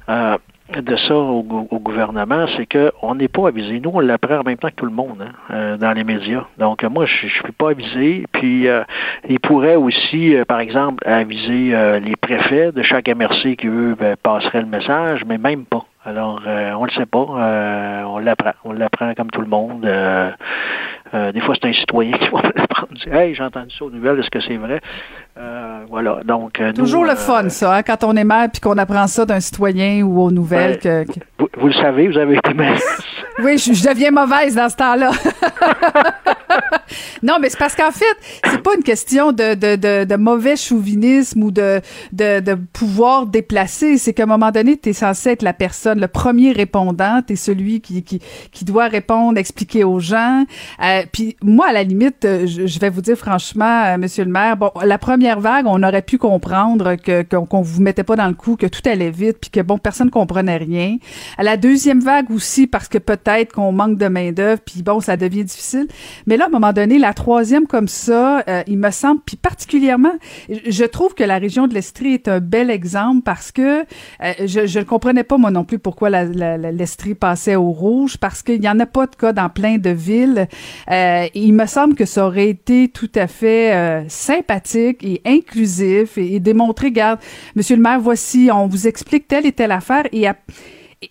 euh, 0.09 0.37
de 0.81 0.95
ça 0.97 1.17
au, 1.17 1.43
gouvernement, 1.43 2.47
c'est 2.57 2.67
qu'on 2.67 3.17
n'est 3.17 3.27
pas 3.27 3.49
avisé. 3.49 3.81
Nous, 3.81 3.91
on 3.93 3.99
l'apprend 3.99 4.39
en 4.39 4.43
même 4.45 4.57
temps 4.57 4.69
que 4.69 4.77
tout 4.77 4.87
le 4.87 4.93
monde 4.93 5.21
hein, 5.21 5.33
euh, 5.51 5.77
dans 5.77 5.93
les 5.93 6.05
médias. 6.05 6.45
Donc, 6.59 6.85
moi, 6.85 7.07
je 7.07 7.27
ne 7.27 7.31
suis 7.31 7.53
pas 7.59 7.71
avisé. 7.71 8.25
Puis, 8.31 8.69
il 9.29 9.41
pourrait 9.41 9.75
aussi, 9.75 10.37
par 10.47 10.61
exemple, 10.61 11.03
aviser 11.09 11.75
les 12.01 12.15
préfets 12.15 12.71
de 12.71 12.83
chaque 12.83 13.09
MRC 13.09 13.57
qui, 13.57 13.67
eux, 13.67 13.97
ben, 13.99 14.17
passeraient 14.23 14.61
le 14.61 14.69
message, 14.69 15.25
mais 15.27 15.39
même 15.39 15.65
pas. 15.65 15.85
Alors, 16.05 16.41
on 16.47 16.85
le 16.85 16.91
sait 16.93 17.07
pas. 17.07 17.27
on 18.07 18.19
l'apprend. 18.21 18.53
On 18.65 18.73
l'apprend 18.73 19.13
comme 19.15 19.31
tout 19.33 19.41
le 19.41 19.49
monde. 19.49 19.81
des 19.83 21.41
fois, 21.41 21.57
c'est 21.61 21.69
un 21.69 21.73
citoyen 21.73 22.13
qui 22.17 22.29
va 22.29 22.43
l'apprendre. 22.43 22.93
Hey, 23.11 23.35
j'ai 23.35 23.43
entendu 23.43 23.75
ça 23.77 23.85
aux 23.85 23.91
nouvelles. 23.91 24.21
Est-ce 24.21 24.31
que 24.31 24.41
c'est 24.41 24.57
vrai? 24.57 24.81
Euh, 25.39 25.85
voilà. 25.89 26.21
Donc, 26.25 26.61
euh, 26.61 26.73
Toujours 26.73 27.05
le 27.05 27.15
fun, 27.15 27.45
euh, 27.45 27.49
ça, 27.51 27.77
hein, 27.77 27.83
quand 27.83 28.03
on 28.03 28.17
est 28.17 28.25
maire 28.25 28.49
puis 28.53 28.61
qu'on 28.61 28.77
apprend 28.79 29.07
ça 29.07 29.25
d'un 29.25 29.41
citoyen 29.41 30.03
ou 30.03 30.21
aux 30.21 30.31
nouvelles. 30.31 30.79
que, 30.79 31.05
Vous, 31.39 31.69
le 31.69 31.73
savez, 31.73 32.09
vous 32.09 32.19
avez 32.19 32.37
été 32.37 32.53
maire. 32.53 32.79
oui, 33.39 33.57
je, 33.57 33.71
deviens 33.89 34.11
mauvaise 34.11 34.57
dans 34.57 34.69
ce 34.69 34.77
temps-là. 34.77 35.13
non, 37.23 37.37
mais 37.41 37.49
c'est 37.49 37.59
parce 37.59 37.77
qu'en 37.77 37.93
fait, 37.93 38.05
c'est 38.45 38.61
pas 38.61 38.75
une 38.77 38.83
question 38.83 39.31
de, 39.31 39.55
de, 39.55 39.77
de, 39.77 40.05
de, 40.05 40.17
mauvais 40.17 40.57
chauvinisme 40.57 41.45
ou 41.45 41.51
de, 41.53 41.81
de, 42.13 42.41
de 42.41 42.55
pouvoir 42.55 43.27
déplacer. 43.27 43.99
C'est 43.99 44.13
qu'à 44.13 44.25
un 44.25 44.27
moment 44.27 44.51
donné, 44.51 44.77
tu 44.77 44.89
es 44.89 44.93
censé 44.93 45.31
être 45.31 45.43
la 45.43 45.53
personne, 45.53 46.01
le 46.01 46.09
premier 46.09 46.51
répondant. 46.51 47.23
Tu 47.25 47.35
es 47.35 47.37
celui 47.37 47.81
qui, 47.81 48.03
qui, 48.03 48.21
qui 48.51 48.65
doit 48.65 48.89
répondre, 48.89 49.39
expliquer 49.39 49.85
aux 49.85 50.01
gens. 50.01 50.45
puis 51.13 51.37
moi, 51.41 51.69
à 51.69 51.73
la 51.73 51.85
limite, 51.85 52.19
je, 52.23 52.67
je 52.67 52.81
vais 52.81 52.91
vous 52.91 53.01
dire 53.01 53.17
franchement, 53.17 53.97
Monsieur 53.97 54.25
le 54.25 54.31
maire, 54.31 54.57
bon, 54.57 54.73
la 54.83 54.99
première 54.99 55.20
première 55.21 55.41
vague, 55.41 55.67
on 55.67 55.83
aurait 55.83 56.01
pu 56.01 56.17
comprendre 56.17 56.95
que 56.95 57.23
qu'on 57.23 57.61
vous 57.61 57.83
mettait 57.83 58.05
pas 58.05 58.17
dans 58.17 58.29
le 58.29 58.33
coup, 58.33 58.57
que 58.57 58.65
tout 58.65 58.81
allait 58.87 59.11
vite, 59.11 59.37
puis 59.39 59.51
que 59.51 59.61
bon, 59.61 59.77
personne 59.77 60.09
comprenait 60.09 60.57
rien. 60.57 60.97
À 61.37 61.43
la 61.43 61.59
deuxième 61.59 62.01
vague 62.01 62.31
aussi, 62.31 62.67
parce 62.67 62.89
que 62.89 62.97
peut-être 62.97 63.53
qu'on 63.53 63.71
manque 63.71 63.99
de 63.99 64.09
main 64.09 64.33
d'œuvre, 64.33 64.63
puis 64.65 64.83
bon, 64.83 65.01
ça 65.01 65.19
devient 65.19 65.45
difficile. 65.45 65.89
Mais 66.25 66.39
là, 66.39 66.45
à 66.45 66.47
un 66.47 66.51
moment 66.51 66.73
donné, 66.73 66.99
la 66.99 67.13
troisième 67.13 67.67
comme 67.67 67.87
ça, 67.87 68.43
euh, 68.49 68.63
il 68.67 68.79
me 68.79 68.91
semble, 68.91 69.21
puis 69.27 69.37
particulièrement, 69.37 70.15
je 70.49 70.85
trouve 70.87 71.13
que 71.13 71.23
la 71.23 71.37
région 71.37 71.67
de 71.67 71.75
l'Estrie 71.75 72.15
est 72.15 72.27
un 72.27 72.41
bel 72.41 72.71
exemple 72.71 73.21
parce 73.23 73.53
que 73.53 73.81
euh, 73.83 74.33
je 74.47 74.79
ne 74.79 74.85
comprenais 74.85 75.25
pas 75.25 75.37
moi 75.37 75.51
non 75.51 75.65
plus 75.65 75.79
pourquoi 75.79 76.09
l'Estrie 76.09 77.15
passait 77.15 77.57
au 77.57 77.73
rouge, 77.73 78.17
parce 78.17 78.43
qu'il 78.43 78.65
y 78.65 78.69
en 78.71 78.81
a 78.81 78.87
pas 78.87 79.07
de 79.07 79.17
cas 79.17 79.35
dans 79.35 79.51
plein 79.51 79.77
de 79.77 79.91
villes. 79.91 80.49
Euh, 80.91 81.27
il 81.35 81.53
me 81.53 81.67
semble 81.67 81.95
que 81.95 82.07
ça 82.07 82.25
aurait 82.25 82.49
été 82.49 82.89
tout 82.89 83.13
à 83.15 83.27
fait 83.27 84.07
sympathique 84.09 85.05
inclusif 85.25 86.19
et, 86.19 86.41
démontrer, 86.41 86.89
regarde, 86.89 87.21
monsieur 87.57 87.77
le 87.77 87.83
maire, 87.83 88.01
voici, 88.01 88.51
on 88.53 88.67
vous 88.67 88.87
explique 88.87 89.27
telle 89.29 89.47
et 89.47 89.53
telle 89.53 89.73
affaire 89.73 90.05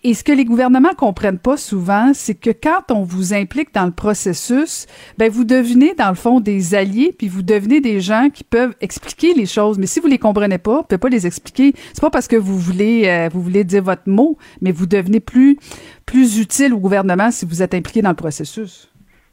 et 0.04 0.14
ce 0.14 0.22
que 0.22 0.30
les 0.30 0.44
gouvernements 0.44 0.94
comprennent 0.96 1.40
pas 1.40 1.56
souvent, 1.56 2.12
c'est 2.14 2.36
que 2.36 2.50
quand 2.50 2.92
on 2.94 3.02
vous 3.02 3.34
implique 3.34 3.74
dans 3.74 3.86
le 3.86 3.90
processus, 3.90 4.86
ben 5.18 5.28
vous 5.28 5.44
devenez 5.44 5.94
dans 5.94 6.10
le 6.10 6.14
fond 6.14 6.38
des 6.38 6.76
alliés, 6.76 7.12
puis 7.16 7.26
vous 7.26 7.42
devenez 7.42 7.80
des 7.80 8.00
gens 8.00 8.30
qui 8.32 8.44
peuvent 8.44 8.74
expliquer 8.80 9.34
les 9.34 9.46
choses. 9.46 9.78
Mais 9.78 9.86
si 9.86 9.98
vous 9.98 10.06
les 10.06 10.18
comprenez 10.18 10.58
pas, 10.58 10.76
vous 10.76 10.82
pouvez 10.84 10.98
pas 10.98 11.08
les 11.08 11.26
expliquer. 11.26 11.72
C'est 11.92 12.00
pas 12.00 12.10
parce 12.10 12.28
que 12.28 12.36
vous 12.36 12.56
voulez 12.56 13.02
euh, 13.06 13.28
vous 13.32 13.42
voulez 13.42 13.64
dire 13.64 13.82
votre 13.82 14.08
mot, 14.08 14.38
mais 14.60 14.70
vous 14.70 14.86
devenez 14.86 15.18
plus 15.18 15.58
plus 16.06 16.38
utile 16.38 16.72
au 16.72 16.78
gouvernement 16.78 17.32
si 17.32 17.44
vous 17.44 17.60
êtes 17.60 17.74
impliqué 17.74 18.00
dans 18.00 18.10
le 18.10 18.16
processus. 18.16 18.89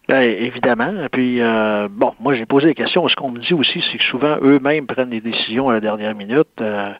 Bien, 0.08 0.22
évidemment. 0.22 0.94
Puis, 1.12 1.42
euh, 1.42 1.90
bon, 1.92 2.14
moi, 2.22 2.34
j'ai 2.34 2.46
posé 2.46 2.68
la 2.68 2.74
question. 2.74 3.06
Ce 3.10 3.16
qu'on 3.16 3.32
me 3.32 3.40
dit 3.40 3.54
aussi, 3.54 3.84
c'est 3.92 3.98
que 3.98 4.04
souvent, 4.06 4.38
eux-mêmes 4.42 4.88
prennent 4.88 5.10
des 5.10 5.20
décisions 5.20 5.70
à 5.70 5.74
la 5.74 5.80
dernière 5.82 6.16
minute. 6.16 6.48
Euh, 6.62 6.94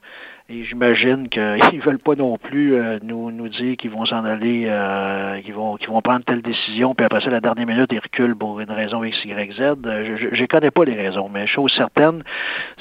et 0.50 0.64
j'imagine 0.64 1.28
qu'ils 1.28 1.82
veulent 1.84 2.00
pas 2.00 2.16
non 2.16 2.38
plus 2.38 2.76
euh, 2.76 3.00
nous, 3.04 3.32
nous 3.32 3.50
dire 3.50 3.76
qu'ils 3.76 3.92
vont 3.92 4.06
s'en 4.06 4.24
aller, 4.24 4.66
euh, 4.68 5.42
qu'ils 5.42 5.54
vont 5.54 5.76
qu'ils 5.76 5.90
vont 5.90 6.02
prendre 6.02 6.24
telle 6.24 6.42
décision, 6.42 6.96
puis 6.96 7.06
après 7.06 7.22
ça, 7.22 7.30
la 7.30 7.42
dernière 7.42 7.68
minute, 7.68 7.90
ils 7.92 8.00
reculent 8.00 8.36
pour 8.36 8.60
une 8.60 8.72
raison 8.72 9.04
X, 9.04 9.26
Y, 9.26 9.52
Z. 9.54 9.62
Euh, 9.86 10.18
je 10.34 10.42
ne 10.42 10.48
connais 10.48 10.72
pas 10.72 10.86
les 10.86 10.96
raisons, 10.96 11.30
mais 11.30 11.48
chose 11.48 11.74
certaine, 11.76 12.24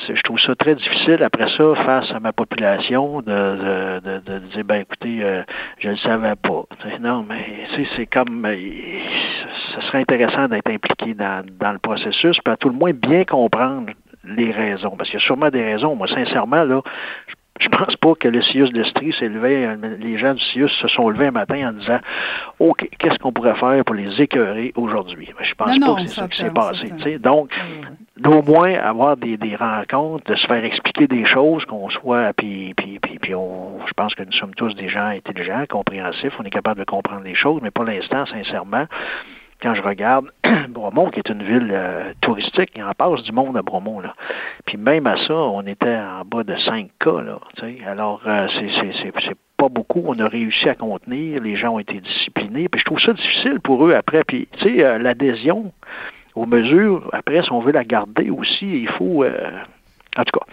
je 0.08 0.20
trouve 0.22 0.38
ça 0.38 0.54
très 0.54 0.76
difficile 0.76 1.22
après 1.22 1.48
ça, 1.56 1.74
face 1.84 2.12
à 2.12 2.20
ma 2.20 2.32
population, 2.32 3.20
de, 3.20 4.00
de, 4.00 4.20
de, 4.20 4.38
dire, 4.38 4.64
ben 4.64 4.82
écoutez, 4.82 5.42
je 5.78 5.88
ne 5.88 5.96
savais 5.96 6.36
pas. 6.36 6.64
Non, 7.00 7.24
mais 7.28 7.66
c'est 7.96 8.06
comme, 8.06 8.46
ce 8.46 9.80
serait 9.86 9.98
intéressant 9.98 10.48
d'être 10.48 10.70
impliqué 10.70 11.14
dans, 11.14 11.44
dans 11.58 11.72
le 11.72 11.78
processus, 11.78 12.38
puis 12.44 12.52
à 12.52 12.56
tout 12.56 12.68
le 12.68 12.74
moins 12.74 12.92
bien 12.92 13.24
comprendre 13.24 13.92
les 14.24 14.50
raisons. 14.50 14.96
Parce 14.96 15.10
qu'il 15.10 15.18
y 15.18 15.22
a 15.22 15.26
sûrement 15.26 15.50
des 15.50 15.62
raisons. 15.62 15.94
Moi, 15.94 16.08
sincèrement, 16.08 16.64
là, 16.64 16.82
je 17.28 17.34
pense 17.68 17.96
pas 17.96 18.14
que 18.14 18.28
le 18.28 18.42
CIUS 18.42 18.70
d'Estrie 18.70 19.12
s'est 19.18 19.28
levé, 19.28 19.68
les 19.98 20.18
gens 20.18 20.34
du 20.34 20.42
CIUS 20.42 20.68
se 20.68 20.88
sont 20.88 21.08
levés 21.08 21.28
un 21.28 21.32
matin 21.32 21.68
en 21.68 21.72
disant 21.72 21.98
OK, 22.58 22.88
qu'est-ce 22.98 23.18
qu'on 23.18 23.32
pourrait 23.32 23.54
faire 23.56 23.84
pour 23.84 23.94
les 23.94 24.20
écœurer 24.20 24.72
aujourd'hui? 24.76 25.28
Je 25.40 25.54
pense 25.54 25.78
pas 25.78 25.94
que 25.94 26.00
c'est 26.02 26.14
ça 26.14 26.28
qui 26.28 26.38
s'est 26.38 26.50
passé. 26.50 27.18
Donc, 27.18 27.50
d'au 28.16 28.42
moins 28.42 28.74
avoir 28.74 29.16
des, 29.16 29.36
des, 29.36 29.56
rencontres, 29.56 30.30
de 30.30 30.36
se 30.36 30.46
faire 30.46 30.64
expliquer 30.64 31.06
des 31.06 31.24
choses, 31.24 31.64
qu'on 31.64 31.88
soit, 31.90 32.32
puis, 32.34 32.74
puis, 32.74 32.98
puis, 32.98 33.18
puis 33.18 33.34
on, 33.34 33.86
je 33.86 33.92
pense 33.92 34.14
que 34.14 34.22
nous 34.22 34.32
sommes 34.32 34.54
tous 34.54 34.74
des 34.74 34.88
gens 34.88 35.06
intelligents, 35.06 35.64
compréhensifs, 35.68 36.34
on 36.38 36.44
est 36.44 36.50
capable 36.50 36.80
de 36.80 36.84
comprendre 36.84 37.22
les 37.22 37.34
choses, 37.34 37.60
mais 37.62 37.70
pour 37.70 37.84
l'instant, 37.84 38.24
sincèrement, 38.26 38.86
quand 39.62 39.74
je 39.74 39.82
regarde 39.82 40.26
Bromont, 40.68 41.10
qui 41.10 41.20
est 41.20 41.28
une 41.28 41.42
ville 41.42 41.70
euh, 41.72 42.12
touristique, 42.20 42.70
il 42.76 42.82
en 42.82 42.92
passe 42.92 43.22
du 43.22 43.32
monde 43.32 43.56
à 43.56 43.62
Bromont. 43.62 44.00
Là. 44.00 44.14
Puis 44.66 44.76
même 44.76 45.06
à 45.06 45.16
ça, 45.26 45.34
on 45.34 45.62
était 45.62 45.96
en 45.96 46.24
bas 46.24 46.44
de 46.44 46.56
5 46.56 46.90
cas. 47.00 47.22
Là, 47.22 47.38
Alors, 47.86 48.22
euh, 48.26 48.46
c'est 48.50 49.36
pas 49.56 49.68
beaucoup. 49.68 50.02
On 50.06 50.18
a 50.18 50.28
réussi 50.28 50.68
à 50.68 50.74
contenir. 50.74 51.42
Les 51.42 51.56
gens 51.56 51.74
ont 51.74 51.78
été 51.78 52.00
disciplinés. 52.00 52.68
Puis 52.68 52.80
je 52.80 52.84
trouve 52.84 53.00
ça 53.00 53.12
difficile 53.12 53.60
pour 53.60 53.86
eux 53.86 53.94
après. 53.94 54.24
Puis, 54.24 54.48
tu 54.58 54.64
sais, 54.64 54.84
euh, 54.84 54.98
l'adhésion 54.98 55.72
aux 56.34 56.46
mesures, 56.46 57.08
après, 57.12 57.42
si 57.42 57.50
on 57.50 57.60
veut 57.60 57.72
la 57.72 57.84
garder 57.84 58.28
aussi, 58.28 58.82
il 58.82 58.88
faut... 58.88 59.24
en 59.24 60.24
tout 60.24 60.38
cas, 60.38 60.46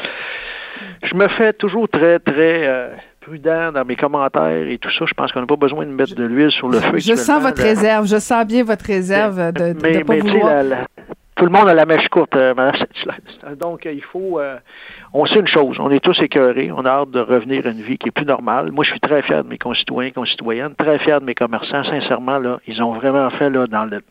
je 1.03 1.13
me 1.15 1.27
fais 1.27 1.51
toujours 1.51 1.89
très, 1.89 2.19
très 2.19 2.95
prudent 3.25 3.71
dans 3.71 3.85
mes 3.85 3.95
commentaires 3.95 4.67
et 4.67 4.77
tout 4.77 4.91
ça. 4.91 5.05
Je 5.05 5.13
pense 5.13 5.31
qu'on 5.31 5.41
n'a 5.41 5.45
pas 5.45 5.55
besoin 5.55 5.85
de 5.85 5.91
mettre 5.91 6.15
de 6.15 6.23
l'huile 6.23 6.51
sur 6.51 6.69
le 6.69 6.79
feu. 6.79 6.97
Je 6.97 7.15
sens 7.15 7.41
votre 7.41 7.61
réserve. 7.61 8.07
Je 8.07 8.17
sens 8.17 8.45
bien 8.45 8.63
votre 8.63 8.85
réserve 8.85 9.51
de, 9.51 9.73
de, 9.73 10.03
pas 10.03 10.17
vouloir... 10.17 10.85
tout 11.35 11.45
le 11.45 11.51
monde 11.51 11.67
a 11.67 11.73
la 11.73 11.85
mèche 11.85 12.07
courte, 12.09 12.35
euh, 12.35 12.53
Mme 12.53 12.73
Donc, 13.59 13.85
il 13.85 14.03
faut... 14.03 14.39
Euh, 14.39 14.57
on 15.13 15.25
sait 15.25 15.39
une 15.39 15.47
chose, 15.47 15.77
on 15.79 15.91
est 15.91 15.99
tous 15.99 16.19
écœurés, 16.21 16.71
on 16.71 16.85
a 16.85 16.89
hâte 16.89 17.11
de 17.11 17.19
revenir 17.19 17.65
à 17.65 17.69
une 17.69 17.81
vie 17.81 17.97
qui 17.97 18.09
est 18.09 18.11
plus 18.11 18.25
normale. 18.25 18.71
Moi, 18.71 18.83
je 18.83 18.91
suis 18.91 18.99
très 18.99 19.21
fier 19.21 19.43
de 19.43 19.49
mes 19.49 19.57
concitoyens 19.57 20.09
et 20.09 20.13
concitoyennes, 20.13 20.75
très 20.75 20.99
fier 20.99 21.19
de 21.19 21.25
mes 21.25 21.35
commerçants. 21.35 21.83
Sincèrement, 21.83 22.39
là, 22.39 22.59
ils 22.67 22.81
ont 22.81 22.93
vraiment 22.93 23.29
fait, 23.31 23.49
là, 23.49 23.67
dans 23.67 23.85
le 23.85 24.01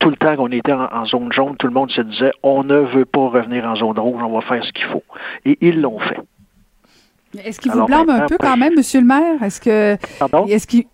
tout 0.00 0.08
le 0.08 0.16
temps 0.16 0.34
qu'on 0.34 0.50
était 0.50 0.72
en, 0.72 1.04
zone 1.04 1.30
jaune, 1.32 1.56
tout 1.56 1.66
le 1.66 1.72
monde 1.72 1.90
se 1.90 2.00
disait 2.00 2.32
on 2.42 2.64
ne 2.64 2.78
veut 2.78 3.04
pas 3.04 3.28
revenir 3.28 3.66
en 3.66 3.76
zone 3.76 3.98
rouge, 3.98 4.22
on 4.22 4.32
va 4.32 4.40
faire 4.40 4.64
ce 4.64 4.72
qu'il 4.72 4.86
faut. 4.86 5.04
Et 5.44 5.58
ils 5.60 5.80
l'ont 5.80 5.98
fait. 5.98 6.18
Est-ce 7.38 7.60
qu'il 7.60 7.70
vous 7.70 7.84
blâme 7.84 8.10
un 8.10 8.26
peu 8.26 8.36
quand 8.38 8.56
même, 8.56 8.74
Monsieur 8.76 9.00
le 9.00 9.06
maire? 9.06 9.42
Est-ce 9.42 9.60
que? 9.60 9.96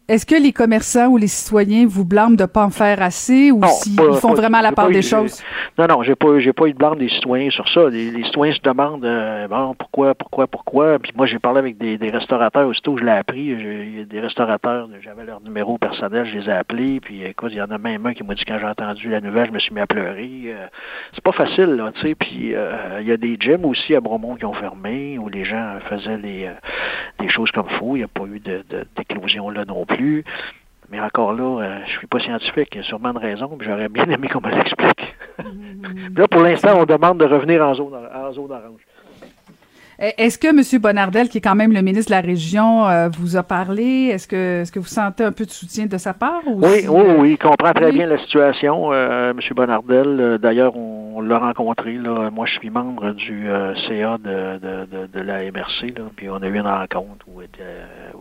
Est-ce 0.08 0.26
que 0.26 0.40
les 0.40 0.52
commerçants 0.52 1.06
ou 1.06 1.16
les 1.16 1.26
citoyens 1.26 1.86
vous 1.86 2.04
blâment 2.04 2.36
de 2.36 2.42
ne 2.42 2.46
pas 2.46 2.64
en 2.64 2.70
faire 2.70 3.02
assez 3.02 3.50
ou 3.50 3.60
s'ils 3.64 3.98
font 4.20 4.34
vraiment 4.34 4.60
la 4.60 4.72
part 4.72 4.88
des 4.88 5.02
choses? 5.02 5.42
Non, 5.78 5.86
non, 5.86 6.02
j'ai 6.02 6.14
pas, 6.14 6.38
j'ai 6.38 6.52
pas 6.52 6.66
eu 6.66 6.72
de 6.72 6.78
blâme 6.78 6.98
des 6.98 7.08
citoyens 7.08 7.50
sur 7.50 7.68
ça. 7.68 7.88
Les, 7.88 8.22
citoyens 8.24 8.54
se 8.54 8.60
demandent 8.60 9.04
euh, 9.04 9.48
bon, 9.48 9.74
pourquoi, 9.74 10.14
pourquoi, 10.14 10.46
pourquoi? 10.46 10.98
Puis 10.98 11.12
moi, 11.16 11.26
j'ai 11.26 11.38
parlé 11.38 11.58
avec 11.58 11.78
des, 11.78 12.10
restaurateurs 12.10 12.68
aussitôt 12.68 12.96
je 12.96 13.04
l'ai 13.04 13.12
appris. 13.12 13.46
Il 13.46 13.98
y 13.98 14.00
a 14.02 14.04
des 14.04 14.20
restaurateurs, 14.20 14.88
j'avais 15.02 15.24
leur 15.24 15.40
numéro 15.40 15.78
personnel, 15.78 16.26
je 16.26 16.38
les 16.38 16.48
ai 16.48 16.52
appelés. 16.52 17.00
Puis 17.00 17.24
écoute, 17.24 17.50
il 17.52 17.58
y 17.58 17.62
en 17.62 17.70
a 17.70 17.78
même 17.78 18.04
un 18.06 18.14
qui 18.14 18.22
m'a 18.22 18.34
dit 18.34 18.44
quand 18.46 18.58
j'ai 18.58 18.66
entendu 18.66 19.08
la 19.08 19.20
nouvelle, 19.20 19.46
je 19.46 19.52
me 19.52 19.58
suis 19.58 19.74
mis 19.74 19.80
à 19.80 19.86
pleurer. 19.86 20.30
Euh, 20.46 20.66
c'est 21.14 21.24
pas 21.24 21.32
facile, 21.32 21.76
là, 21.76 21.92
tu 21.94 22.02
sais. 22.02 22.14
Puis 22.14 22.54
euh, 22.54 23.00
il 23.00 23.08
y 23.08 23.12
a 23.12 23.16
des 23.16 23.36
gyms 23.40 23.64
aussi 23.64 23.94
à 23.94 24.00
Bromont 24.00 24.36
qui 24.36 24.44
ont 24.44 24.54
fermé 24.54 25.18
où 25.18 25.28
les 25.28 25.44
gens 25.44 25.78
faisaient 25.88 26.18
les, 26.26 26.50
des 27.18 27.28
choses 27.28 27.50
comme 27.50 27.68
faux. 27.68 27.96
Il 27.96 28.00
n'y 28.00 28.04
a 28.04 28.08
pas 28.08 28.24
eu 28.24 28.40
de, 28.40 28.64
d'éclosion 28.96 29.50
là 29.50 29.64
non 29.64 29.84
plus. 29.86 30.24
Mais 30.90 31.00
encore 31.00 31.32
là, 31.32 31.62
euh, 31.62 31.78
je 31.86 31.98
suis 31.98 32.06
pas 32.06 32.20
scientifique, 32.20 32.68
il 32.72 32.76
y 32.76 32.80
a 32.80 32.84
sûrement 32.84 33.10
une 33.10 33.18
raison, 33.18 33.58
j'aurais 33.60 33.88
bien 33.88 34.08
aimé 34.08 34.28
qu'on 34.28 34.40
me 34.40 34.50
l'explique. 34.50 35.16
Mm-hmm. 35.40 36.16
là, 36.18 36.28
pour 36.28 36.42
l'instant, 36.42 36.78
on 36.78 36.84
demande 36.84 37.18
de 37.18 37.24
revenir 37.24 37.60
en 37.66 37.74
zone, 37.74 37.94
en 38.14 38.32
zone 38.32 38.52
orange. 38.52 38.80
Eh, 39.98 40.12
est-ce 40.18 40.38
que 40.38 40.48
M. 40.48 40.80
Bonardel, 40.80 41.28
qui 41.30 41.38
est 41.38 41.40
quand 41.40 41.54
même 41.54 41.72
le 41.72 41.80
ministre 41.80 42.10
de 42.10 42.16
la 42.16 42.20
Région, 42.20 42.86
euh, 42.86 43.08
vous 43.08 43.36
a 43.36 43.42
parlé? 43.42 44.08
Est-ce 44.12 44.28
que, 44.28 44.60
est-ce 44.60 44.70
que 44.70 44.78
vous 44.78 44.86
sentez 44.86 45.24
un 45.24 45.32
peu 45.32 45.46
de 45.46 45.50
soutien 45.50 45.86
de 45.86 45.96
sa 45.96 46.12
part? 46.12 46.42
oui, 46.46 46.86
oui, 46.86 47.02
oui, 47.18 47.30
il 47.32 47.38
comprend 47.38 47.72
très 47.72 47.92
bien 47.92 48.06
la 48.06 48.18
situation. 48.18 48.92
Euh, 48.92 49.30
M. 49.30 49.40
Bonardel, 49.54 50.20
euh, 50.20 50.38
d'ailleurs, 50.38 50.76
on, 50.76 51.22
l'a 51.22 51.38
rencontré. 51.38 51.94
Là. 51.94 52.30
Moi, 52.30 52.44
je 52.46 52.58
suis 52.58 52.68
membre 52.68 53.12
du 53.12 53.48
CA 53.88 54.18
de, 54.18 54.58
de, 54.58 55.06
de, 55.06 55.20
la 55.20 55.50
MRC, 55.50 55.96
là, 55.96 56.04
puis 56.14 56.28
on 56.28 56.36
a 56.36 56.46
eu 56.46 56.56
une 56.56 56.66
rencontre 56.66 57.26
où 57.26 57.40
était 57.40 57.62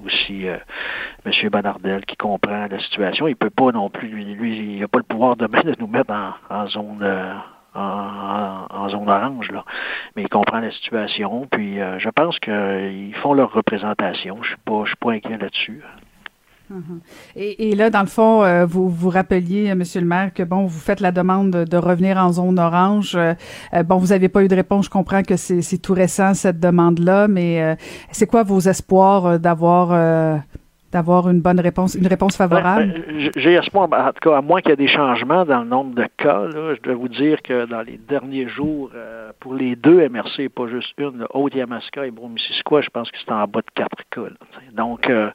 aussi 0.05 0.45
M. 0.45 1.49
Bonardel 1.51 2.05
qui 2.05 2.15
comprend 2.15 2.67
la 2.71 2.79
situation. 2.79 3.27
Il 3.27 3.35
peut 3.35 3.49
pas 3.49 3.71
non 3.73 3.89
plus, 3.89 4.07
lui, 4.07 4.23
lui 4.23 4.75
il 4.75 4.79
n'a 4.79 4.87
pas 4.87 4.97
le 4.97 5.03
pouvoir 5.03 5.35
demain 5.35 5.61
de 5.61 5.75
nous 5.77 5.87
mettre 5.87 6.13
en, 6.13 6.55
en 6.55 6.67
zone 6.67 7.05
en, 7.75 8.89
zone 8.89 9.09
orange, 9.09 9.51
là. 9.51 9.65
Mais 10.15 10.23
ils 10.23 10.29
comprennent 10.29 10.63
la 10.63 10.71
situation, 10.71 11.47
puis 11.51 11.79
euh, 11.79 11.99
je 11.99 12.09
pense 12.09 12.39
qu'ils 12.39 13.15
font 13.21 13.33
leur 13.33 13.51
représentation. 13.51 14.37
Je 14.41 14.49
suis 14.49 14.57
pas, 14.65 14.83
suis 14.85 14.95
pas 14.95 15.11
inquiet 15.11 15.37
là-dessus. 15.37 15.81
Uh-huh. 16.73 16.99
et, 17.35 17.75
là, 17.75 17.91
dans 17.91 18.01
le 18.01 18.07
fond, 18.07 18.43
euh, 18.43 18.65
vous 18.65 18.89
vous 18.89 19.11
rappeliez, 19.11 19.69
euh, 19.69 19.75
Monsieur 19.75 20.01
le 20.01 20.07
maire, 20.07 20.33
que 20.33 20.41
bon, 20.41 20.65
vous 20.65 20.79
faites 20.79 20.99
la 20.99 21.11
demande 21.11 21.51
de, 21.51 21.77
revenir 21.77 22.17
en 22.17 22.31
zone 22.31 22.57
orange. 22.57 23.15
bon, 23.85 23.97
vous 23.97 24.07
n'avez 24.07 24.29
pas 24.29 24.43
eu 24.43 24.47
de 24.47 24.55
réponse. 24.55 24.85
Je 24.85 24.89
comprends 24.89 25.21
que 25.21 25.35
c'est 25.37 25.77
tout 25.77 25.93
récent 25.93 26.33
cette 26.33 26.59
demande-là, 26.59 27.27
mais 27.27 27.77
c'est 28.11 28.25
quoi 28.25 28.41
vos 28.41 28.61
espoirs 28.61 29.39
d'avoir 29.39 30.41
d'avoir 30.95 31.29
une 31.29 31.41
bonne 31.41 31.59
réponse, 31.59 31.95
une 31.95 32.07
réponse 32.07 32.37
favorable? 32.37 33.03
Ben, 33.05 33.29
j'ai 33.35 33.53
espoir, 33.53 33.89
en 33.91 34.13
tout 34.13 34.29
cas, 34.29 34.37
à 34.37 34.41
moins 34.41 34.61
qu'il 34.61 34.69
y 34.69 34.73
ait 34.73 34.77
des 34.77 34.87
changements 34.87 35.43
dans 35.43 35.59
le 35.59 35.67
nombre 35.67 35.93
de 35.93 36.07
cas, 36.15 36.47
je 36.53 36.81
dois 36.81 36.95
vous 36.95 37.09
dire 37.09 37.41
que 37.41 37.65
dans 37.65 37.81
les 37.81 37.97
derniers 37.97 38.47
jours, 38.47 38.91
euh, 38.95 39.31
pour 39.41 39.53
les 39.55 39.75
deux 39.75 40.07
MRC, 40.07 40.47
pas 40.47 40.67
juste 40.67 40.93
une, 40.97 41.27
Haute-Yamaska 41.33 42.05
et 42.05 42.11
Bromissisquoi, 42.11 42.79
je 42.79 42.89
pense 42.89 43.11
que 43.11 43.17
c'est 43.19 43.31
en 43.33 43.45
bas 43.45 43.59
de 43.59 43.71
quatre 43.75 44.03
cas. 44.09 44.21
Donc, 44.71 45.09
euh, 45.09 45.31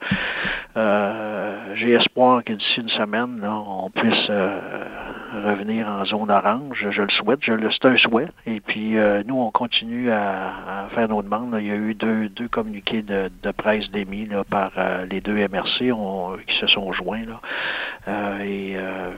euh, 0.78 1.74
j'ai 1.74 1.92
espoir 1.92 2.42
que 2.42 2.54
d'ici 2.54 2.80
une 2.80 2.88
semaine, 2.88 3.46
on 3.46 3.90
puisse 3.90 4.30
revenir 5.32 5.88
en 5.88 6.04
zone 6.04 6.30
orange. 6.30 6.88
Je 6.90 7.02
le 7.02 7.10
souhaite, 7.10 7.40
je 7.42 7.52
le, 7.52 7.70
c'est 7.70 7.86
un 7.86 7.96
souhait. 7.96 8.28
Et 8.46 8.60
puis, 8.60 8.96
nous, 9.26 9.40
on 9.40 9.50
continue 9.50 10.10
à, 10.10 10.88
faire 10.94 11.08
nos 11.08 11.22
demandes. 11.22 11.56
Il 11.58 11.66
y 11.66 11.70
a 11.70 11.76
eu 11.76 11.94
deux, 11.94 12.28
deux 12.28 12.48
communiqués 12.48 13.02
de, 13.02 13.30
de 13.42 13.50
presse 13.50 13.90
d'émis 13.90 14.28
par 14.50 14.72
les 15.10 15.20
deux 15.20 15.36
MRC 15.48 15.92
qui 16.46 16.56
se 16.58 16.66
sont 16.66 16.92
joints. 16.92 17.24
Là. 17.26 17.40
Euh, 18.08 18.38
et 18.40 18.76
euh, 18.76 19.10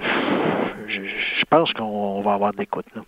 je, 0.88 1.44
pense 1.48 1.72
qu'on 1.72 2.22
va 2.22 2.34
avoir 2.34 2.52
des 2.52 2.62
écoutes. 2.62 2.86
Là. 2.94 3.02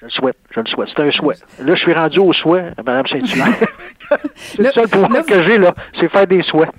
Je 0.00 0.06
le 0.06 0.10
souhaite, 0.10 0.36
je 0.50 0.60
le 0.60 0.66
souhaite. 0.66 0.88
C'est 0.96 1.02
un 1.02 1.10
souhait. 1.10 1.34
Là, 1.62 1.74
je 1.74 1.80
suis 1.80 1.92
rendu 1.92 2.18
au 2.20 2.32
souhait, 2.32 2.72
Mme 2.82 3.06
Saint-Hilaire. 3.06 3.54
c'est 4.34 4.62
le, 4.62 4.70
seul 4.70 4.88
pouvoir 4.88 5.24
que 5.24 5.42
j'ai, 5.42 5.58
là, 5.58 5.74
c'est 5.98 6.10
faire 6.10 6.26
des 6.26 6.42
souhaits. 6.42 6.70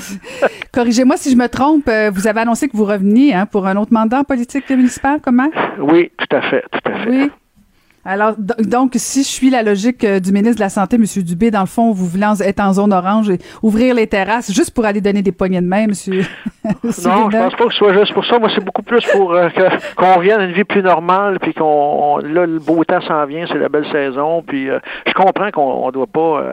Corrigez-moi 0.72 1.16
si 1.16 1.30
je 1.30 1.36
me 1.36 1.48
trompe, 1.48 1.88
euh, 1.88 2.10
vous 2.10 2.26
avez 2.26 2.40
annoncé 2.40 2.68
que 2.68 2.76
vous 2.76 2.84
reveniez 2.84 3.34
hein, 3.34 3.46
pour 3.46 3.66
un 3.66 3.76
autre 3.76 3.92
mandat 3.92 4.20
en 4.20 4.24
politique 4.24 4.68
municipale, 4.70 5.20
comment? 5.22 5.50
Oui, 5.78 6.12
tout 6.18 6.36
à 6.36 6.42
fait, 6.42 6.62
tout 6.70 6.90
à 6.92 6.98
fait. 7.04 7.10
Oui. 7.10 7.30
Alors, 8.04 8.34
donc, 8.38 8.92
si 8.94 9.22
je 9.22 9.28
suis 9.28 9.50
la 9.50 9.62
logique 9.62 10.04
euh, 10.04 10.20
du 10.20 10.32
ministre 10.32 10.56
de 10.56 10.60
la 10.60 10.68
Santé, 10.68 10.96
M. 10.96 11.04
Dubé, 11.22 11.50
dans 11.50 11.60
le 11.60 11.66
fond, 11.66 11.92
vous 11.92 12.06
voulez 12.06 12.26
être 12.40 12.60
en 12.60 12.72
zone 12.72 12.92
orange 12.92 13.28
et 13.28 13.38
ouvrir 13.62 13.94
les 13.94 14.06
terrasses 14.06 14.52
juste 14.52 14.72
pour 14.74 14.84
aller 14.86 15.00
donner 15.00 15.22
des 15.22 15.32
poignées 15.32 15.60
de 15.60 15.66
main, 15.66 15.84
M. 15.84 15.88
non, 16.64 16.82
je 16.84 17.36
pense 17.36 17.54
pas 17.54 17.64
que 17.66 17.72
ce 17.72 17.78
soit 17.78 17.92
juste 17.98 18.14
pour 18.14 18.24
ça. 18.24 18.38
Moi, 18.38 18.48
c'est 18.54 18.64
beaucoup 18.64 18.82
plus 18.82 19.04
pour 19.12 19.34
euh, 19.34 19.48
qu'on 19.96 20.14
revienne 20.14 20.40
à 20.40 20.44
une 20.44 20.52
vie 20.52 20.64
plus 20.64 20.82
normale, 20.82 21.38
puis 21.40 21.52
qu'on 21.52 22.18
là, 22.18 22.46
le 22.46 22.58
beau 22.58 22.84
temps 22.84 23.00
s'en 23.00 23.26
vient, 23.26 23.46
c'est 23.46 23.58
la 23.58 23.68
belle 23.68 23.90
saison. 23.90 24.42
Puis 24.46 24.70
euh, 24.70 24.78
je 25.06 25.12
comprends 25.12 25.50
qu'on 25.50 25.86
ne 25.86 25.92
doit 25.92 26.06
pas 26.06 26.44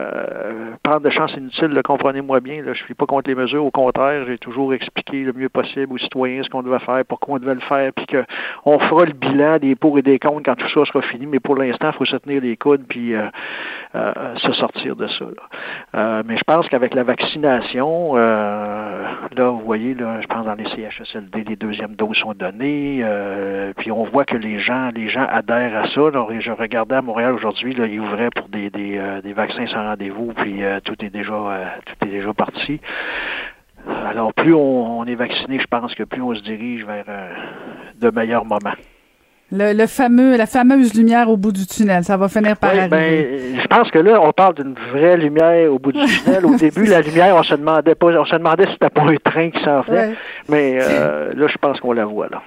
prendre 0.82 1.00
de 1.00 1.10
chance 1.10 1.32
inutile, 1.36 1.80
comprenez-moi 1.84 2.40
bien. 2.40 2.62
Là, 2.62 2.72
je 2.74 2.82
suis 2.82 2.94
pas 2.94 3.06
contre 3.06 3.30
les 3.30 3.34
mesures, 3.34 3.64
au 3.64 3.70
contraire, 3.70 4.24
j'ai 4.26 4.38
toujours 4.38 4.74
expliqué 4.74 5.22
le 5.22 5.32
mieux 5.32 5.48
possible 5.48 5.92
aux 5.92 5.98
citoyens 5.98 6.42
ce 6.42 6.50
qu'on 6.50 6.62
doit 6.62 6.80
faire, 6.80 7.02
pourquoi 7.08 7.36
on 7.36 7.38
devait 7.38 7.54
le 7.54 7.60
faire, 7.60 7.92
puis 7.94 8.06
qu'on 8.06 8.78
fera 8.78 9.04
le 9.04 9.12
bilan 9.12 9.58
des 9.58 9.74
pour 9.74 9.98
et 9.98 10.02
des 10.02 10.18
contre 10.18 10.42
quand 10.44 10.56
tout 10.56 10.68
ça 10.68 10.84
sera 10.84 11.02
fini. 11.02 11.26
Mais 11.26 11.35
pour 11.40 11.56
l'instant, 11.56 11.90
il 11.92 11.96
faut 11.96 12.04
se 12.04 12.16
tenir 12.16 12.42
les 12.42 12.56
coudes 12.56 12.84
puis 12.88 13.14
euh, 13.14 13.26
euh, 13.94 14.36
se 14.36 14.52
sortir 14.52 14.96
de 14.96 15.06
ça. 15.06 15.24
Euh, 15.94 16.22
mais 16.26 16.36
je 16.36 16.44
pense 16.44 16.68
qu'avec 16.68 16.94
la 16.94 17.02
vaccination, 17.02 18.14
là, 18.14 19.50
vous 19.50 19.60
voyez, 19.60 19.94
là, 19.94 20.20
je 20.20 20.26
pense 20.26 20.44
dans 20.44 20.54
les 20.54 20.64
CHSLD, 20.64 21.44
les 21.44 21.56
deuxièmes 21.56 21.94
doses 21.94 22.16
sont 22.16 22.34
données, 22.34 23.04
puis 23.76 23.90
on 23.90 24.04
voit 24.04 24.24
que 24.24 24.36
les 24.36 24.58
gens, 24.58 24.90
les 24.94 25.08
gens 25.08 25.26
adhèrent 25.28 25.76
à 25.76 25.88
ça. 25.88 26.00
je 26.38 26.50
regardais 26.52 26.96
à 26.96 27.02
Montréal 27.02 27.34
aujourd'hui, 27.34 27.74
là, 27.74 27.86
ils 27.86 28.00
ouvraient 28.00 28.30
pour 28.34 28.48
des, 28.48 28.70
des, 28.70 29.32
vaccins 29.32 29.66
sans 29.66 29.82
rendez-vous, 29.82 30.32
puis 30.34 30.62
tout 30.84 31.04
est 31.04 31.10
déjà 31.10 31.34
tout 31.84 32.08
est 32.08 32.10
déjà 32.10 32.32
parti. 32.32 32.80
Alors, 34.06 34.32
plus 34.34 34.54
on, 34.54 35.04
est 35.04 35.14
vacciné, 35.14 35.58
je 35.60 35.66
pense 35.66 35.94
que 35.94 36.02
plus 36.02 36.22
on 36.22 36.34
se 36.34 36.42
dirige 36.42 36.84
vers 36.84 37.04
de 38.00 38.10
meilleurs 38.10 38.44
moments. 38.44 38.74
Le, 39.52 39.86
fameux, 39.86 40.36
la 40.36 40.46
fameuse 40.46 40.94
lumière 40.94 41.30
au 41.30 41.36
bout 41.36 41.52
du 41.52 41.66
tunnel, 41.66 42.02
ça 42.02 42.16
va 42.16 42.28
finir 42.28 42.56
par 42.56 42.70
arriver. 42.70 42.88
Ben, 42.88 43.60
je 43.62 43.66
pense 43.68 43.90
que 43.92 43.98
là, 44.00 44.20
on 44.20 44.32
parle 44.32 44.54
d'une 44.54 44.74
vraie 44.92 45.16
lumière 45.16 45.72
au 45.72 45.78
bout 45.78 45.92
du 45.92 46.04
tunnel. 46.04 46.44
Au 46.44 46.54
début, 46.58 46.86
la 46.86 47.00
lumière, 47.00 47.36
on 47.36 47.44
se 47.44 47.54
demandait 47.54 47.94
pas, 47.94 48.08
on 48.08 48.24
se 48.24 48.34
demandait 48.34 48.66
si 48.66 48.72
c'était 48.72 48.90
pas 48.90 49.02
un 49.02 49.16
train 49.22 49.50
qui 49.50 49.62
s'en 49.62 49.84
fait. 49.84 50.14
Mais 50.48 50.78
euh, 50.82 51.32
là, 51.34 51.46
je 51.46 51.58
pense 51.58 51.78
qu'on 51.78 51.92
la 51.92 52.04
voit 52.04 52.28
là. 52.28 52.42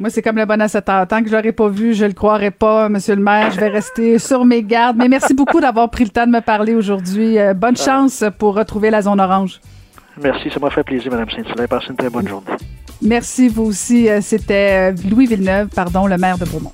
Moi, 0.00 0.08
c'est 0.08 0.22
comme 0.22 0.36
le 0.36 0.46
bon 0.46 0.60
à. 0.60 1.06
Tant 1.06 1.22
que 1.22 1.28
je 1.28 1.36
l'aurais 1.36 1.52
pas 1.52 1.68
vu, 1.68 1.92
je 1.92 2.06
le 2.06 2.14
croirais 2.14 2.50
pas, 2.50 2.88
Monsieur 2.88 3.14
le 3.14 3.22
maire. 3.22 3.50
Je 3.50 3.60
vais 3.60 3.68
rester 3.68 4.18
sur 4.30 4.44
mes 4.46 4.62
gardes. 4.62 4.96
Mais 4.96 5.08
merci 5.08 5.34
beaucoup 5.34 5.60
d'avoir 5.60 5.90
pris 5.90 6.04
le 6.04 6.10
temps 6.10 6.26
de 6.26 6.32
me 6.32 6.40
parler 6.40 6.74
aujourd'hui. 6.74 7.38
Euh, 7.38 7.52
bonne 7.52 7.76
chance 7.76 8.24
pour 8.38 8.56
retrouver 8.56 8.90
la 8.90 9.02
zone 9.02 9.20
orange. 9.20 9.60
Merci, 10.20 10.50
ça 10.50 10.60
m'a 10.60 10.70
fait 10.70 10.84
plaisir, 10.84 11.10
Mme 11.10 11.30
Saint-Hilaire. 11.30 11.68
Passez 11.68 11.86
une 11.90 11.96
très 11.96 12.10
bonne 12.10 12.28
journée. 12.28 12.46
Merci, 13.00 13.48
vous 13.48 13.64
aussi. 13.64 14.08
Euh, 14.08 14.20
c'était 14.20 14.92
euh, 14.92 15.08
Louis 15.10 15.26
Villeneuve, 15.26 15.68
pardon, 15.68 16.06
le 16.06 16.16
maire 16.18 16.38
de 16.38 16.44
Beaumont. 16.44 16.72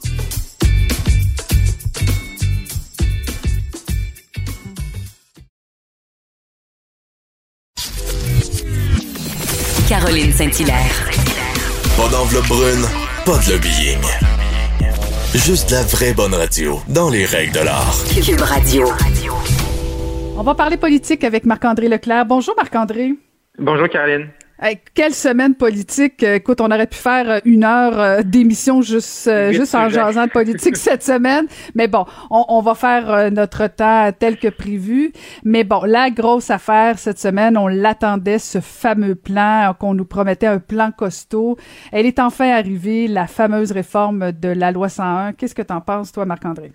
Caroline 9.89 10.33
Saint-Hilaire. 10.33 11.09
Pas 11.97 12.09
d'enveloppe 12.11 12.47
brune, 12.49 12.85
pas 13.25 13.39
de 13.39 13.53
lobbying. 13.53 13.99
Juste 15.35 15.71
la 15.71 15.83
vraie 15.83 16.13
bonne 16.13 16.35
radio, 16.35 16.81
dans 16.89 17.09
les 17.09 17.25
règles 17.25 17.55
de 17.55 17.61
l'art. 17.61 17.97
Cube 18.23 18.41
Radio. 18.41 18.87
On 20.37 20.43
va 20.43 20.55
parler 20.55 20.77
politique 20.77 21.25
avec 21.25 21.47
Marc-André 21.47 21.89
Leclerc. 21.89 22.27
Bonjour 22.27 22.55
Marc-André. 22.57 23.15
Bonjour 23.59 23.89
Caroline 23.89 24.29
quelle 24.95 25.15
semaine 25.15 25.55
politique. 25.55 26.23
Euh, 26.23 26.37
écoute, 26.37 26.61
on 26.61 26.67
aurait 26.67 26.87
pu 26.87 26.97
faire 26.97 27.31
euh, 27.31 27.39
une 27.45 27.65
heure 27.65 27.99
euh, 27.99 28.23
d'émission 28.23 28.83
juste, 28.83 29.31
juste 29.53 29.75
en 29.75 29.89
jasant 29.89 30.27
de 30.27 30.31
politique 30.31 30.77
cette 30.77 31.03
semaine. 31.03 31.47
Mais 31.75 31.87
bon, 31.87 32.05
on, 32.31 32.61
va 32.61 32.75
faire 32.75 33.31
notre 33.31 33.69
temps 33.69 34.11
tel 34.19 34.37
que 34.37 34.49
prévu. 34.49 35.13
Mais 35.45 35.65
bon, 35.65 35.83
la 35.85 36.11
grosse 36.11 36.51
affaire 36.51 36.99
cette 36.99 37.19
semaine, 37.19 37.57
on 37.57 37.69
l'attendait, 37.69 38.39
ce 38.39 38.61
fameux 38.61 39.15
plan 39.15 39.75
qu'on 39.79 39.95
nous 39.95 40.05
promettait, 40.05 40.47
un 40.47 40.59
plan 40.59 40.91
costaud. 40.91 41.57
Elle 41.93 42.07
est 42.07 42.19
enfin 42.19 42.51
arrivée, 42.51 43.07
la 43.07 43.27
fameuse 43.27 43.73
réforme 43.73 44.33
de 44.33 44.49
la 44.49 44.73
loi 44.73 44.89
101. 44.89 45.35
Qu'est-ce 45.35 45.55
que 45.55 45.63
t'en 45.63 45.81
penses, 45.81 46.11
toi, 46.13 46.25
Marc-André? 46.25 46.73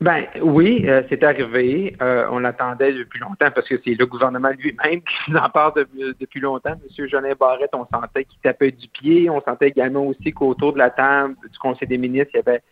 Ben 0.00 0.26
oui, 0.42 0.84
euh, 0.86 1.02
c'est 1.08 1.22
arrivé. 1.22 1.96
Euh, 2.02 2.26
on 2.30 2.40
l'attendait 2.40 2.92
depuis 2.92 3.20
longtemps 3.20 3.50
parce 3.54 3.68
que 3.68 3.80
c'est 3.84 3.94
le 3.94 4.06
gouvernement 4.06 4.50
lui-même 4.50 5.00
qui 5.26 5.36
en 5.36 5.48
parle 5.48 5.86
depuis 6.20 6.40
longtemps. 6.40 6.74
Monsieur 6.82 7.06
Jolin 7.06 7.34
Barrette, 7.38 7.70
on 7.74 7.86
sentait 7.86 8.24
qu'il 8.24 8.40
tapait 8.40 8.72
du 8.72 8.88
pied. 8.88 9.30
On 9.30 9.40
sentait 9.40 9.68
également 9.68 10.04
aussi 10.04 10.32
qu'autour 10.32 10.72
de 10.72 10.78
la 10.78 10.90
table 10.90 11.36
du 11.50 11.58
Conseil 11.58 11.88
des 11.88 11.98
ministres, 11.98 12.32
il 12.34 12.38
y 12.38 12.40
avait 12.40 12.62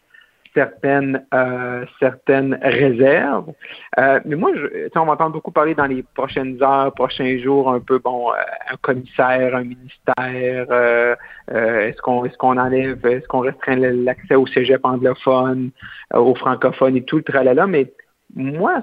certaines 0.55 1.25
euh, 1.35 1.85
certaines 1.99 2.59
réserves. 2.63 3.53
Euh, 3.99 4.21
mais 4.25 4.37
moi, 4.37 4.51
je, 4.55 4.89
on 4.99 5.05
va 5.05 5.13
entendre 5.13 5.33
beaucoup 5.33 5.51
parler 5.51 5.75
dans 5.75 5.87
les 5.87 6.03
prochaines 6.15 6.63
heures, 6.63 6.93
prochains 6.95 7.39
jours, 7.39 7.71
un 7.71 7.81
peu 7.81 7.99
bon, 7.99 8.31
euh, 8.31 8.35
un 8.71 8.77
commissaire, 8.77 9.57
un 9.57 9.65
ministère. 9.65 10.67
est-ce 11.49 12.01
qu'on 12.03 12.25
est-ce 12.25 12.37
qu'on 12.37 12.59
enlève, 12.59 13.05
est-ce 13.07 13.27
qu'on 13.29 13.41
restreint 13.41 13.77
l'accès 13.77 14.35
au 14.35 14.47
cégep 14.47 14.85
anglophone, 14.85 15.71
aux 16.15 16.35
francophones 16.35 16.97
et 16.97 17.03
tout 17.05 17.17
le 17.17 17.23
tralala. 17.23 17.67
Mais 17.67 17.93
moi, 18.35 18.83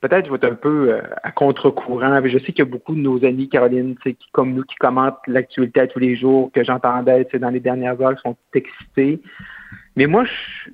peut-être 0.00 0.26
je 0.26 0.30
vais 0.30 0.36
être 0.36 0.52
un 0.52 0.54
peu 0.54 1.00
à 1.22 1.30
contre-courant. 1.30 2.20
Je 2.24 2.38
sais 2.38 2.52
qu'il 2.52 2.60
y 2.60 2.62
a 2.62 2.70
beaucoup 2.70 2.94
de 2.94 3.00
nos 3.00 3.24
amis, 3.24 3.48
Caroline, 3.48 3.96
qui, 4.02 4.16
comme 4.32 4.54
nous, 4.54 4.62
qui 4.62 4.76
commentent 4.76 5.20
l'actualité 5.26 5.80
à 5.80 5.86
tous 5.86 5.98
les 5.98 6.16
jours, 6.16 6.50
que 6.52 6.64
j'entendais 6.64 7.26
dans 7.34 7.50
les 7.50 7.60
dernières 7.60 8.00
heures, 8.00 8.14
qui 8.14 8.22
sont 8.22 8.36
excités. 8.54 9.20
Mais 9.96 10.06
moi, 10.06 10.24
je, 10.24 10.70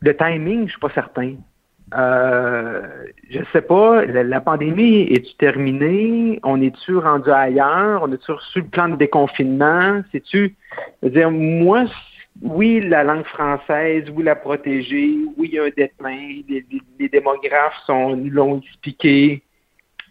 le 0.00 0.16
timing, 0.16 0.66
je 0.66 0.72
suis 0.72 0.80
pas 0.80 0.90
certain. 0.90 1.34
Euh, 1.94 2.82
je 3.30 3.40
sais 3.52 3.62
pas, 3.62 4.04
la, 4.04 4.40
pandémie 4.40 5.02
est-tu 5.02 5.34
terminée? 5.36 6.38
On 6.42 6.60
est-tu 6.60 6.96
rendu 6.96 7.30
ailleurs? 7.30 8.02
On 8.02 8.12
est-tu 8.12 8.32
reçu 8.32 8.60
le 8.60 8.66
plan 8.66 8.88
de 8.88 8.96
déconfinement? 8.96 10.02
C'est-tu, 10.12 10.54
dire, 11.02 11.30
moi, 11.30 11.84
oui, 12.42 12.80
la 12.80 13.04
langue 13.04 13.24
française, 13.24 14.04
oui, 14.14 14.22
la 14.22 14.36
protéger, 14.36 15.16
oui, 15.36 15.48
il 15.50 15.54
y 15.54 15.58
a 15.58 15.64
un 15.64 15.70
déclin, 15.74 16.42
les, 16.48 17.08
démographes 17.08 17.78
sont, 17.86 18.20
l'ont 18.30 18.58
expliqué, 18.58 19.42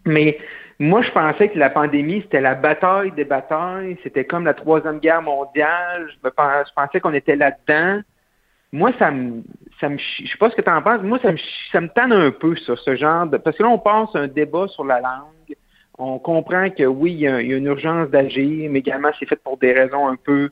mais 0.04 0.38
moi, 0.80 1.02
je 1.02 1.10
pensais 1.10 1.48
que 1.48 1.58
la 1.58 1.70
pandémie, 1.70 2.22
c'était 2.22 2.40
la 2.40 2.54
bataille 2.54 3.12
des 3.12 3.24
batailles, 3.24 3.96
c'était 4.02 4.24
comme 4.24 4.44
la 4.44 4.54
Troisième 4.54 4.98
Guerre 4.98 5.22
mondiale, 5.22 6.08
je, 6.08 6.28
je 6.28 6.72
pensais 6.74 7.00
qu'on 7.00 7.14
était 7.14 7.36
là-dedans 7.36 8.02
moi, 8.72 8.92
ça 8.98 9.10
me, 9.10 9.42
ça 9.80 9.88
me, 9.88 9.96
je 9.98 10.26
sais 10.26 10.38
pas 10.38 10.50
ce 10.50 10.56
que 10.56 10.62
tu 10.62 10.70
en 10.70 10.82
penses, 10.82 11.02
moi, 11.02 11.18
ça 11.22 11.32
me, 11.32 11.38
ça 11.72 11.80
me 11.80 11.88
tanne 11.88 12.12
un 12.12 12.30
peu, 12.30 12.54
ça, 12.56 12.74
ce 12.76 12.96
genre 12.96 13.26
de, 13.26 13.38
parce 13.38 13.56
que 13.56 13.62
là, 13.62 13.70
on 13.70 13.78
passe 13.78 14.10
un 14.14 14.28
débat 14.28 14.66
sur 14.68 14.84
la 14.84 15.00
langue. 15.00 15.56
On 16.00 16.20
comprend 16.20 16.70
que 16.70 16.84
oui, 16.84 17.12
il 17.12 17.20
y 17.20 17.28
a, 17.28 17.40
une 17.40 17.66
urgence 17.66 18.08
d'agir, 18.10 18.70
mais 18.70 18.78
également, 18.80 19.08
c'est 19.18 19.28
fait 19.28 19.40
pour 19.42 19.56
des 19.56 19.72
raisons 19.72 20.06
un 20.06 20.14
peu, 20.14 20.50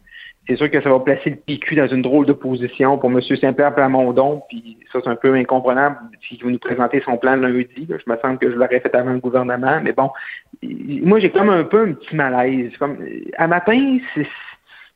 c'est 0.49 0.57
sûr 0.57 0.69
que 0.71 0.81
ça 0.81 0.91
va 0.91 0.99
placer 0.99 1.31
le 1.31 1.37
PQ 1.37 1.77
dans 1.77 1.87
une 1.87 2.03
drôle 2.03 2.27
de 2.27 2.33
position 2.33 2.99
pour 2.99 3.11
M. 3.11 3.21
Saint-Pierre 3.21 3.75
Plamondon, 3.75 4.43
puis 4.49 4.79
ça, 4.93 4.99
c'est 5.05 5.11
un 5.11 5.14
peu 5.14 5.35
incomprenable 5.35 5.99
s'il 6.27 6.43
veut 6.43 6.51
nous 6.51 6.59
présenter 6.59 7.01
son 7.05 7.17
plan 7.17 7.37
lundi. 7.37 7.69
Je 7.77 8.11
me 8.11 8.17
sens 8.17 8.39
que 8.41 8.51
je 8.51 8.57
l'aurais 8.57 8.81
fait 8.81 8.95
avant 8.95 9.12
le 9.12 9.21
gouvernement, 9.21 9.81
mais 9.83 9.93
bon, 9.93 10.11
moi, 10.62 11.21
j'ai 11.21 11.31
comme 11.31 11.51
un 11.51 11.64
peu 11.64 11.91
un 11.91 11.93
petit 11.93 12.17
malaise. 12.17 12.77
Comme, 12.79 12.99
à 13.37 13.47
matin, 13.47 13.99
c'est 14.14 14.27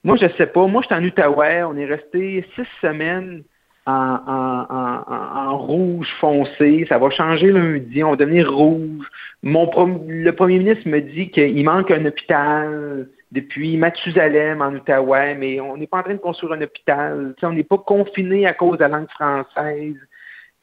moi, 0.05 0.17
je 0.17 0.27
sais 0.37 0.47
pas. 0.47 0.67
Moi, 0.67 0.83
je 0.83 0.87
suis 0.87 0.95
en 0.95 1.05
Outaouais. 1.05 1.63
On 1.63 1.77
est 1.77 1.87
resté 1.87 2.45
six 2.55 2.67
semaines 2.81 3.43
en, 3.87 3.93
en, 3.93 5.51
en, 5.51 5.59
rouge 5.59 6.09
foncé. 6.21 6.87
Ça 6.89 6.99
va 6.99 7.11
changer 7.11 7.51
lundi. 7.51 8.03
On 8.03 8.11
va 8.11 8.17
devenir 8.17 8.53
rouge. 8.53 9.07
Mon 9.43 9.71
le 10.07 10.31
premier 10.33 10.59
ministre 10.59 10.89
me 10.89 11.01
dit 11.01 11.31
qu'il 11.31 11.65
manque 11.65 11.91
un 11.91 12.05
hôpital 12.07 13.09
depuis 13.33 13.77
Mathusalem 13.77 14.61
en 14.61 14.75
Outaouais, 14.75 15.35
mais 15.35 15.61
on 15.61 15.77
n'est 15.77 15.87
pas 15.87 15.99
en 15.99 16.03
train 16.03 16.15
de 16.15 16.19
construire 16.19 16.53
un 16.53 16.63
hôpital. 16.63 17.35
on 17.43 17.53
n'est 17.53 17.63
pas 17.63 17.79
confiné 17.79 18.47
à 18.47 18.55
cause 18.55 18.79
de 18.79 18.83
la 18.83 18.89
langue 18.89 19.11
française. 19.11 19.97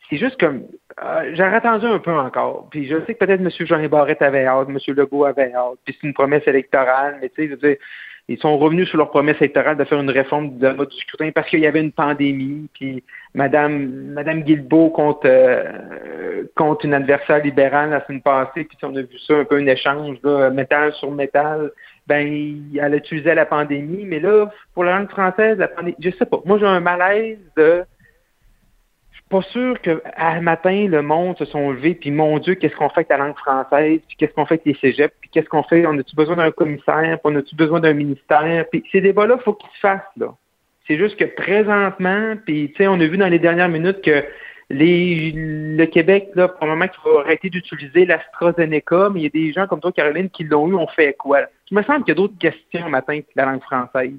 C'est 0.10 0.18
juste 0.18 0.40
comme 0.40 0.64
euh, 1.04 1.32
j'ai 1.34 1.44
attendu 1.44 1.86
un 1.86 2.00
peu 2.00 2.18
encore. 2.18 2.68
Puis 2.72 2.88
je 2.88 2.98
sais 3.06 3.14
que 3.14 3.26
peut-être 3.26 3.42
M. 3.42 3.50
Jean 3.50 3.88
Barrette 3.88 4.22
avait 4.22 4.46
hâte, 4.46 4.68
M. 4.70 4.78
Legault 4.96 5.26
avait 5.26 5.54
hâte, 5.54 5.78
puis 5.86 5.96
c'est 6.00 6.08
une 6.08 6.14
promesse 6.14 6.48
électorale, 6.48 7.18
mais 7.22 7.30
tu 7.30 7.36
sais, 7.36 7.48
je 7.48 7.52
veux 7.52 7.70
dire, 7.70 7.78
ils 8.30 8.38
sont 8.40 8.58
revenus 8.58 8.90
sur 8.90 8.98
leur 8.98 9.10
promesse 9.10 9.38
électorale 9.40 9.78
de 9.78 9.86
faire 9.86 10.00
une 10.00 10.10
réforme 10.10 10.58
de 10.58 10.70
mode 10.70 10.90
du 10.90 10.98
scrutin 10.98 11.32
parce 11.32 11.50
qu'il 11.50 11.62
y 11.62 11.68
avait 11.68 11.80
une 11.80 11.94
pandémie. 11.94 12.68
Puis 12.74 13.04
Madame 13.34 13.88
Madame 14.14 14.42
Guilbeault 14.42 14.90
contre 14.90 15.22
euh, 15.26 16.44
une 16.84 16.94
adversaire 16.94 17.42
libérale 17.42 17.92
la 17.92 18.06
semaine 18.06 18.22
passée. 18.22 18.66
Puis 18.66 18.78
on 18.84 18.96
a 18.98 19.02
vu 19.02 19.18
ça 19.26 19.36
un 19.36 19.46
peu 19.46 19.56
un 19.56 19.68
échange 19.68 20.18
là, 20.24 20.50
métal 20.50 20.92
sur 20.94 21.10
métal. 21.12 21.72
Ben 22.08 22.28
elle 22.78 22.96
utilisait 22.96 23.36
la 23.36 23.46
pandémie, 23.46 24.06
mais 24.06 24.20
là 24.20 24.52
pour 24.74 24.84
la 24.84 24.98
langue 24.98 25.10
française, 25.10 25.58
la 25.58 25.70
pandémie, 25.70 25.96
je 26.00 26.10
sais 26.12 26.26
pas. 26.26 26.42
Moi 26.44 26.58
j'ai 26.60 26.66
un 26.66 26.82
malaise 26.82 27.40
de 27.56 27.84
pas 29.30 29.42
sûr 29.42 29.80
qu'à 29.82 30.42
matin, 30.42 30.88
le 30.88 31.02
monde 31.02 31.38
se 31.38 31.46
sont 31.46 31.72
levés, 31.72 31.96
puis 31.96 32.12
mon 32.12 32.40
Dieu, 32.40 32.56
qu'est-ce 32.56 32.76
qu'on 32.76 32.90
fait 32.90 33.00
avec 33.00 33.10
la 33.10 33.18
langue 33.18 33.38
française, 33.38 34.00
puis 34.08 34.18
qu'est-ce 34.18 34.34
qu'on 34.34 34.46
fait 34.46 34.56
avec 34.56 34.66
les 34.66 34.76
cégeps, 34.76 35.14
puis 35.20 35.30
qu'est-ce 35.30 35.50
qu'on 35.50 35.64
fait, 35.64 35.86
on 35.86 35.98
a-tu 35.98 36.16
besoin 36.16 36.38
d'un 36.38 36.52
commissaire, 36.52 37.20
puis 37.20 37.34
on 37.34 37.36
a-tu 37.36 37.56
besoin 37.56 37.80
d'un 37.80 37.94
ministère, 37.94 38.66
puis 38.72 38.84
ces 38.92 39.02
débats-là, 39.02 39.36
il 39.40 39.44
faut 39.44 39.54
qu'ils 39.54 39.70
se 39.76 39.80
fassent, 39.80 40.02
là. 40.18 40.34
C'est 40.88 40.98
juste 40.98 41.18
que 41.18 41.26
présentement, 41.26 42.36
puis 42.46 42.72
tu 42.72 42.78
sais, 42.78 42.88
on 42.88 42.94
a 42.94 43.06
vu 43.06 43.18
dans 43.18 43.28
les 43.28 43.40
dernières 43.40 43.68
minutes 43.68 44.02
que 44.02 44.24
les, 44.70 45.34
le 45.36 45.86
Québec, 45.86 46.30
là, 46.36 46.48
probablement 46.48 46.88
qu'il 46.88 47.02
faut 47.02 47.20
arrêter 47.20 47.50
d'utiliser 47.50 48.06
l'AstraZeneca, 48.06 49.10
mais 49.10 49.22
il 49.22 49.24
y 49.24 49.28
a 49.28 49.30
des 49.30 49.52
gens 49.54 49.68
comme 49.68 49.82
toi, 49.82 49.92
Caroline, 49.92 50.30
qui 50.30 50.46
l'ont 50.46 50.70
eu, 50.70 50.76
on 50.76 50.88
fait 50.88 51.14
quoi? 51.14 51.42
Je 51.70 51.76
me 51.76 51.84
semble 51.84 52.06
qu'il 52.06 52.10
y 52.10 52.12
a 52.12 52.16
d'autres 52.16 52.38
questions 52.40 52.90
matin 52.90 53.20
que 53.20 53.28
la 53.36 53.46
langue 53.46 53.62
française. 53.62 54.14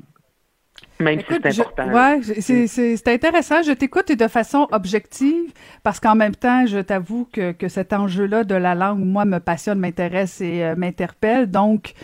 Même 1.01 1.21
si 1.21 1.27
c'est 1.29 1.61
important. 1.61 1.89
Ouais, 1.93 2.21
c'est 2.41 3.09
intéressant. 3.09 3.63
Je 3.63 3.73
t'écoute 3.73 4.11
de 4.11 4.29
façon 4.29 4.67
objective 4.73 5.53
parce 5.83 6.01
qu'en 6.01 6.15
même 6.15 6.35
temps, 6.35 6.67
je 6.67 6.79
t'avoue 6.79 7.29
que, 7.33 7.53
que 7.53 7.69
cet 7.69 7.93
enjeu-là 7.93 8.45
de 8.45 8.55
la 8.55 8.75
langue, 8.75 9.05
moi, 9.05 9.25
me 9.25 9.39
passionne, 9.39 9.79
m'intéresse 9.79 10.41
et 10.41 10.65
euh, 10.65 10.75
m'interpelle. 10.77 11.51
Donc, 11.51 11.95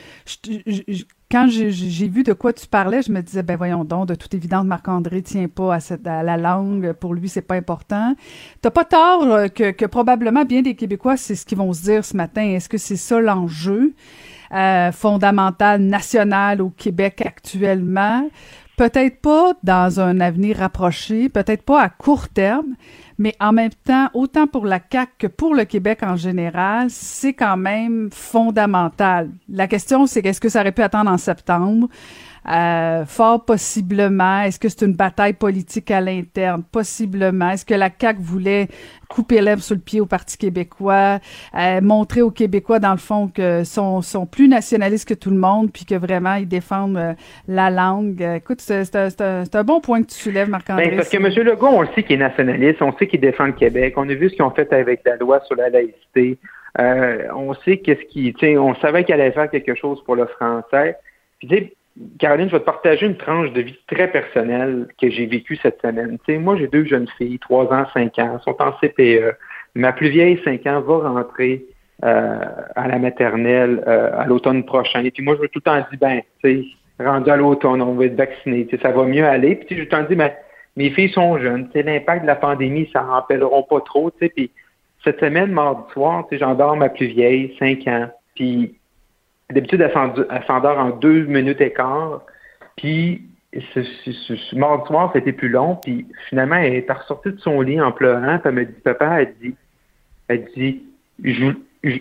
quand 1.31 1.49
j'ai 1.49 2.09
vu 2.09 2.23
de 2.23 2.33
quoi 2.33 2.53
tu 2.53 2.67
parlais, 2.69 3.03
je 3.03 3.11
me 3.11 3.21
disais, 3.21 3.43
ben 3.43 3.57
voyons 3.57 3.85
donc, 3.85 4.07
de 4.07 4.15
toute 4.15 4.33
évidence, 4.35 4.65
Marc-André 4.65 5.23
tient 5.23 5.49
pas 5.49 5.75
à, 5.75 5.81
cette, 5.81 6.07
à 6.07 6.23
la 6.23 6.37
langue. 6.37 6.93
Pour 6.93 7.15
lui, 7.15 7.29
c'est 7.29 7.43
pas 7.43 7.57
important. 7.57 8.15
T'as 8.61 8.71
pas 8.71 8.85
tort 8.85 9.53
que, 9.53 9.73
que 9.73 9.87
probablement 9.87 10.45
bien 10.45 10.63
des 10.63 10.77
Québécois, 10.77 11.17
c'est 11.17 11.35
ce 11.35 11.45
qu'ils 11.45 11.59
vont 11.59 11.73
se 11.73 11.83
dire 11.83 12.05
ce 12.05 12.17
matin. 12.17 12.43
Est-ce 12.43 12.69
que 12.69 12.79
c'est 12.79 12.97
ça 12.97 13.21
l'enjeu? 13.21 13.95
Euh, 14.53 14.93
fondamental 14.93 15.81
national 15.81 16.63
au 16.63 16.71
Québec 16.71 17.23
actuellement? 17.27 18.29
Peut-être 18.77 19.21
pas 19.21 19.53
dans 19.63 20.01
un 20.01 20.19
avenir 20.21 20.57
rapproché, 20.57 21.29
peut-être 21.29 21.63
pas 21.63 21.81
à 21.81 21.89
court 21.89 22.29
terme, 22.29 22.75
mais 23.19 23.37
en 23.39 23.53
même 23.53 23.71
temps, 23.85 24.09
autant 24.15 24.49
pour 24.49 24.67
la 24.67 24.81
CAQ 24.81 25.13
que 25.19 25.27
pour 25.29 25.55
le 25.55 25.65
Québec 25.65 26.01
en 26.03 26.17
général, 26.17 26.89
c'est 26.91 27.35
quand 27.35 27.57
même 27.57 28.09
fondamental. 28.13 29.31
La 29.49 29.69
question, 29.69 30.07
c'est 30.07 30.27
est-ce 30.27 30.41
que 30.41 30.49
ça 30.49 30.61
aurait 30.61 30.73
pu 30.73 30.83
attendre 30.83 31.11
en 31.11 31.19
septembre? 31.19 31.89
Euh, 32.47 33.07
fort 33.07 33.45
possiblement. 33.45 34.43
Est-ce 34.43 34.61
que 34.61 34.69
c'est 34.69 34.85
une 34.85 34.95
bataille 34.95 35.33
politique 35.33 35.91
à 35.91 36.01
l'interne? 36.01 36.63
Possiblement. 36.71 37.51
Est-ce 37.51 37.65
que 37.65 37.75
la 37.75 37.89
CAQ 37.89 38.21
voulait 38.21 38.69
couper 39.09 39.41
l'herbe 39.41 39.61
sur 39.61 39.77
le 39.77 39.81
pied 39.81 40.01
au 40.01 40.07
Parti 40.07 40.37
québécois, 40.37 41.21
euh, 41.57 41.81
montrer 41.81 42.21
aux 42.21 42.31
Québécois, 42.31 42.81
dans 42.81 42.91
le 42.91 42.99
fond, 42.99 43.29
que 43.29 43.65
sont, 43.65 44.03
sont 44.03 44.27
plus 44.27 44.49
nationalistes 44.49 45.09
que 45.09 45.15
tout 45.15 45.31
le 45.31 45.37
monde, 45.37 45.71
puis 45.73 45.85
que 45.85 45.95
vraiment, 45.95 46.35
ils 46.35 46.49
défendent 46.49 46.97
euh, 46.97 47.13
la 47.49 47.71
langue? 47.71 48.21
écoute, 48.21 48.61
c'est 48.61 48.97
un, 48.97 49.65
bon 49.65 49.81
point 49.81 50.03
que 50.03 50.09
tu 50.09 50.17
soulèves, 50.17 50.51
Marc-André. 50.51 50.89
Ben, 50.89 50.97
parce 50.97 51.09
que 51.09 51.17
M. 51.17 51.29
Legault, 51.47 51.69
on 51.69 51.83
le 51.83 51.89
sait 51.95 52.03
qu'il 52.03 52.17
est 52.17 52.25
nationaliste, 52.25 52.83
on 52.83 52.95
sait 52.99 53.07
qu'il 53.07 53.21
défend 53.21 53.47
le 53.47 53.53
Québec. 53.53 53.95
On 53.97 54.09
a 54.09 54.15
vu 54.15 54.29
ce 54.29 54.35
qu'ils 54.35 54.45
ont 54.45 54.51
fait 54.51 54.71
avec 54.73 55.01
la 55.07 55.17
loi 55.17 55.41
sur 55.47 55.57
la 55.57 55.71
laïcité. 55.71 56.39
on 56.77 57.55
sait 57.65 57.79
qu'est-ce 57.79 58.05
qui, 58.09 58.35
on 58.59 58.75
savait 58.77 59.05
qu'il 59.05 59.15
allait 59.15 59.33
faire 59.33 59.51
quelque 59.51 59.75
chose 59.75 60.03
pour 60.05 60.17
le 60.17 60.27
français. 60.27 60.97
Puis, 61.39 61.73
Caroline, 62.19 62.49
je 62.49 62.53
vais 62.53 62.61
te 62.61 62.65
partager 62.65 63.07
une 63.07 63.17
tranche 63.17 63.53
de 63.53 63.61
vie 63.61 63.79
très 63.87 64.11
personnelle 64.11 64.89
que 65.01 65.09
j'ai 65.11 65.27
vécue 65.27 65.57
cette 65.57 65.81
semaine. 65.81 66.19
Tu 66.27 66.39
moi, 66.39 66.57
j'ai 66.57 66.67
deux 66.67 66.85
jeunes 66.85 67.09
filles, 67.19 67.39
trois 67.39 67.73
ans, 67.73 67.87
cinq 67.95 68.19
ans, 68.19 68.41
sont 68.41 68.57
en 68.61 68.73
CPE. 68.81 69.37
Ma 69.77 69.93
plus 69.93 70.09
vieille, 70.09 70.41
cinq 70.45 70.67
ans, 70.67 70.81
va 70.81 71.09
rentrer 71.09 71.65
euh, 72.05 72.39
à 72.75 72.89
la 72.89 72.99
maternelle 72.99 73.83
euh, 73.87 74.11
à 74.19 74.27
l'automne 74.27 74.65
prochain. 74.65 75.05
Et 75.05 75.13
puis 75.13 75.23
moi, 75.23 75.37
je 75.37 75.43
veux 75.43 75.49
tout 75.49 75.61
le 75.65 75.71
temps 75.71 75.77
dire, 75.77 75.99
ben, 76.01 76.21
tu 76.43 76.65
sais, 76.99 77.05
rendu 77.05 77.31
à 77.31 77.37
l'automne, 77.37 77.81
on 77.81 77.95
va 77.95 78.07
être 78.07 78.17
vacciné, 78.17 78.67
ça 78.83 78.91
va 78.91 79.05
mieux 79.05 79.25
aller. 79.25 79.55
Puis 79.55 79.77
je 79.77 79.83
veux 79.83 79.89
tout 79.89 79.97
le 79.97 80.03
temps 80.03 80.09
dire, 80.09 80.17
ben, 80.17 80.33
mes 80.77 80.91
filles 80.91 81.11
sont 81.11 81.39
jeunes, 81.39 81.69
tu 81.71 81.81
l'impact 81.81 82.23
de 82.23 82.27
la 82.27 82.35
pandémie, 82.35 82.91
ça 82.93 83.03
n'en 83.03 83.13
rappelleront 83.13 83.63
pas 83.63 83.81
trop, 83.81 84.11
tu 84.11 84.19
sais. 84.21 84.33
Puis 84.35 84.51
cette 85.05 85.21
semaine, 85.21 85.53
mardi 85.53 85.83
soir, 85.93 86.27
tu 86.29 86.35
sais, 86.35 86.41
j'endors 86.41 86.77
ma 86.77 86.89
plus 86.89 87.07
vieille, 87.07 87.55
cinq 87.61 87.87
ans. 87.87 88.09
Puis 88.35 88.75
D'habitude, 89.51 89.81
elle 89.81 90.45
s'endort 90.47 90.79
en 90.79 90.91
deux 90.91 91.25
minutes 91.25 91.61
et 91.61 91.73
quart. 91.73 92.23
Puis, 92.77 93.23
ce, 93.75 93.83
ce, 93.83 94.57
mardi 94.57 94.87
soir, 94.87 95.11
c'était 95.13 95.33
plus 95.33 95.49
long. 95.49 95.77
Puis, 95.77 96.07
finalement, 96.29 96.57
elle 96.57 96.75
est 96.75 96.91
ressortie 96.91 97.33
de 97.33 97.39
son 97.39 97.61
lit 97.61 97.81
en 97.81 97.93
pleurant. 97.93 98.39
Puis, 98.39 98.49
elle 98.49 98.55
me 98.55 98.65
dit, 98.65 98.81
papa, 98.83 99.23
elle 99.23 99.35
dit, 99.41 99.55
elle 100.29 100.45
dit, 100.57 100.83
je, 101.23 101.53
je 101.83 101.99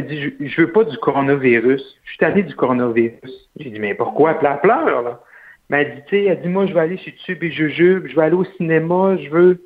dit 0.00 0.02
dit, 0.02 0.48
je, 0.48 0.60
veux 0.60 0.72
pas 0.72 0.84
du 0.84 0.96
coronavirus. 0.98 1.82
Je 2.04 2.12
suis 2.12 2.24
allée 2.24 2.42
du 2.42 2.54
coronavirus. 2.54 3.48
J'ai 3.58 3.70
dit, 3.70 3.78
mais 3.78 3.94
pourquoi? 3.94 4.38
Elle 4.40 4.60
pleure, 4.60 5.02
là. 5.02 5.20
Mais 5.68 5.82
elle 5.82 5.94
dit, 5.96 6.02
tu 6.08 6.16
sais, 6.16 6.24
elle 6.24 6.40
dit, 6.40 6.48
moi, 6.48 6.66
je 6.66 6.74
vais 6.74 6.80
aller 6.80 6.96
chez 6.96 7.12
Tube 7.24 7.42
et 7.42 7.50
Jujube, 7.50 8.06
je 8.06 8.16
vais 8.16 8.22
aller 8.22 8.36
au 8.36 8.44
cinéma, 8.44 9.16
je 9.16 9.28
veux. 9.28 9.64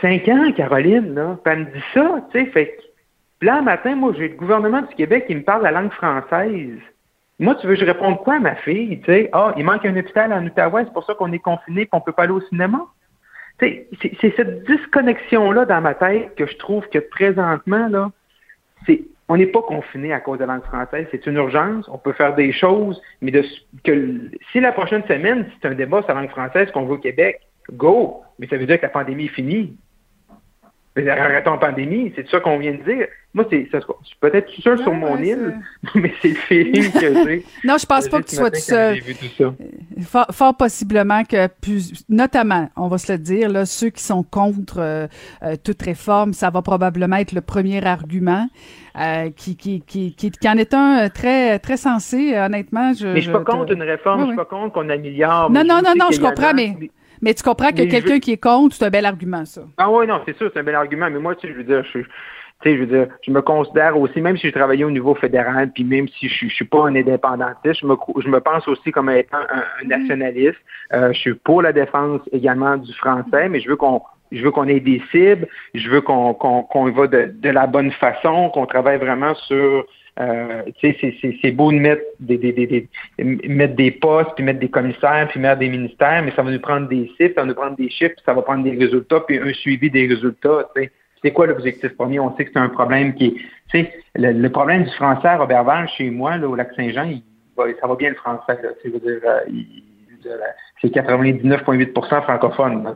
Cinq 0.00 0.26
ans, 0.28 0.50
Caroline, 0.52 1.14
là. 1.14 1.38
Puis 1.44 1.52
elle 1.52 1.58
me 1.60 1.64
dit 1.66 1.84
ça, 1.92 2.26
tu 2.32 2.38
sais, 2.38 2.46
fait 2.46 2.78
là, 3.42 3.56
un 3.58 3.62
matin, 3.62 3.94
moi, 3.94 4.12
j'ai 4.16 4.28
le 4.28 4.36
gouvernement 4.36 4.82
du 4.82 4.94
Québec 4.94 5.26
qui 5.26 5.34
me 5.34 5.42
parle 5.42 5.62
la 5.62 5.70
langue 5.70 5.92
française. 5.92 6.78
moi, 7.38 7.54
tu 7.56 7.66
veux 7.66 7.74
que 7.74 7.80
je 7.80 7.86
réponde 7.86 8.18
quoi 8.18 8.34
à 8.34 8.38
ma 8.38 8.54
fille? 8.56 9.00
Tu 9.00 9.06
sais, 9.06 9.28
ah, 9.32 9.52
il 9.56 9.64
manque 9.64 9.84
un 9.84 9.96
hôpital 9.96 10.32
en 10.32 10.44
Outaouais, 10.44 10.84
c'est 10.84 10.92
pour 10.92 11.04
ça 11.04 11.14
qu'on 11.14 11.32
est 11.32 11.38
confiné 11.38 11.82
et 11.82 11.86
qu'on 11.86 12.00
peut 12.00 12.12
pas 12.12 12.24
aller 12.24 12.32
au 12.32 12.40
cinéma. 12.40 12.86
C'est 13.60 13.88
cette 14.36 14.64
disconnexion-là 14.64 15.66
dans 15.66 15.80
ma 15.80 15.94
tête 15.94 16.34
que 16.34 16.46
je 16.46 16.56
trouve 16.56 16.88
que 16.88 16.98
présentement, 16.98 17.88
là, 17.88 18.10
c'est 18.86 19.02
on 19.28 19.36
n'est 19.36 19.46
pas 19.46 19.62
confiné 19.62 20.12
à 20.12 20.20
cause 20.20 20.38
de 20.38 20.44
la 20.44 20.54
langue 20.54 20.64
française. 20.64 21.06
C'est 21.10 21.26
une 21.26 21.36
urgence. 21.36 21.88
On 21.88 21.96
peut 21.96 22.12
faire 22.12 22.34
des 22.34 22.52
choses, 22.52 23.00
mais 23.22 23.32
si 24.52 24.60
la 24.60 24.72
prochaine 24.72 25.02
semaine, 25.04 25.46
c'est 25.54 25.68
un 25.68 25.74
débat 25.74 26.02
sur 26.02 26.12
la 26.12 26.20
langue 26.20 26.30
française 26.30 26.70
qu'on 26.72 26.84
veut 26.84 26.94
au 26.94 26.98
Québec, 26.98 27.40
go! 27.72 28.22
Mais 28.38 28.46
ça 28.48 28.56
veut 28.56 28.66
dire 28.66 28.76
que 28.76 28.82
la 28.82 28.90
pandémie 28.90 29.26
est 29.26 29.28
finie. 29.28 29.76
Mais 30.94 31.08
arrêtons 31.08 31.52
la 31.52 31.56
pandémie, 31.56 32.12
c'est 32.14 32.28
ça 32.28 32.40
qu'on 32.40 32.58
vient 32.58 32.72
de 32.72 32.82
dire. 32.82 33.06
Moi, 33.32 33.46
c'est 33.48 33.66
peut-être 34.20 34.52
tout 34.52 34.60
seul 34.60 34.78
sur 34.78 34.92
mon 34.92 35.16
île, 35.16 35.58
mais 35.94 36.12
c'est 36.20 36.28
le 36.28 36.34
feeling 36.34 36.92
que 36.92 37.00
j'ai. 37.00 37.44
non, 37.64 37.78
je 37.78 37.86
pense 37.86 38.08
pas 38.08 38.20
que 38.20 38.26
tu 38.28 38.36
sois 38.36 38.50
tout 38.50 38.60
seul. 38.60 38.98
Fort, 40.02 40.26
fort, 40.32 40.54
possiblement 40.54 41.24
que, 41.24 41.46
plus, 41.46 42.04
notamment, 42.10 42.68
on 42.76 42.88
va 42.88 42.98
se 42.98 43.10
le 43.10 43.18
dire, 43.18 43.48
là, 43.48 43.64
ceux 43.64 43.88
qui 43.88 44.02
sont 44.02 44.22
contre 44.22 44.80
euh, 44.80 45.06
euh, 45.42 45.56
toute 45.64 45.80
réforme, 45.80 46.34
ça 46.34 46.50
va 46.50 46.60
probablement 46.60 47.16
être 47.16 47.32
le 47.32 47.40
premier 47.40 47.84
argument. 47.84 48.48
Euh, 49.00 49.30
qui, 49.34 49.56
qui, 49.56 49.80
qui, 49.80 50.14
qui, 50.14 50.30
qui, 50.30 50.48
en 50.50 50.58
est 50.58 50.74
un 50.74 51.08
très, 51.08 51.58
très 51.58 51.78
sensé, 51.78 52.36
honnêtement. 52.36 52.92
Je, 52.92 53.06
mais 53.06 53.22
je 53.22 53.30
suis 53.30 53.32
pas 53.32 53.42
contre 53.42 53.72
une 53.72 53.82
réforme, 53.82 54.20
je 54.20 54.26
suis 54.26 54.36
pas 54.36 54.44
contre 54.44 54.74
qu'on 54.74 54.90
améliore. 54.90 55.50
Non, 55.50 55.64
non, 55.64 55.80
non, 55.82 55.94
non, 55.98 56.08
je 56.12 56.20
comprends, 56.20 56.52
mais 56.52 56.76
mais 56.78 56.90
tu 57.22 57.42
comprends 57.42 57.70
que 57.70 57.88
quelqu'un 57.88 58.18
qui 58.18 58.32
est 58.32 58.42
contre, 58.42 58.74
c'est 58.74 58.84
un 58.84 58.90
bel 58.90 59.06
argument, 59.06 59.44
ça. 59.44 59.62
Ah 59.78 59.90
oui, 59.90 60.06
non, 60.06 60.20
c'est 60.26 60.36
sûr, 60.36 60.50
c'est 60.52 60.60
un 60.60 60.64
bel 60.64 60.74
argument. 60.74 61.08
Mais 61.10 61.20
moi, 61.20 61.34
tu 61.36 61.46
sais, 61.46 61.52
je 61.52 61.58
veux 61.58 61.64
dire, 61.64 61.84
je, 61.92 62.00
je 62.64 62.70
veux 62.76 62.86
dire, 62.86 63.06
je 63.22 63.30
me 63.30 63.40
considère 63.40 63.98
aussi, 63.98 64.20
même 64.20 64.36
si 64.36 64.48
je 64.48 64.52
travaillais 64.52 64.84
au 64.84 64.90
niveau 64.90 65.14
fédéral, 65.14 65.70
puis 65.72 65.84
même 65.84 66.08
si 66.08 66.28
je, 66.28 66.46
je 66.48 66.54
suis 66.54 66.64
pas 66.64 66.86
un 66.86 66.96
indépendantiste, 66.96 67.80
je 67.80 67.86
me, 67.86 67.96
je 68.22 68.28
me 68.28 68.40
pense 68.40 68.66
aussi 68.68 68.90
comme 68.90 69.10
étant 69.10 69.38
un, 69.38 69.84
mm-hmm. 69.84 69.88
nationaliste. 69.88 70.58
Euh, 70.92 71.12
je 71.12 71.18
suis 71.18 71.34
pour 71.34 71.62
la 71.62 71.72
défense 71.72 72.20
également 72.32 72.76
du 72.76 72.92
français, 72.94 73.48
mais 73.48 73.60
je 73.60 73.68
veux 73.68 73.76
qu'on 73.76 74.02
je 74.30 74.42
veux 74.42 74.50
qu'on 74.50 74.66
ait 74.66 74.80
des 74.80 75.02
cibles, 75.10 75.46
je 75.74 75.88
veux 75.90 76.00
qu'on 76.00 76.34
qu'on 76.34 76.62
qu'on 76.62 76.88
y 76.88 76.92
va 76.92 77.06
de, 77.06 77.32
de 77.34 77.50
la 77.50 77.66
bonne 77.66 77.92
façon, 77.92 78.50
qu'on 78.50 78.66
travaille 78.66 78.98
vraiment 78.98 79.34
sur 79.34 79.84
euh, 80.20 80.62
c'est 80.82 81.52
beau 81.52 81.72
de 81.72 81.78
mettre 81.78 82.02
des, 82.20 82.36
des, 82.36 82.52
des, 82.52 82.88
mettre 83.18 83.74
des 83.74 83.90
postes, 83.90 84.30
puis 84.34 84.44
mettre 84.44 84.60
des 84.60 84.68
commissaires, 84.68 85.26
puis 85.30 85.40
mettre 85.40 85.58
des 85.58 85.68
ministères, 85.68 86.22
mais 86.22 86.32
ça 86.36 86.42
va 86.42 86.50
nous 86.50 86.60
prendre 86.60 86.88
des 86.88 87.08
chiffres, 87.16 87.34
ça 87.34 87.42
va 87.42 87.46
nous 87.46 87.54
prendre 87.54 87.76
des 87.76 87.88
chiffres, 87.88 88.14
puis 88.14 88.24
ça 88.26 88.34
va 88.34 88.42
prendre 88.42 88.62
des 88.62 88.76
résultats, 88.76 89.20
puis 89.20 89.38
un 89.38 89.52
suivi 89.54 89.90
des 89.90 90.06
résultats. 90.06 90.68
C'est 91.22 91.30
quoi 91.30 91.46
l'objectif 91.46 91.96
premier? 91.96 92.20
On 92.20 92.36
sait 92.36 92.44
que 92.44 92.50
c'est 92.52 92.58
un 92.58 92.68
problème 92.68 93.14
qui 93.14 93.40
est. 93.74 93.92
Le, 94.14 94.32
le 94.32 94.50
problème 94.50 94.84
du 94.84 94.90
français 94.90 95.28
à 95.28 95.38
Robertval, 95.38 95.88
chez 95.96 96.10
moi, 96.10 96.36
là, 96.36 96.46
au 96.46 96.56
Lac-Saint-Jean, 96.56 97.08
ça 97.56 97.86
va 97.86 97.94
bien 97.96 98.10
le 98.10 98.16
français. 98.16 98.58
Là, 98.62 98.70
dire, 98.84 99.20
euh, 99.24 99.40
c'est 100.80 100.94
99,8% 100.94 102.22
francophone. 102.22 102.94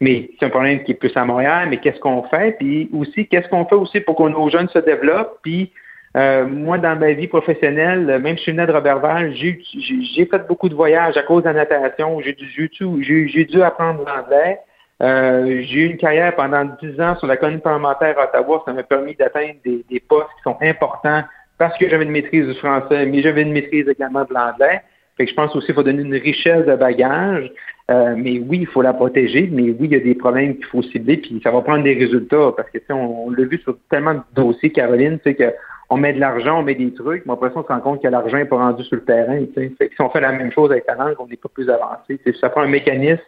mais 0.00 0.30
c'est 0.38 0.46
un 0.46 0.50
problème 0.50 0.82
qui 0.84 0.92
est 0.92 0.94
plus 0.94 1.14
à 1.16 1.24
Montréal, 1.24 1.68
mais 1.68 1.78
qu'est-ce 1.78 2.00
qu'on 2.00 2.22
fait? 2.24 2.56
Puis 2.58 2.88
aussi, 2.92 3.26
qu'est-ce 3.26 3.48
qu'on 3.48 3.64
fait 3.66 3.74
aussi 3.74 4.00
pour 4.00 4.16
que 4.16 4.22
nos 4.22 4.48
jeunes 4.48 4.68
se 4.68 4.78
développent? 4.78 5.38
Puis 5.42 5.72
euh, 6.16 6.46
moi, 6.46 6.78
dans 6.78 6.96
ma 6.96 7.12
vie 7.12 7.26
professionnelle, 7.26 8.06
même 8.22 8.36
si 8.36 8.36
je 8.36 8.42
suis 8.42 8.52
né 8.52 8.64
de 8.66 8.72
Robertval, 8.72 9.34
j'ai 9.34 10.28
fait 10.30 10.46
beaucoup 10.46 10.68
de 10.68 10.74
voyages 10.74 11.16
à 11.16 11.22
cause 11.22 11.42
de 11.42 11.48
la 11.48 11.54
natation. 11.54 12.20
J'ai 12.20 12.34
dû, 12.34 13.62
apprendre 13.62 14.04
l'anglais. 14.06 14.60
Euh, 15.02 15.62
j'ai 15.62 15.80
eu 15.80 15.86
une 15.86 15.96
carrière 15.96 16.36
pendant 16.36 16.64
dix 16.80 17.00
ans 17.00 17.16
sur 17.16 17.26
la 17.26 17.36
colline 17.36 17.60
parlementaire 17.60 18.16
à 18.18 18.24
Ottawa. 18.24 18.62
Ça 18.64 18.72
m'a 18.72 18.84
permis 18.84 19.16
d'atteindre 19.16 19.56
des, 19.64 19.84
des, 19.90 20.00
postes 20.00 20.28
qui 20.36 20.42
sont 20.44 20.56
importants 20.62 21.24
parce 21.58 21.76
que 21.78 21.88
j'avais 21.88 22.04
une 22.04 22.12
maîtrise 22.12 22.46
du 22.46 22.54
français, 22.54 23.04
mais 23.06 23.20
j'avais 23.20 23.42
une 23.42 23.52
maîtrise 23.52 23.88
également 23.88 24.24
de 24.24 24.32
l'anglais. 24.32 24.82
Fait 25.16 25.24
que 25.24 25.30
je 25.30 25.34
pense 25.34 25.54
aussi 25.56 25.66
qu'il 25.66 25.74
faut 25.74 25.82
donner 25.82 26.02
une 26.02 26.14
richesse 26.14 26.64
de 26.64 26.76
bagages. 26.76 27.50
Euh, 27.90 28.14
mais 28.16 28.38
oui, 28.38 28.60
il 28.62 28.66
faut 28.66 28.82
la 28.82 28.94
protéger, 28.94 29.48
mais 29.52 29.64
oui, 29.64 29.76
il 29.80 29.92
y 29.92 29.96
a 29.96 30.00
des 30.00 30.14
problèmes 30.14 30.56
qu'il 30.56 30.64
faut 30.66 30.82
cibler, 30.82 31.18
puis 31.18 31.38
ça 31.44 31.50
va 31.50 31.60
prendre 31.60 31.84
des 31.84 31.92
résultats, 31.92 32.52
parce 32.56 32.70
que 32.70 32.78
on, 32.88 33.26
on 33.26 33.30
l'a 33.30 33.44
vu 33.44 33.58
sur 33.58 33.76
tellement 33.90 34.14
de 34.14 34.22
dossiers, 34.34 34.72
Caroline, 34.72 35.18
sais, 35.22 35.34
que 35.34 35.52
on 35.90 35.96
met 35.96 36.12
de 36.12 36.20
l'argent, 36.20 36.60
on 36.60 36.62
met 36.62 36.74
des 36.74 36.92
trucs, 36.92 37.26
mais 37.26 37.32
après 37.32 37.50
ça, 37.50 37.56
on 37.56 37.62
se 37.62 37.68
rend 37.68 37.80
compte 37.80 38.02
que 38.02 38.08
l'argent 38.08 38.36
n'est 38.36 38.44
pas 38.44 38.56
rendu 38.56 38.82
sur 38.84 38.96
le 38.96 39.04
terrain. 39.04 39.38
Fait 39.54 39.72
si 39.78 40.00
on 40.00 40.10
fait 40.10 40.20
la 40.20 40.32
même 40.32 40.52
chose 40.52 40.70
avec 40.70 40.84
la 40.86 40.94
langue, 40.94 41.16
on 41.18 41.26
n'est 41.26 41.36
pas 41.36 41.48
plus 41.48 41.68
avancé. 41.68 42.20
Ça 42.40 42.48
prend 42.48 42.62
un 42.62 42.68
mécanisme 42.68 43.22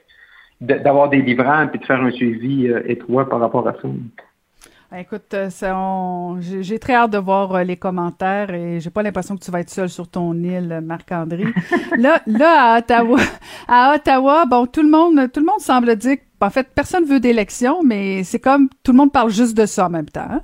d'avoir 0.61 1.11
des 1.11 1.21
livrants 1.21 1.69
et 1.73 1.79
de 1.79 1.85
faire 1.85 2.01
un 2.01 2.11
suivi 2.11 2.69
euh, 2.69 2.83
étroit 2.87 3.29
par 3.29 3.41
rapport 3.41 3.69
à 3.69 3.73
ça. 3.73 3.89
Ben, 4.91 4.99
écoute, 4.99 5.35
euh, 5.35 5.51
j'ai 6.41 6.79
très 6.79 6.95
hâte 6.95 7.11
de 7.11 7.19
voir 7.19 7.55
euh, 7.55 7.65
les 7.65 7.77
commentaires 7.77 8.55
et 8.55 8.81
j'ai 8.81 8.91
pas 8.91 9.03
l'impression 9.03 9.37
que 9.37 9.45
tu 9.45 9.51
vas 9.51 9.61
être 9.61 9.71
seul 9.71 9.89
sur 9.89 10.09
ton 10.09 10.33
île, 10.35 10.81
Marc-André. 10.83 11.45
là, 11.99 12.23
là, 12.27 12.75
à 12.75 12.79
Ottawa, 12.79 13.19
à 13.69 13.95
Ottawa, 13.95 14.47
bon, 14.47 14.67
tout 14.67 14.83
le 14.83 14.89
monde, 14.89 15.31
tout 15.33 15.41
le 15.41 15.47
monde 15.47 15.61
semble 15.61 15.97
dire, 15.97 16.17
en 16.41 16.51
fait, 16.51 16.69
personne 16.75 17.05
veut 17.05 17.21
d'élection, 17.21 17.83
mais 17.85 18.23
c'est 18.23 18.39
comme 18.39 18.69
tout 18.83 18.93
le 18.93 18.99
monde 18.99 19.13
parle 19.13 19.31
juste 19.31 19.57
de 19.57 19.67
ça 19.67 19.87
en 19.87 19.91
même 19.91 20.09
temps. 20.09 20.29
Hein? 20.31 20.43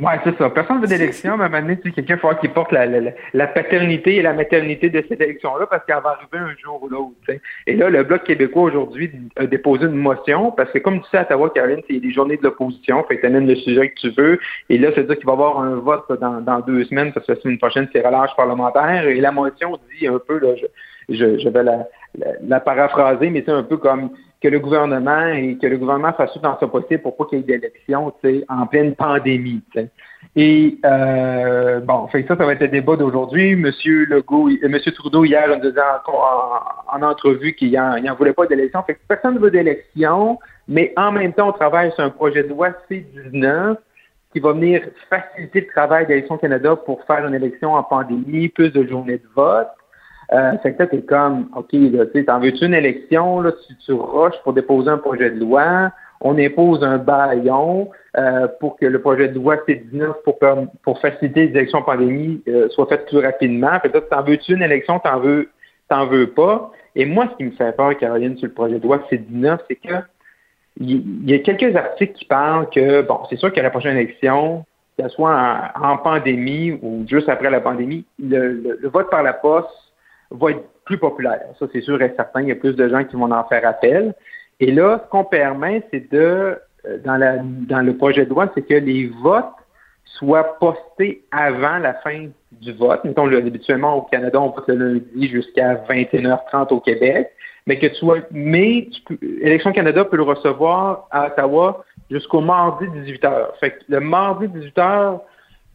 Oui, 0.00 0.12
c'est 0.22 0.38
ça. 0.38 0.48
Personne 0.50 0.80
veut 0.80 0.86
d'élection, 0.86 1.36
mais 1.36 1.48
maintenant, 1.48 1.74
tu 1.82 1.90
quelqu'un 1.90 2.18
faut 2.18 2.32
qu'il 2.36 2.50
porte 2.50 2.70
la, 2.70 2.86
la, 2.86 3.10
la, 3.34 3.46
paternité 3.48 4.14
et 4.14 4.22
la 4.22 4.32
maternité 4.32 4.90
de 4.90 5.04
cette 5.08 5.20
élection-là 5.20 5.66
parce 5.66 5.84
qu'elle 5.86 6.00
va 6.00 6.10
arriver 6.10 6.38
un 6.38 6.56
jour 6.56 6.80
ou 6.80 6.88
l'autre. 6.88 7.40
Et 7.66 7.74
là, 7.74 7.90
le 7.90 8.04
Bloc 8.04 8.22
québécois 8.22 8.62
aujourd'hui 8.62 9.10
a 9.34 9.46
déposé 9.46 9.86
une 9.86 9.96
motion 9.96 10.52
parce 10.52 10.70
que, 10.70 10.78
comme 10.78 11.00
tu 11.00 11.10
sais, 11.10 11.16
à 11.16 11.22
Ottawa, 11.22 11.50
Caroline, 11.50 11.82
c'est 11.90 11.98
des 11.98 12.12
journées 12.12 12.36
de 12.36 12.44
l'opposition. 12.44 13.02
Fait 13.08 13.18
que 13.18 13.26
tu 13.26 13.40
le 13.40 13.56
sujet 13.56 13.90
que 13.90 14.00
tu 14.00 14.10
veux. 14.10 14.38
Et 14.68 14.78
là, 14.78 14.90
c'est-à-dire 14.94 15.16
qu'il 15.16 15.26
va 15.26 15.32
y 15.32 15.34
avoir 15.34 15.58
un 15.58 15.74
vote 15.74 16.20
dans, 16.20 16.40
dans 16.42 16.60
deux 16.60 16.84
semaines 16.84 17.12
parce 17.12 17.26
que 17.26 17.32
la 17.32 17.40
semaine 17.40 17.58
prochaine, 17.58 17.88
c'est 17.92 18.06
relâche 18.06 18.36
parlementaire. 18.36 19.04
Et 19.04 19.20
la 19.20 19.32
motion 19.32 19.80
dit 19.98 20.06
un 20.06 20.20
peu, 20.24 20.38
là, 20.38 20.54
je, 20.54 20.66
je, 21.08 21.38
je 21.38 21.48
vais 21.48 21.64
la, 21.64 21.88
la, 22.46 22.60
paraphraser, 22.60 23.30
mais 23.30 23.42
c'est 23.44 23.52
un 23.52 23.62
peu 23.62 23.76
comme 23.76 24.10
que 24.40 24.48
le 24.48 24.60
gouvernement 24.60 25.26
et 25.28 25.58
que 25.58 25.66
le 25.66 25.78
gouvernement 25.78 26.12
fasse 26.12 26.32
tout 26.32 26.38
dans 26.38 26.58
son 26.58 26.68
possible 26.68 27.02
pour 27.02 27.16
pas 27.16 27.24
qu'il 27.24 27.38
y 27.38 27.40
ait 27.40 27.58
d'élections 27.58 28.12
en 28.48 28.66
pleine 28.66 28.94
pandémie. 28.94 29.62
Et 30.36 30.78
euh, 30.84 31.80
bon, 31.80 32.06
fait 32.08 32.24
ça, 32.28 32.36
ça 32.36 32.46
va 32.46 32.52
être 32.52 32.60
le 32.60 32.68
débat 32.68 32.96
d'aujourd'hui. 32.96 33.56
Monsieur 33.56 34.06
Legault, 34.06 34.48
euh, 34.48 34.68
Monsieur 34.68 34.92
Trudeau 34.92 35.24
hier 35.24 35.48
nous 35.48 35.68
disait 35.68 35.80
en, 36.06 36.96
en, 36.96 37.02
entrevue 37.02 37.54
qu'il 37.54 37.72
n'en 37.72 38.14
voulait 38.14 38.32
pas 38.32 38.46
d'élection. 38.46 38.82
Fait 38.84 38.94
que 38.94 39.00
personne 39.08 39.34
ne 39.34 39.40
veut 39.40 39.50
d'élection, 39.50 40.38
mais 40.68 40.92
en 40.96 41.10
même 41.10 41.32
temps, 41.32 41.48
on 41.48 41.52
travaille 41.52 41.90
sur 41.92 42.04
un 42.04 42.10
projet 42.10 42.44
de 42.44 42.48
loi 42.48 42.70
C19 42.88 43.76
qui 44.32 44.40
va 44.40 44.52
venir 44.52 44.82
faciliter 45.08 45.62
le 45.62 45.66
travail 45.68 46.06
d'Élection 46.06 46.36
Canada 46.38 46.76
pour 46.76 47.02
faire 47.04 47.26
une 47.26 47.34
élection 47.34 47.74
en 47.74 47.82
pandémie, 47.82 48.48
plus 48.48 48.70
de 48.70 48.86
journées 48.86 49.18
de 49.18 49.28
vote. 49.34 49.68
Euh, 50.32 50.58
fait 50.58 50.74
que 50.74 50.82
là, 50.82 50.86
t'es 50.88 51.00
comme, 51.02 51.48
OK, 51.56 51.72
là, 51.72 52.04
tu 52.06 52.24
t'en 52.24 52.40
veux-tu 52.40 52.66
une 52.66 52.74
élection, 52.74 53.40
là, 53.40 53.52
tu, 53.66 53.74
tu 53.76 53.92
rushes 53.92 54.36
pour 54.44 54.52
déposer 54.52 54.90
un 54.90 54.98
projet 54.98 55.30
de 55.30 55.40
loi, 55.40 55.90
on 56.20 56.38
impose 56.38 56.82
un 56.82 56.98
baillon 56.98 57.90
euh, 58.16 58.48
pour 58.60 58.76
que 58.76 58.86
le 58.86 59.00
projet 59.00 59.28
de 59.28 59.34
loi 59.34 59.56
C19 59.68 60.22
pour, 60.24 60.38
pour 60.82 61.00
faciliter 61.00 61.46
les 61.46 61.56
élections 61.56 61.78
en 61.78 61.82
pandémie 61.82 62.42
euh, 62.48 62.68
soit 62.70 62.86
fait 62.86 63.06
plus 63.06 63.18
rapidement. 63.18 63.78
Fait 63.80 63.88
que 63.88 63.98
là, 63.98 64.02
t'en 64.10 64.22
veux-tu 64.22 64.54
une 64.54 64.62
élection, 64.62 64.98
t'en 64.98 65.20
veux, 65.20 65.48
t'en 65.88 66.06
veux 66.06 66.28
pas. 66.28 66.70
Et 66.94 67.06
moi, 67.06 67.28
ce 67.30 67.36
qui 67.36 67.44
me 67.44 67.52
fait 67.52 67.74
peur, 67.76 67.96
Caroline, 67.96 68.36
sur 68.36 68.48
le 68.48 68.54
projet 68.54 68.78
de 68.78 68.82
loi 68.82 68.98
C19, 69.10 69.58
c'est 69.68 69.76
que 69.76 69.94
il 70.80 71.28
y, 71.28 71.34
a 71.34 71.38
quelques 71.40 71.74
articles 71.74 72.12
qui 72.12 72.24
parlent 72.24 72.70
que, 72.70 73.02
bon, 73.02 73.18
c'est 73.28 73.36
sûr 73.36 73.52
qu'à 73.52 73.62
la 73.62 73.70
prochaine 73.70 73.96
élection, 73.96 74.64
que 74.96 75.02
ce 75.02 75.08
soit 75.08 75.72
en, 75.74 75.96
pandémie 75.96 76.78
ou 76.82 77.04
juste 77.08 77.28
après 77.28 77.50
la 77.50 77.60
pandémie, 77.60 78.04
le 78.20 78.78
vote 78.84 79.10
par 79.10 79.24
la 79.24 79.32
poste 79.32 79.87
va 80.30 80.50
être 80.50 80.64
plus 80.84 80.98
populaire. 80.98 81.42
Ça, 81.58 81.66
c'est 81.72 81.80
sûr 81.80 82.00
et 82.00 82.12
certain. 82.16 82.42
Il 82.42 82.48
y 82.48 82.52
a 82.52 82.56
plus 82.56 82.74
de 82.74 82.88
gens 82.88 83.04
qui 83.04 83.16
vont 83.16 83.30
en 83.30 83.44
faire 83.44 83.66
appel. 83.66 84.14
Et 84.60 84.72
là, 84.72 85.02
ce 85.04 85.10
qu'on 85.10 85.24
permet, 85.24 85.82
c'est 85.90 86.10
de, 86.12 86.58
euh, 86.86 86.98
dans, 87.04 87.16
la, 87.16 87.36
dans 87.38 87.80
le 87.80 87.96
projet 87.96 88.24
de 88.24 88.30
loi, 88.30 88.50
c'est 88.54 88.62
que 88.62 88.74
les 88.74 89.10
votes 89.22 89.44
soient 90.04 90.58
postés 90.58 91.22
avant 91.30 91.78
la 91.78 91.94
fin 91.94 92.28
du 92.52 92.72
vote. 92.72 93.04
Mettons, 93.04 93.26
habituellement, 93.26 93.96
au 93.96 94.02
Canada, 94.02 94.40
on 94.40 94.50
vote 94.50 94.68
le 94.68 94.94
lundi 94.94 95.28
jusqu'à 95.28 95.74
21h30 95.88 96.72
au 96.72 96.80
Québec. 96.80 97.30
Mais 97.66 97.78
que 97.78 97.86
tu 97.86 97.96
sois, 97.96 98.20
mais 98.30 98.88
Élection 99.42 99.72
Canada 99.72 100.02
peut 100.06 100.16
le 100.16 100.22
recevoir 100.22 101.06
à 101.10 101.26
Ottawa 101.26 101.84
jusqu'au 102.10 102.40
mardi 102.40 102.86
18h. 102.86 103.58
Fait 103.60 103.72
que 103.72 103.76
le 103.90 104.00
mardi 104.00 104.46
18h, 104.46 105.20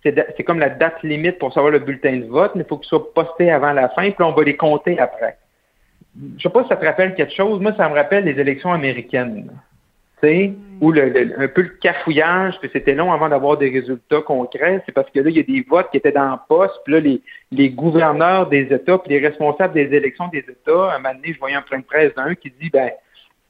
c'est 0.03 0.43
comme 0.43 0.59
la 0.59 0.69
date 0.69 1.01
limite 1.03 1.39
pour 1.39 1.53
savoir 1.53 1.71
le 1.71 1.79
bulletin 1.79 2.17
de 2.17 2.25
vote, 2.25 2.51
mais 2.55 2.63
il 2.63 2.67
faut 2.67 2.77
qu'il 2.77 2.89
soit 2.89 3.13
posté 3.13 3.51
avant 3.51 3.71
la 3.71 3.89
fin, 3.89 4.11
puis 4.11 4.23
on 4.23 4.33
va 4.33 4.43
les 4.43 4.57
compter 4.57 4.99
après. 4.99 5.37
Je 6.37 6.43
sais 6.43 6.49
pas 6.49 6.63
si 6.63 6.69
ça 6.69 6.75
te 6.75 6.85
rappelle 6.85 7.15
quelque 7.15 7.33
chose. 7.33 7.59
Moi, 7.59 7.73
ça 7.75 7.89
me 7.89 7.95
rappelle 7.95 8.25
les 8.25 8.39
élections 8.39 8.71
américaines. 8.71 9.49
Où 10.79 10.91
le, 10.91 11.33
un 11.37 11.47
peu 11.47 11.63
le 11.63 11.77
cafouillage, 11.81 12.57
puis 12.59 12.69
c'était 12.71 12.93
long 12.93 13.11
avant 13.11 13.27
d'avoir 13.27 13.57
des 13.57 13.69
résultats 13.69 14.21
concrets. 14.21 14.81
C'est 14.85 14.91
parce 14.91 15.09
que 15.11 15.19
là, 15.19 15.29
il 15.29 15.35
y 15.35 15.39
a 15.39 15.43
des 15.43 15.65
votes 15.69 15.89
qui 15.91 15.97
étaient 15.97 16.13
dans 16.13 16.31
le 16.31 16.37
poste, 16.47 16.75
puis 16.85 16.93
là, 16.93 16.99
les, 17.01 17.21
les 17.51 17.69
gouverneurs 17.69 18.47
des 18.47 18.61
États, 18.73 18.97
puis 18.97 19.09
les 19.09 19.19
responsables 19.19 19.73
des 19.73 19.93
élections 19.93 20.27
des 20.29 20.39
États, 20.39 20.93
un 20.93 20.99
moment 20.99 21.13
donné, 21.13 21.33
je 21.33 21.39
voyais 21.39 21.55
un 21.55 21.61
plein 21.61 21.79
de 21.79 21.83
presse 21.83 22.13
d'un 22.15 22.35
qui 22.35 22.53
dit, 22.61 22.69
ben, 22.69 22.91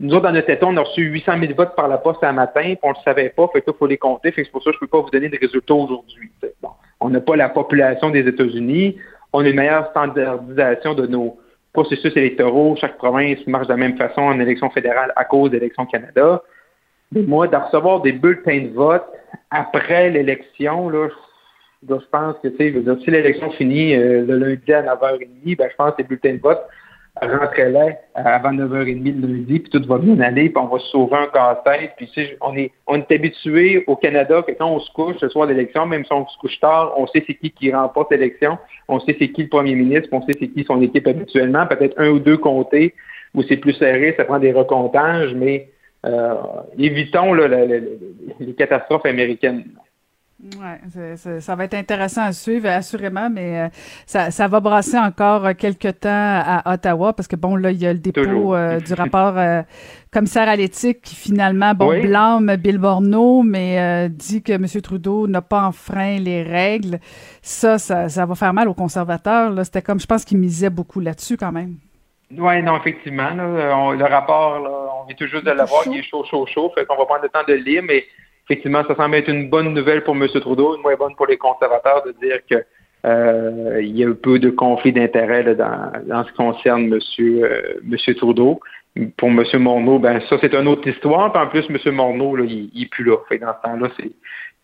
nous 0.03 0.13
autres, 0.13 0.23
dans 0.23 0.33
notre 0.33 0.49
État, 0.49 0.67
on 0.67 0.75
a 0.75 0.81
reçu 0.81 1.01
800 1.01 1.39
000 1.39 1.53
votes 1.55 1.77
par 1.77 1.87
la 1.87 1.97
poste 1.97 2.21
un 2.25 2.33
matin, 2.33 2.61
puis 2.61 2.77
on 2.83 2.89
ne 2.89 2.93
le 2.93 3.03
savait 3.05 3.29
pas, 3.29 3.47
fait 3.53 3.61
que 3.61 3.71
il 3.71 3.77
faut 3.77 3.87
les 3.87 3.97
compter, 3.97 4.33
fait 4.33 4.41
que 4.41 4.47
c'est 4.47 4.51
pour 4.51 4.61
ça 4.61 4.71
que 4.71 4.73
je 4.73 4.77
ne 4.77 4.79
peux 4.81 4.87
pas 4.87 4.99
vous 4.99 5.09
donner 5.09 5.29
des 5.29 5.37
résultats 5.37 5.73
aujourd'hui. 5.73 6.29
On 6.99 7.09
n'a 7.09 7.21
pas 7.21 7.37
la 7.37 7.47
population 7.47 8.09
des 8.09 8.27
États-Unis, 8.27 8.97
on 9.31 9.45
a 9.45 9.47
une 9.47 9.55
meilleure 9.55 9.89
standardisation 9.91 10.93
de 10.93 11.07
nos 11.07 11.39
processus 11.71 12.15
électoraux. 12.17 12.75
Chaque 12.79 12.97
province 12.97 13.39
marche 13.47 13.67
de 13.67 13.71
la 13.71 13.77
même 13.77 13.97
façon 13.97 14.21
en 14.21 14.39
élection 14.41 14.69
fédérale 14.71 15.13
à 15.15 15.23
cause 15.23 15.51
d'élections 15.51 15.85
Canada. 15.85 16.43
Mais 17.13 17.21
moi, 17.21 17.47
de 17.47 17.55
recevoir 17.55 18.01
des 18.01 18.11
bulletins 18.11 18.59
de 18.59 18.73
vote 18.73 19.05
après 19.51 20.09
l'élection, 20.09 20.89
là, 20.89 21.07
je 21.87 21.95
pense 22.11 22.35
que, 22.43 22.49
si 22.49 23.11
l'élection 23.11 23.51
finit 23.51 23.95
euh, 23.95 24.25
le 24.25 24.37
lundi 24.37 24.73
à 24.73 24.83
9h30, 24.83 25.57
ben, 25.57 25.69
je 25.71 25.75
pense 25.77 25.91
que 25.91 26.01
les 26.01 26.03
bulletins 26.03 26.33
de 26.33 26.41
vote 26.41 26.61
rentrez 27.21 27.69
là 27.69 27.89
avant 28.15 28.51
9h30 28.51 29.21
le 29.21 29.27
lundi, 29.27 29.59
puis 29.59 29.69
tout 29.69 29.87
va 29.87 29.97
bien 29.97 30.19
aller, 30.19 30.49
puis 30.49 30.57
on 30.57 30.67
va 30.67 30.79
se 30.79 30.87
sauver 30.87 31.15
un 31.15 31.27
casse-tête. 31.27 31.91
Puis, 31.97 32.07
tu 32.07 32.13
sais, 32.13 32.37
on 32.41 32.55
est, 32.55 32.71
on 32.87 32.95
est 32.95 33.11
habitué 33.11 33.83
au 33.87 33.95
Canada 33.95 34.43
que 34.45 34.51
quand 34.53 34.69
on 34.69 34.79
se 34.79 34.91
couche 34.91 35.17
ce 35.19 35.29
soir 35.29 35.47
d'élection, 35.47 35.85
même 35.85 36.05
si 36.05 36.13
on 36.13 36.27
se 36.27 36.37
couche 36.39 36.59
tard, 36.59 36.93
on 36.97 37.07
sait 37.07 37.23
c'est 37.25 37.35
qui 37.35 37.51
qui 37.51 37.71
remporte 37.73 38.11
l'élection, 38.11 38.57
on 38.87 38.99
sait 38.99 39.15
c'est 39.19 39.29
qui 39.29 39.43
le 39.43 39.49
premier 39.49 39.75
ministre, 39.75 40.09
on 40.11 40.21
sait 40.21 40.33
c'est 40.39 40.47
qui 40.47 40.63
son 40.63 40.81
équipe 40.81 41.07
habituellement, 41.07 41.65
peut-être 41.67 41.99
un 41.99 42.09
ou 42.09 42.19
deux 42.19 42.37
comtés 42.37 42.93
où 43.35 43.41
c'est 43.43 43.57
plus 43.57 43.73
serré, 43.73 44.13
ça 44.15 44.25
prend 44.25 44.39
des 44.39 44.51
recomptages, 44.51 45.33
mais 45.33 45.69
euh, 46.05 46.35
évitons 46.77 47.33
les 47.33 48.53
catastrophes 48.57 49.05
américaines. 49.05 49.65
Oui, 50.43 51.17
ça 51.39 51.55
va 51.55 51.63
être 51.63 51.73
intéressant 51.73 52.23
à 52.23 52.33
suivre, 52.33 52.67
assurément, 52.67 53.29
mais 53.29 53.61
euh, 53.61 53.67
ça, 54.05 54.29
ça, 54.29 54.49
va 54.49 54.59
brasser 54.59 54.97
encore 54.97 55.55
quelques 55.57 56.01
temps 56.01 56.09
à 56.09 56.73
Ottawa 56.73 57.13
parce 57.13 57.29
que, 57.29 57.37
bon, 57.37 57.55
là, 57.55 57.71
il 57.71 57.77
y 57.77 57.87
a 57.87 57.93
le 57.93 57.99
dépôt 57.99 58.53
euh, 58.53 58.79
du 58.81 58.93
rapport 58.93 59.35
commissaire 60.11 60.49
à 60.49 60.57
l'éthique 60.57 61.01
qui, 61.01 61.15
finalement, 61.15 61.73
bon, 61.73 62.01
blâme 62.01 62.57
Bill 62.57 62.77
Borneau, 62.77 63.41
mais 63.41 64.09
dit 64.09 64.43
que 64.43 64.51
M. 64.51 64.65
Trudeau 64.81 65.27
n'a 65.27 65.41
pas 65.41 65.63
enfreint 65.63 66.19
les 66.19 66.43
règles. 66.43 66.99
Ça, 67.41 67.77
ça, 67.77 68.09
ça 68.09 68.25
va 68.25 68.35
faire 68.35 68.53
mal 68.53 68.67
aux 68.67 68.73
conservateurs. 68.73 69.53
C'était 69.63 69.81
comme, 69.81 70.01
je 70.01 70.07
pense 70.07 70.25
qu'il 70.25 70.39
misait 70.39 70.69
beaucoup 70.69 70.99
là-dessus 70.99 71.37
quand 71.37 71.53
même. 71.53 71.75
Oui, 72.37 72.61
non, 72.63 72.77
effectivement. 72.77 73.29
le 73.33 74.03
rapport, 74.03 74.59
là, 74.59 74.69
on 75.01 75.05
vient 75.05 75.15
toujours 75.15 75.41
de 75.41 75.51
l'avoir, 75.51 75.83
il 75.85 75.99
est 75.99 76.03
chaud, 76.03 76.25
chaud, 76.29 76.45
chaud. 76.47 76.71
Fait 76.75 76.85
qu'on 76.85 76.97
va 76.97 77.05
prendre 77.05 77.23
le 77.23 77.29
temps 77.29 77.43
de 77.47 77.53
le 77.53 77.59
lire, 77.59 77.83
mais 77.83 78.05
effectivement, 78.45 78.83
ça 78.87 78.95
semble 78.95 79.15
être 79.15 79.29
une 79.29 79.49
bonne 79.49 79.73
nouvelle 79.73 80.03
pour 80.03 80.15
M. 80.15 80.27
Trudeau, 80.27 80.75
une 80.75 80.81
moins 80.81 80.95
bonne 80.95 81.15
pour 81.15 81.27
les 81.27 81.37
conservateurs 81.37 82.03
de 82.05 82.11
dire 82.21 82.39
que 82.49 82.63
euh, 83.05 83.81
il 83.81 83.97
y 83.97 84.03
a 84.03 84.07
un 84.07 84.13
peu 84.13 84.39
de 84.39 84.49
conflit 84.49 84.93
d'intérêt 84.93 85.43
dans, 85.55 85.91
dans, 86.05 86.23
ce 86.23 86.31
qui 86.31 86.37
concerne 86.37 86.93
M. 86.93 86.99
Euh, 87.19 88.13
Trudeau. 88.15 88.59
Pour 89.17 89.29
M. 89.29 89.43
Morneau, 89.55 89.97
ben 89.97 90.21
ça, 90.29 90.37
c'est 90.39 90.53
une 90.53 90.67
autre 90.67 90.87
histoire. 90.87 91.33
Puis 91.33 91.41
en 91.41 91.47
plus, 91.47 91.65
M. 91.67 91.95
Morneau, 91.95 92.35
là, 92.35 92.45
il, 92.47 92.69
n'est 92.75 92.85
plus 92.85 93.03
là. 93.03 93.17
Fait 93.27 93.39
dans 93.39 93.53
ce 93.53 93.67
temps-là, 93.67 93.89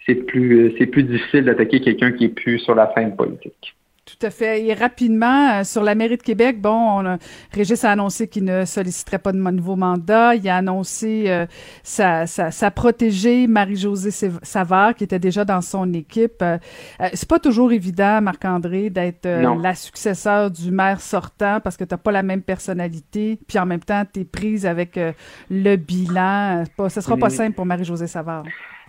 c'est 0.05 0.15
plus, 0.15 0.73
c'est 0.77 0.86
plus 0.86 1.03
difficile 1.03 1.45
d'attaquer 1.45 1.82
quelqu'un 1.82 2.11
qui 2.11 2.25
est 2.25 2.30
plus 2.30 2.59
sur 2.59 2.75
la 2.75 2.93
scène 2.93 3.15
politique. 3.15 3.75
Tout 4.18 4.26
à 4.26 4.30
fait. 4.32 4.66
Et 4.66 4.74
rapidement, 4.74 5.60
euh, 5.60 5.64
sur 5.64 5.84
la 5.84 5.93
mairie 5.93 6.18
de 6.18 6.24
Québec, 6.24 6.60
bon, 6.60 6.70
on 6.70 7.05
a, 7.05 7.18
Régis 7.53 7.84
a 7.84 7.91
annoncé 7.91 8.28
qu'il 8.28 8.43
ne 8.43 8.66
solliciterait 8.66 9.20
pas 9.20 9.32
de 9.32 9.38
nouveau 9.38 9.76
mandat. 9.76 10.36
Il 10.36 10.49
a 10.49 10.57
annoncé 10.57 11.26
euh, 11.28 11.45
sa, 11.84 12.26
sa, 12.26 12.72
protégée, 12.72 13.45
Marie-Josée 13.45 14.30
Savard, 14.41 14.95
qui 14.95 15.03
était 15.03 15.20
déjà 15.20 15.45
dans 15.45 15.62
son 15.62 15.93
équipe. 15.93 16.41
Euh, 16.41 16.57
c'est 17.14 17.30
pas 17.30 17.39
toujours 17.39 17.72
évident, 17.72 18.22
Marc-André, 18.22 18.89
d'être 18.89 19.28
la 19.28 19.76
successeur 19.76 20.49
du 20.49 20.72
maire 20.72 21.01
sortant 21.01 21.60
parce 21.60 21.78
que 21.78 21.84
tu 21.84 21.93
n'as 21.93 21.97
pas 21.97 22.12
la 22.12 22.24
même 22.24 22.41
personnalité. 22.41 23.39
Puis 23.47 23.60
en 23.60 23.66
même 23.66 23.84
temps, 23.84 24.03
tu 24.12 24.22
es 24.22 24.26
prise 24.26 24.66
avec 24.66 24.99
le 25.49 25.76
bilan. 25.76 26.64
Pas, 26.76 26.89
ce 26.89 27.01
sera 27.01 27.18
pas 27.18 27.30
simple 27.30 27.53
pour 27.53 27.66
Marie-Josée 27.66 28.07
Savard. 28.07 28.43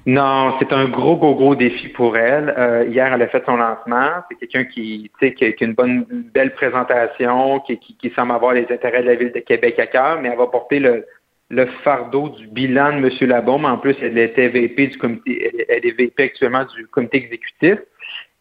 Non, 0.07 0.57
c'est 0.59 0.73
un 0.73 0.89
gros, 0.89 1.17
gros, 1.17 1.35
gros 1.35 1.55
défi 1.55 1.89
pour 1.89 2.17
elle. 2.17 2.55
Euh, 2.57 2.87
hier, 2.89 3.13
elle 3.13 3.23
a 3.23 3.29
fait 3.29 3.45
son 3.45 3.57
lancement. 3.57 4.23
C'est 4.29 4.39
quelqu'un 4.39 4.65
qui, 4.65 5.11
qui, 5.21 5.35
qui 5.35 5.45
a 5.45 5.67
une 5.67 5.75
bonne, 5.75 6.07
belle 6.33 6.55
présentation, 6.55 7.61
qui, 7.61 7.79
qui, 7.79 7.97
qui, 7.97 8.11
semble 8.11 8.33
avoir 8.33 8.55
les 8.55 8.67
intérêts 8.71 9.03
de 9.03 9.09
la 9.09 9.15
ville 9.15 9.33
de 9.33 9.41
Québec 9.41 9.79
à 9.79 9.87
cœur, 9.87 10.21
mais 10.21 10.31
elle 10.31 10.39
va 10.39 10.47
porter 10.47 10.79
le, 10.81 11.05
le 11.51 11.67
fardeau 11.85 12.31
du 12.31 12.47
bilan 12.47 13.01
de 13.01 13.09
M. 13.09 13.29
Labaume. 13.29 13.67
En 13.67 13.77
plus, 13.77 13.95
elle 14.01 14.17
était 14.17 14.49
VP 14.49 14.87
du 14.87 14.99
comité, 14.99 15.67
elle 15.69 15.85
est 15.85 15.97
VP 15.97 16.23
actuellement 16.23 16.65
du 16.65 16.87
comité 16.87 17.19
exécutif. 17.19 17.79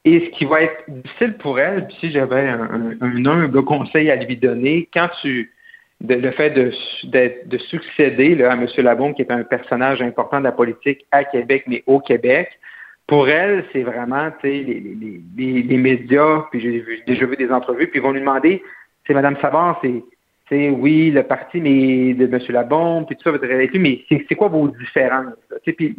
Et 0.06 0.22
ce 0.22 0.30
qui 0.38 0.46
va 0.46 0.62
être 0.62 0.84
difficile 0.88 1.34
pour 1.38 1.60
elle, 1.60 1.88
puis 1.88 1.98
si 2.00 2.12
j'avais 2.12 2.48
un, 2.48 2.96
un, 3.02 3.26
un 3.26 3.64
conseil 3.64 4.10
à 4.10 4.16
lui 4.16 4.38
donner, 4.38 4.88
quand 4.94 5.10
tu 5.22 5.52
le 6.08 6.32
fait 6.32 6.52
de, 6.52 6.72
de, 7.46 7.58
succéder 7.58 8.36
là, 8.36 8.52
à 8.52 8.54
M. 8.54 8.68
Labaume, 8.78 9.14
qui 9.14 9.22
est 9.22 9.32
un 9.32 9.44
personnage 9.44 10.02
important 10.02 10.40
de 10.40 10.46
la 10.46 10.52
politique 10.52 11.06
à 11.12 11.24
Québec, 11.26 11.64
mais 11.68 11.84
au 11.88 12.00
Québec, 12.00 12.50
pour 13.06 13.28
elle, 13.28 13.66
c'est 13.74 13.84
vraiment 13.84 14.30
les, 14.44 14.64
les, 14.64 15.22
les, 15.36 15.64
les, 15.64 15.78
médias, 15.78 16.46
puis 16.52 16.62
j'ai 16.62 16.86
déjà 17.06 17.26
vu 17.26 17.36
des 17.36 17.52
entrevues, 17.52 17.88
puis 17.88 18.00
ils 18.00 18.04
vont 18.04 18.12
lui 18.12 18.22
demander, 18.22 18.64
c'est 19.06 19.14
Mme 19.14 19.36
Savard, 19.42 19.82
c'est 19.82 20.70
oui, 20.70 21.12
le 21.12 21.24
parti 21.24 21.60
mais 21.60 22.14
de 22.14 22.26
M. 22.26 22.40
Labaume, 22.50 23.06
puis 23.06 23.16
tout 23.16 23.24
ça, 23.24 23.32
votre 23.32 23.48
réalité, 23.48 23.78
mais 23.78 24.02
c'est 24.10 24.36
quoi 24.36 24.48
vos 24.48 24.68
différences? 24.68 25.34
Puis, 25.66 25.96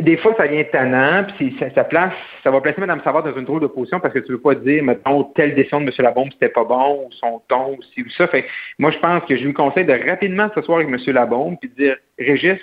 des 0.00 0.16
fois, 0.16 0.34
ça 0.36 0.48
vient 0.48 0.64
tannant, 0.64 1.24
puis 1.36 1.56
ça, 1.60 1.70
ça, 1.70 1.84
place, 1.84 2.12
ça 2.42 2.50
va 2.50 2.60
placer 2.60 2.80
Mme 2.80 3.02
Savard 3.04 3.22
dans 3.22 3.36
une 3.36 3.44
drôle 3.44 3.60
de 3.60 3.68
position 3.68 4.00
parce 4.00 4.12
que 4.12 4.18
tu 4.18 4.32
veux 4.32 4.40
pas 4.40 4.56
dire, 4.56 4.82
mettons, 4.82 5.22
telle 5.22 5.54
décision 5.54 5.80
de 5.80 5.86
M. 5.86 5.92
Labombe, 5.98 6.30
c'était 6.32 6.48
pas 6.48 6.64
bon, 6.64 7.06
ou 7.06 7.12
son 7.12 7.40
ton, 7.46 7.74
ou 7.74 7.82
ci 7.94 8.02
ou 8.02 8.10
ça. 8.10 8.26
Fait 8.26 8.46
moi, 8.80 8.90
je 8.90 8.98
pense 8.98 9.24
que 9.26 9.36
je 9.36 9.44
lui 9.44 9.52
conseille 9.52 9.84
de 9.84 10.08
rapidement 10.08 10.50
s'asseoir 10.54 10.80
avec 10.80 10.88
M. 10.88 11.14
Labombe 11.14 11.56
puis 11.60 11.70
de 11.70 11.74
dire, 11.74 11.96
Régis, 12.18 12.58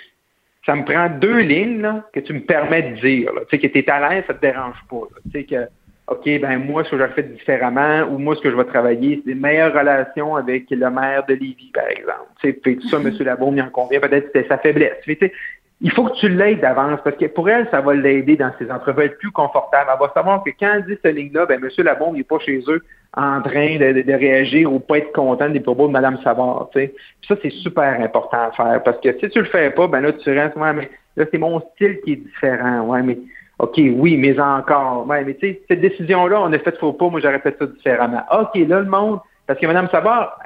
ça 0.66 0.74
me 0.74 0.84
prend 0.84 1.08
deux 1.08 1.38
lignes 1.38 1.80
là, 1.80 2.04
que 2.12 2.20
tu 2.20 2.34
me 2.34 2.40
permets 2.40 2.82
de 2.82 3.00
dire. 3.00 3.30
Tu 3.48 3.56
sais, 3.56 3.58
que 3.58 3.72
tu 3.72 3.78
es 3.78 3.90
à 3.90 4.10
l'aise, 4.10 4.24
ça 4.26 4.34
te 4.34 4.42
dérange 4.42 4.76
pas. 4.90 5.00
Tu 5.24 5.30
sais, 5.30 5.44
que, 5.44 5.66
OK, 6.08 6.24
ben 6.24 6.58
moi, 6.58 6.84
ce 6.84 6.90
que 6.90 6.98
j'aurais 6.98 7.12
fait 7.12 7.22
différemment, 7.22 8.02
ou 8.10 8.18
moi, 8.18 8.36
ce 8.36 8.42
que 8.42 8.50
je 8.50 8.56
vais 8.56 8.64
travailler, 8.64 9.22
c'est 9.24 9.34
des 9.34 9.40
meilleures 9.40 9.72
relations 9.72 10.36
avec 10.36 10.64
le 10.70 10.90
maire 10.90 11.24
de 11.26 11.32
Lévis, 11.32 11.70
par 11.72 11.88
exemple. 11.88 12.28
Tu 12.42 12.50
sais, 12.50 12.76
tout 12.76 12.88
ça, 12.88 12.98
M. 12.98 13.10
Labaume, 13.20 13.56
il 13.56 13.62
en 13.62 13.70
convient, 13.70 14.00
peut-être 14.00 14.30
que 14.30 14.38
c'était 14.38 14.48
sa 14.48 14.58
faiblesse. 14.58 14.96
Tu 15.04 15.16
sais, 15.18 15.32
il 15.80 15.92
faut 15.92 16.04
que 16.04 16.16
tu 16.16 16.28
l'aides 16.28 16.60
d'avance 16.60 16.98
parce 17.04 17.16
que 17.16 17.26
pour 17.26 17.48
elle, 17.48 17.68
ça 17.70 17.80
va 17.80 17.94
l'aider 17.94 18.36
dans 18.36 18.50
ses 18.58 18.64
être 18.64 19.18
plus 19.18 19.30
confortable. 19.30 19.90
Elle 19.92 20.00
va 20.00 20.12
savoir 20.12 20.42
que 20.42 20.50
quand 20.58 20.72
elle 20.74 20.84
dit 20.86 20.98
cette 21.02 21.14
ligne-là, 21.14 21.46
ben, 21.46 21.60
M. 21.62 21.84
Labombe 21.84 22.16
n'est 22.16 22.24
pas 22.24 22.40
chez 22.40 22.60
eux 22.66 22.82
en 23.16 23.40
train 23.42 23.78
de, 23.78 24.12
réagir 24.12 24.72
ou 24.72 24.80
pas 24.80 24.98
être 24.98 25.12
content 25.12 25.48
des 25.48 25.60
propos 25.60 25.86
de 25.86 25.92
Mme 25.92 26.18
Savard. 26.24 26.68
Tu 26.72 26.80
sais. 26.80 26.94
Puis 27.20 27.28
ça, 27.28 27.36
c'est 27.40 27.50
super 27.50 28.00
important 28.00 28.48
à 28.48 28.50
faire 28.50 28.82
parce 28.82 28.98
que 29.00 29.12
si 29.18 29.28
tu 29.30 29.38
le 29.38 29.44
fais 29.44 29.70
pas, 29.70 29.86
ben 29.86 30.00
là, 30.00 30.12
tu 30.12 30.30
restes, 30.30 30.56
ouais, 30.56 30.72
mais 30.72 30.90
là, 31.16 31.24
c'est 31.30 31.38
mon 31.38 31.60
style 31.60 32.00
qui 32.00 32.14
est 32.14 32.16
différent. 32.16 32.80
Ouais, 32.82 33.02
mais 33.02 33.18
OK, 33.60 33.74
oui, 33.76 34.16
mais 34.16 34.38
encore. 34.40 35.06
Ouais, 35.06 35.24
mais 35.24 35.34
tu 35.34 35.48
sais, 35.48 35.62
cette 35.68 35.80
décision-là, 35.80 36.40
on 36.40 36.52
a 36.52 36.58
fait 36.58 36.76
faux 36.78 36.92
pas, 36.92 37.08
moi 37.08 37.20
j'aurais 37.20 37.40
fait 37.40 37.56
ça 37.56 37.66
différemment. 37.66 38.22
OK, 38.32 38.56
là, 38.66 38.80
le 38.80 38.86
monde, 38.86 39.20
parce 39.46 39.60
que 39.60 39.66
Mme 39.66 39.88
Savard, 39.90 40.40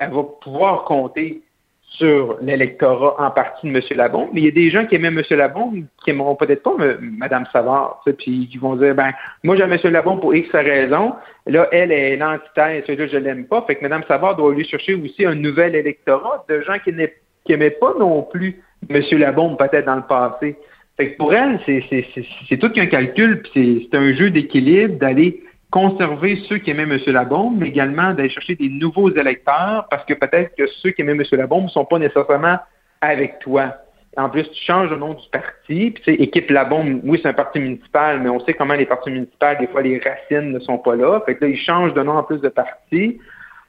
elle 0.00 0.10
va 0.10 0.22
pouvoir 0.42 0.84
compter 0.84 1.42
sur 1.90 2.36
l'électorat 2.40 3.16
en 3.18 3.30
partie 3.30 3.66
de 3.68 3.76
M. 3.76 3.82
Labon, 3.96 4.28
mais 4.32 4.40
il 4.40 4.44
y 4.44 4.48
a 4.48 4.52
des 4.52 4.70
gens 4.70 4.86
qui 4.86 4.94
aimaient 4.94 5.08
M. 5.08 5.22
Labon 5.30 5.72
qui 6.04 6.10
aimeront 6.10 6.36
peut-être 6.36 6.62
pas 6.62 6.74
Mme 7.00 7.44
Savard, 7.52 8.02
puis 8.18 8.48
qui 8.48 8.58
vont 8.58 8.76
dire, 8.76 8.94
ben, 8.94 9.10
moi 9.42 9.56
j'aime 9.56 9.72
M. 9.72 9.78
Labon 9.90 10.18
pour 10.18 10.34
X 10.34 10.50
raison, 10.52 11.14
là, 11.46 11.66
elle 11.72 11.90
est 11.90 12.16
l'antithèse, 12.16 12.86
là, 12.86 13.06
je 13.06 13.16
l'aime 13.16 13.46
pas, 13.46 13.62
fait 13.66 13.76
que 13.76 13.82
Mme 13.82 14.04
Savard 14.06 14.36
doit 14.36 14.54
lui 14.54 14.64
chercher 14.64 14.94
aussi 14.94 15.24
un 15.24 15.34
nouvel 15.34 15.74
électorat 15.74 16.44
de 16.48 16.60
gens 16.60 16.78
qui 16.84 16.92
n'aimaient 16.92 17.70
pas 17.70 17.94
non 17.98 18.22
plus 18.22 18.62
M. 18.90 19.02
Labon 19.12 19.56
peut-être 19.56 19.86
dans 19.86 19.96
le 19.96 20.02
passé. 20.02 20.56
Fait 20.96 21.12
que 21.12 21.16
pour 21.16 21.32
elle, 21.32 21.60
c'est 21.66 22.58
tout 22.58 22.70
qu'un 22.70 22.86
calcul, 22.86 23.42
puis 23.42 23.88
c'est 23.90 23.96
un 23.96 24.12
jeu 24.14 24.30
d'équilibre 24.30 24.98
d'aller 24.98 25.42
conserver 25.70 26.36
ceux 26.48 26.58
qui 26.58 26.70
aimaient 26.70 26.84
M. 26.84 26.98
Labombe, 27.08 27.58
mais 27.58 27.68
également 27.68 28.14
d'aller 28.14 28.30
chercher 28.30 28.54
des 28.54 28.68
nouveaux 28.68 29.10
électeurs, 29.10 29.86
parce 29.90 30.04
que 30.04 30.14
peut-être 30.14 30.54
que 30.56 30.66
ceux 30.66 30.90
qui 30.90 31.02
aimaient 31.02 31.12
M. 31.12 31.22
Labombe 31.32 31.64
ne 31.64 31.68
sont 31.68 31.84
pas 31.84 31.98
nécessairement 31.98 32.58
avec 33.00 33.38
toi. 33.40 33.74
En 34.16 34.30
plus, 34.30 34.44
tu 34.50 34.64
changes 34.64 34.90
le 34.90 34.96
nom 34.96 35.14
du 35.14 35.28
parti, 35.30 35.90
puis 35.90 35.92
tu 35.92 36.02
sais, 36.04 36.14
équipe 36.14 36.50
Labombe, 36.50 37.00
oui, 37.04 37.20
c'est 37.22 37.28
un 37.28 37.34
parti 37.34 37.60
municipal, 37.60 38.20
mais 38.20 38.30
on 38.30 38.40
sait 38.40 38.54
comment 38.54 38.74
les 38.74 38.86
partis 38.86 39.10
municipaux, 39.10 39.46
des 39.60 39.66
fois, 39.68 39.82
les 39.82 39.98
racines 39.98 40.52
ne 40.52 40.58
sont 40.58 40.78
pas 40.78 40.96
là. 40.96 41.20
Fait 41.26 41.36
que 41.36 41.44
là, 41.44 41.50
ils 41.50 41.58
changent 41.58 41.94
de 41.94 42.02
nom 42.02 42.14
en 42.14 42.22
plus 42.22 42.40
de 42.40 42.48
parti. 42.48 43.20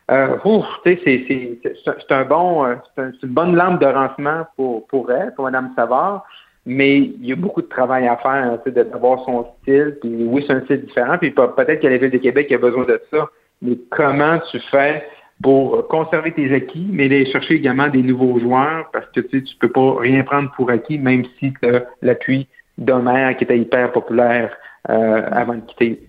Euh, 0.09 0.37
c'est 0.85 2.11
un 2.11 2.25
bon, 2.25 2.65
euh, 2.65 2.75
c'est 2.95 3.27
une 3.27 3.33
bonne 3.33 3.55
lampe 3.55 3.79
de 3.79 3.85
rancement 3.85 4.47
pour, 4.55 4.87
pour 4.87 5.11
elle, 5.11 5.35
pour 5.35 5.45
Mme 5.45 5.71
Savard 5.75 6.25
mais 6.69 6.99
il 6.99 7.25
y 7.25 7.31
a 7.31 7.35
beaucoup 7.35 7.63
de 7.63 7.67
travail 7.67 8.07
à 8.07 8.15
faire, 8.17 8.59
d'avoir 8.91 9.25
son 9.25 9.47
style. 9.61 9.97
Puis 10.01 10.23
oui, 10.23 10.43
c'est 10.45 10.53
un 10.53 10.61
style 10.61 10.85
différent. 10.85 11.17
Puis 11.17 11.31
peut-être 11.31 11.81
que 11.81 11.87
la 11.87 11.97
Ville 11.97 12.11
de 12.11 12.17
Québec 12.19 12.51
a 12.51 12.59
besoin 12.59 12.85
de 12.85 13.01
ça. 13.11 13.27
Mais 13.63 13.75
comment 13.89 14.37
tu 14.51 14.59
fais 14.71 15.03
pour 15.41 15.87
conserver 15.87 16.31
tes 16.31 16.53
acquis, 16.53 16.87
mais 16.91 17.05
aller 17.05 17.25
chercher 17.31 17.55
également 17.55 17.87
des 17.87 18.03
nouveaux 18.03 18.39
joueurs? 18.39 18.87
Parce 18.93 19.07
que 19.15 19.21
tu 19.21 19.39
sais, 19.39 19.43
tu 19.43 19.55
peux 19.55 19.69
pas 19.69 19.95
rien 19.99 20.23
prendre 20.23 20.51
pour 20.51 20.69
acquis, 20.69 20.99
même 20.99 21.23
si 21.39 21.51
tu 21.59 21.69
as 21.69 21.85
l'appui 22.03 22.47
d'Homère 22.77 23.35
qui 23.35 23.45
était 23.45 23.57
hyper 23.57 23.91
populaire 23.91 24.55
euh, 24.89 25.21
avant 25.31 25.55
de 25.55 25.61
quitter. 25.61 26.07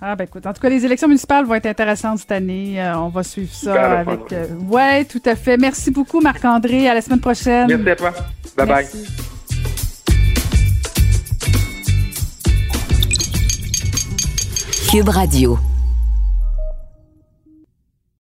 Ah 0.00 0.14
ben 0.14 0.24
écoute, 0.24 0.46
en 0.46 0.52
tout 0.52 0.60
cas, 0.60 0.68
les 0.68 0.84
élections 0.84 1.08
municipales 1.08 1.44
vont 1.44 1.54
être 1.54 1.66
intéressantes 1.66 2.18
cette 2.18 2.32
année. 2.32 2.80
Euh, 2.80 2.98
on 2.98 3.08
va 3.08 3.22
suivre 3.22 3.52
ça 3.52 4.00
avec. 4.00 4.32
Euh, 4.32 4.46
ouais, 4.68 5.04
tout 5.04 5.22
à 5.24 5.34
fait. 5.36 5.56
Merci 5.56 5.90
beaucoup, 5.90 6.20
Marc-André. 6.20 6.88
À 6.88 6.94
la 6.94 7.00
semaine 7.00 7.20
prochaine. 7.20 7.66
Merci 7.68 7.90
à 7.90 7.96
toi. 7.96 8.12
Bye 8.56 8.66
bye. 8.66 9.31
Cube 14.92 15.08
Radio. 15.08 15.71